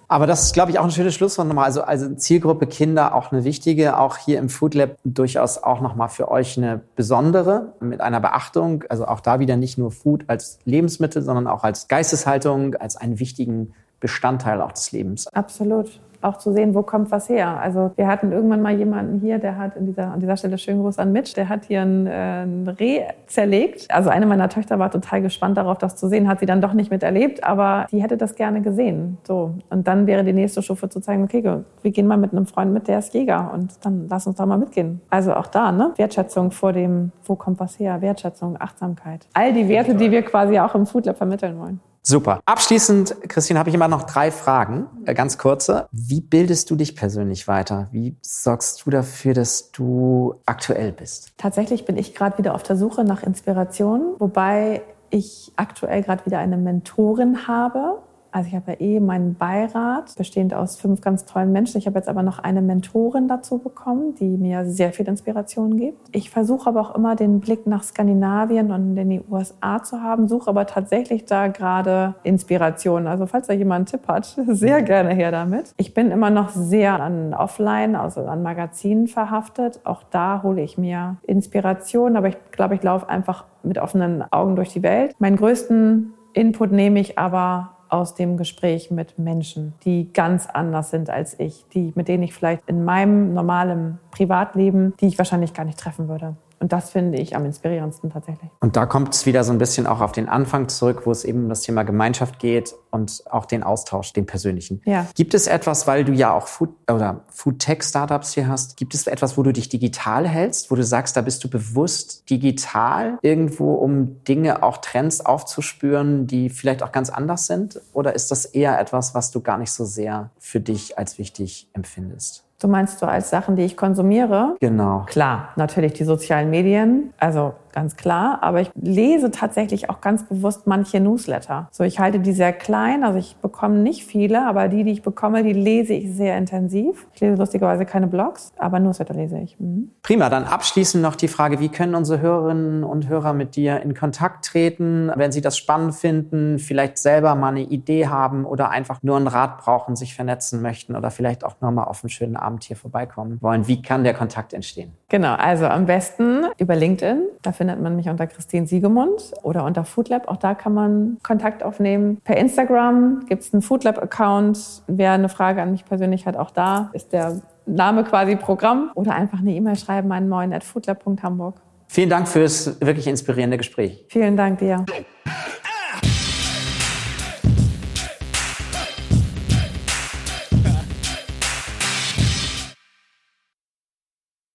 Aber 0.10 0.26
das 0.26 0.44
ist, 0.44 0.54
glaube 0.54 0.72
ich, 0.72 0.80
auch 0.80 0.86
ein 0.86 0.92
schönes 0.92 1.16
Schlusswort 1.16 1.48
nochmal. 1.48 1.66
Also, 1.66 1.82
also 1.82 2.14
Zielgruppe 2.16 2.66
Kinder 2.66 3.14
auch 3.14 3.32
eine 3.32 3.44
wichtige, 3.44 4.00
auch 4.00 4.18
hier 4.18 4.40
im 4.40 4.48
Food 4.48 4.74
Lab 4.74 4.92
durchaus 5.04 5.62
auch 5.62 5.82
nochmal 5.82 6.08
für 6.08 6.32
euch 6.32 6.58
eine 6.58 6.80
besondere, 6.96 7.74
mit 7.82 8.00
einer 8.00 8.22
Beachtung. 8.22 8.86
Also 8.88 9.06
auch 9.06 9.20
da 9.20 9.40
wieder 9.40 9.58
nicht 9.58 9.78
nur 9.78 9.92
Food 9.92 10.26
als 10.28 10.60
Lebensmittel, 10.64 11.22
sondern 11.22 11.48
auch 11.48 11.64
als 11.64 11.90
Geisteshaltung, 11.90 12.76
als 12.76 12.96
einen 12.96 13.20
wichtigen 13.20 13.74
Bestandteil 14.00 14.62
auch 14.62 14.72
des 14.72 14.92
Lebens. 14.92 15.28
Absolut 15.34 16.00
auch 16.22 16.38
zu 16.38 16.52
sehen, 16.52 16.74
wo 16.74 16.84
kommt 16.84 17.12
was 17.12 17.30
her. 17.30 17.60
Also 17.60 17.92
wir 17.96 18.08
hatten 18.08 18.32
irgendwann 18.32 18.62
mal 18.62 18.76
jemanden 18.76 19.20
hier, 19.20 19.40
der 19.40 19.58
hat 19.58 19.76
in 19.76 19.86
dieser, 19.86 20.12
an 20.12 20.20
dieser 20.20 20.38
Stelle 20.38 20.58
schönen 20.58 20.82
Gruß 20.82 21.00
an 21.00 21.12
Mitch, 21.12 21.34
der 21.36 21.50
hat 21.50 21.66
hier 21.66 21.82
ein, 21.82 22.08
äh, 22.08 22.44
ein 22.44 22.68
Reh 22.68 23.04
zerlegt. 23.28 23.90
Also 23.90 24.10
eine 24.10 24.26
meiner 24.26 24.50
Töchter 24.50 24.80
war 24.80 24.92
total 24.92 25.22
gespannt 25.22 25.58
darauf, 25.58 25.78
das 25.78 25.96
zu 25.96 26.08
sehen, 26.08 26.28
hat 26.28 26.40
sie 26.40 26.46
dann 26.46 26.62
doch 26.62 26.74
nicht 26.74 26.92
miterlebt, 26.92 27.44
aber 27.44 27.88
die 27.92 28.02
hätte 28.02 28.18
das 28.18 28.36
gerne 28.36 28.62
gesehen. 28.62 29.18
So. 29.26 29.56
Und 29.70 29.88
dann 29.88 30.08
wäre 30.08 30.24
die 30.24 30.34
nächste 30.34 30.62
Stufe 30.62 30.90
zu 30.90 31.00
zeigen, 31.00 31.24
okay, 31.24 31.44
wir 31.82 31.92
gehen 31.92 32.08
mal 32.08 32.18
mit 32.18 32.32
einem 32.32 32.46
Freund 32.46 32.74
mit, 32.74 32.88
der 32.88 33.00
ist 33.00 33.14
Jäger 33.14 33.52
und 33.54 33.74
dann 33.86 34.08
lass 34.10 34.28
uns 34.28 34.38
da 34.38 34.46
mal 34.46 34.58
mitgehen. 34.58 35.02
Also 35.10 35.34
auch 35.34 35.48
da, 35.48 35.72
ne? 35.72 35.94
Wertschätzung 35.98 36.52
vor 36.52 36.74
dem, 36.74 37.12
wo 37.26 37.36
kommt 37.36 37.60
was 37.60 37.80
her, 37.80 38.02
Wertschätzung, 38.02 38.58
Achtsamkeit. 38.60 39.28
All 39.34 39.54
die 39.54 39.68
Werte, 39.68 39.96
die 39.96 40.12
wir 40.12 40.24
quasi 40.24 40.60
auch 40.60 40.74
im 40.76 40.86
Food 40.86 41.06
Lab 41.06 41.18
vermitteln 41.18 41.60
wollen. 41.60 41.80
Super. 42.10 42.40
Abschließend, 42.46 43.18
Christine, 43.28 43.60
habe 43.60 43.68
ich 43.68 43.76
immer 43.76 43.90
noch 43.90 44.04
drei 44.04 44.32
Fragen, 44.32 44.88
äh, 45.06 45.14
ganz 45.14 45.38
kurze. 45.38 45.90
Wie 45.92 46.22
bildest 46.22 46.72
du 46.72 46.78
dich 46.78 46.96
persönlich 46.96 47.50
weiter? 47.50 47.90
Wie 47.92 48.16
sorgst 48.22 48.86
du 48.86 48.92
dafür, 48.92 49.34
dass 49.34 49.74
du 49.74 50.36
aktuell 50.46 50.94
bist? 50.94 51.34
Tatsächlich 51.36 51.84
bin 51.84 51.98
ich 51.98 52.16
gerade 52.16 52.38
wieder 52.38 52.56
auf 52.56 52.64
der 52.64 52.78
Suche 52.78 53.04
nach 53.04 53.24
Inspiration, 53.24 54.16
wobei 54.20 54.84
ich 55.10 55.52
aktuell 55.58 56.02
gerade 56.02 56.26
wieder 56.26 56.40
eine 56.40 56.56
Mentorin 56.56 57.46
habe, 57.46 58.02
also 58.38 58.50
ich 58.50 58.56
habe 58.56 58.74
ja 58.74 58.80
eh 58.80 59.00
meinen 59.00 59.34
Beirat, 59.34 60.14
bestehend 60.16 60.54
aus 60.54 60.76
fünf 60.76 61.02
ganz 61.02 61.26
tollen 61.26 61.52
Menschen. 61.52 61.80
Ich 61.80 61.88
habe 61.88 61.98
jetzt 61.98 62.08
aber 62.08 62.22
noch 62.22 62.38
eine 62.38 62.62
Mentorin 62.62 63.28
dazu 63.28 63.58
bekommen, 63.58 64.14
die 64.14 64.38
mir 64.38 64.64
sehr 64.68 64.94
viel 64.94 65.08
Inspiration 65.08 65.76
gibt. 65.76 66.08
Ich 66.12 66.30
versuche 66.30 66.70
aber 66.70 66.82
auch 66.82 66.94
immer 66.94 67.16
den 67.16 67.40
Blick 67.40 67.66
nach 67.66 67.82
Skandinavien 67.82 68.72
und 68.72 68.96
in 68.96 69.10
die 69.10 69.22
USA 69.28 69.82
zu 69.82 70.04
haben, 70.04 70.28
suche 70.28 70.52
aber 70.52 70.68
tatsächlich 70.68 71.26
da 71.26 71.48
gerade 71.48 72.14
Inspiration. 72.22 73.08
Also 73.08 73.26
falls 73.26 73.48
da 73.48 73.54
jemand 73.54 73.92
einen 73.92 74.02
Tipp 74.02 74.08
hat, 74.08 74.26
sehr 74.50 74.84
gerne 74.84 75.16
her 75.16 75.32
damit. 75.32 75.74
Ich 75.78 75.96
bin 75.96 76.12
immer 76.12 76.30
noch 76.30 76.50
sehr 76.50 77.02
an 77.02 77.34
Offline, 77.34 77.96
also 77.96 78.22
an 78.22 78.44
Magazinen 78.44 79.08
verhaftet. 79.08 79.80
Auch 79.84 80.04
da 80.12 80.44
hole 80.44 80.62
ich 80.62 80.78
mir 80.78 81.18
Inspiration, 81.24 82.16
aber 82.16 82.28
ich 82.28 82.38
glaube, 82.52 82.76
ich 82.76 82.84
laufe 82.84 83.10
einfach 83.10 83.46
mit 83.64 83.80
offenen 83.80 84.24
Augen 84.32 84.56
durch 84.56 84.74
die 84.74 84.84
Welt. 84.84 85.16
Meinen 85.18 85.38
größten 85.38 86.14
Input 86.34 86.72
nehme 86.72 87.00
ich 87.00 87.18
aber 87.18 87.77
aus 87.90 88.16
dem 88.16 88.38
Gespräch 88.38 88.92
mit 88.92 89.18
Menschen, 89.20 89.74
die 89.84 90.12
ganz 90.14 90.48
anders 90.48 90.90
sind 90.90 91.10
als 91.10 91.40
ich, 91.40 91.66
die, 91.74 91.92
mit 91.96 92.08
denen 92.08 92.24
ich 92.24 92.34
vielleicht 92.34 92.64
in 92.68 92.86
meinem 92.86 93.34
normalen 93.34 94.00
Privatleben, 94.12 94.94
die 95.00 95.08
ich 95.08 95.18
wahrscheinlich 95.18 95.54
gar 95.54 95.66
nicht 95.66 95.80
treffen 95.80 96.08
würde. 96.08 96.36
Und 96.60 96.74
das 96.74 96.90
finde 96.90 97.20
ich 97.20 97.36
am 97.36 97.46
inspirierendsten 97.46 98.10
tatsächlich. 98.10 98.50
Und 98.60 98.76
da 98.76 98.86
kommt 98.86 99.14
es 99.14 99.26
wieder 99.26 99.44
so 99.44 99.52
ein 99.52 99.58
bisschen 99.58 99.88
auch 99.88 100.02
auf 100.02 100.12
den 100.12 100.28
Anfang 100.28 100.70
zurück, 100.70 101.04
wo 101.06 101.12
es 101.12 101.24
eben 101.24 101.44
um 101.44 101.50
das 101.50 101.62
Thema 101.62 101.84
Gemeinschaft 101.84 102.40
geht 102.40 102.74
und 102.90 103.24
auch 103.30 103.46
den 103.46 103.64
Austausch, 103.64 104.14
den 104.14 104.26
persönlichen. 104.26 104.82
Ja. 104.86 105.08
Gibt 105.16 105.34
es 105.34 105.48
etwas, 105.48 105.88
weil 105.88 106.04
du 106.04 106.14
ja 106.14 106.34
auch 106.34 106.48
Food 106.48 106.70
oder 106.92 107.22
Food 107.30 107.60
Tech 107.60 107.84
Startups 107.84 108.34
hier 108.34 108.48
hast, 108.48 108.78
gibt 108.78 108.94
es 108.94 109.08
etwas, 109.08 109.38
wo 109.38 109.44
du 109.44 109.54
dich 109.54 109.70
digital 109.70 110.28
hältst, 110.28 110.72
wo 110.72 110.76
du 110.76 110.84
sagst, 110.84 111.16
da 111.16 111.22
bist 111.22 111.44
du 111.44 111.50
bewusst 111.50 112.30
digital 112.30 113.20
irgendwo, 113.22 113.74
um 113.76 114.24
Dinge, 114.24 114.64
auch 114.64 114.78
Trends 114.78 115.26
aufzuspüren, 115.26 116.28
die 116.28 116.50
vielleicht 116.50 116.82
auch 116.82 116.92
ganz 116.92 117.10
anders 117.10 117.46
sind? 117.46 117.80
Oder 117.94 118.16
ist 118.16 118.32
das 118.32 118.46
eher 118.46 118.80
etwas, 118.80 119.14
was 119.14 119.32
du 119.32 119.42
gar 119.42 119.58
nicht 119.58 119.72
so 119.72 119.86
sehr 119.86 120.32
für 120.40 120.60
dich 120.60 120.98
als 120.98 121.18
wichtig 121.18 121.70
empfindest? 121.74 122.47
Du 122.60 122.68
meinst 122.68 122.98
so 122.98 123.06
als 123.06 123.30
Sachen, 123.30 123.56
die 123.56 123.62
ich 123.62 123.78
konsumiere? 123.78 124.56
Genau. 124.60 125.04
Klar, 125.06 125.50
natürlich 125.58 125.94
die 125.94 126.04
sozialen 126.04 126.50
Medien. 126.50 127.14
Also 127.20 127.54
ganz 127.78 127.96
klar. 127.96 128.40
Aber 128.42 128.60
ich 128.60 128.72
lese 128.74 129.30
tatsächlich 129.30 129.92
auch 129.92 130.02
ganz 130.02 130.24
bewusst 130.24 130.66
manche 130.66 131.00
Newsletter. 131.00 131.68
So, 131.72 131.84
ich 131.84 132.00
halte 132.00 132.20
die 132.20 132.34
sehr 132.34 132.52
klein, 132.52 133.04
also 133.04 133.20
ich 133.20 133.36
bekomme 133.36 133.78
nicht 133.78 134.04
viele, 134.04 134.48
aber 134.48 134.68
die, 134.68 134.84
die 134.84 134.92
ich 134.94 135.04
bekomme, 135.04 135.44
die 135.44 135.54
lese 135.54 135.94
ich 135.94 136.12
sehr 136.16 136.36
intensiv. 136.40 137.06
Ich 137.14 137.22
lese 137.22 137.36
lustigerweise 137.36 137.86
keine 137.86 138.08
Blogs, 138.08 138.52
aber 138.58 138.80
Newsletter 138.80 139.14
lese 139.14 139.38
ich. 139.38 139.60
Mhm. 139.60 139.92
Prima, 140.02 140.28
dann 140.30 140.46
abschließend 140.46 141.04
noch 141.04 141.16
die 141.16 141.28
Frage, 141.28 141.60
wie 141.60 141.70
können 141.70 141.94
unsere 141.94 142.20
Hörerinnen 142.20 142.84
und 142.84 143.08
Hörer 143.10 143.34
mit 143.34 143.56
dir 143.56 143.80
in 143.82 143.94
Kontakt 143.94 144.46
treten, 144.46 145.12
wenn 145.16 145.32
sie 145.32 145.42
das 145.42 145.56
spannend 145.56 145.94
finden, 145.94 146.58
vielleicht 146.58 146.98
selber 146.98 147.36
mal 147.36 147.50
eine 147.50 147.62
Idee 147.62 148.08
haben 148.08 148.46
oder 148.46 148.72
einfach 148.72 149.04
nur 149.04 149.18
einen 149.18 149.28
Rat 149.28 149.60
brauchen, 149.60 149.96
sich 149.96 150.16
vernetzen 150.16 150.64
möchten 150.64 150.96
oder 150.96 151.12
vielleicht 151.12 151.44
auch 151.44 151.62
nochmal 151.62 151.86
auf 151.86 152.04
einen 152.04 152.10
schönen 152.10 152.38
Abend 152.38 152.64
hier 152.64 152.76
vorbeikommen 152.76 153.38
wollen. 153.40 153.68
Wie 153.68 153.84
kann 153.84 154.04
der 154.04 154.16
Kontakt 154.16 154.54
entstehen? 154.54 154.94
Genau, 155.10 155.36
also 155.36 155.66
am 155.66 155.86
besten 155.86 156.48
über 156.58 156.76
LinkedIn. 156.76 157.22
Da 157.42 157.54
findet 157.54 157.82
man 157.82 157.96
mich 157.96 158.10
unter 158.10 158.28
Christine 158.28 158.68
Siegemund 158.68 159.34
oder 159.42 159.64
unter 159.64 159.86
Foodlab. 159.86 160.28
Auch 160.28 160.36
da 160.36 160.54
kann 160.54 160.74
man 160.74 161.18
Kontakt 161.24 161.64
aufnehmen. 161.64 162.20
Per 162.26 162.36
Instagram 162.36 163.26
gibt 163.28 163.44
es 163.44 163.54
einen 163.54 163.62
Foodlab-Account. 163.62 164.84
Wer 164.88 165.14
eine 165.14 165.30
Frage 165.30 165.62
an 165.62 165.72
mich 165.72 165.86
persönlich 165.86 166.26
hat, 166.26 166.36
auch 166.36 166.52
da 166.52 166.90
ist 166.92 167.14
der 167.14 167.42
Name 167.66 168.04
quasi 168.04 168.36
Programm. 168.36 168.92
Oder 168.96 169.14
einfach 169.14 169.40
eine 169.40 169.52
E-Mail 169.52 169.78
schreiben 169.78 170.12
an 170.12 170.28
moin.foodlab.hamburg. 170.28 171.62
Vielen 171.88 172.10
Dank 172.10 172.28
fürs 172.28 172.82
wirklich 172.82 173.08
inspirierende 173.08 173.58
Gespräch. 173.58 174.06
Vielen 174.10 174.36
Dank 174.36 174.60
dir. 174.60 174.86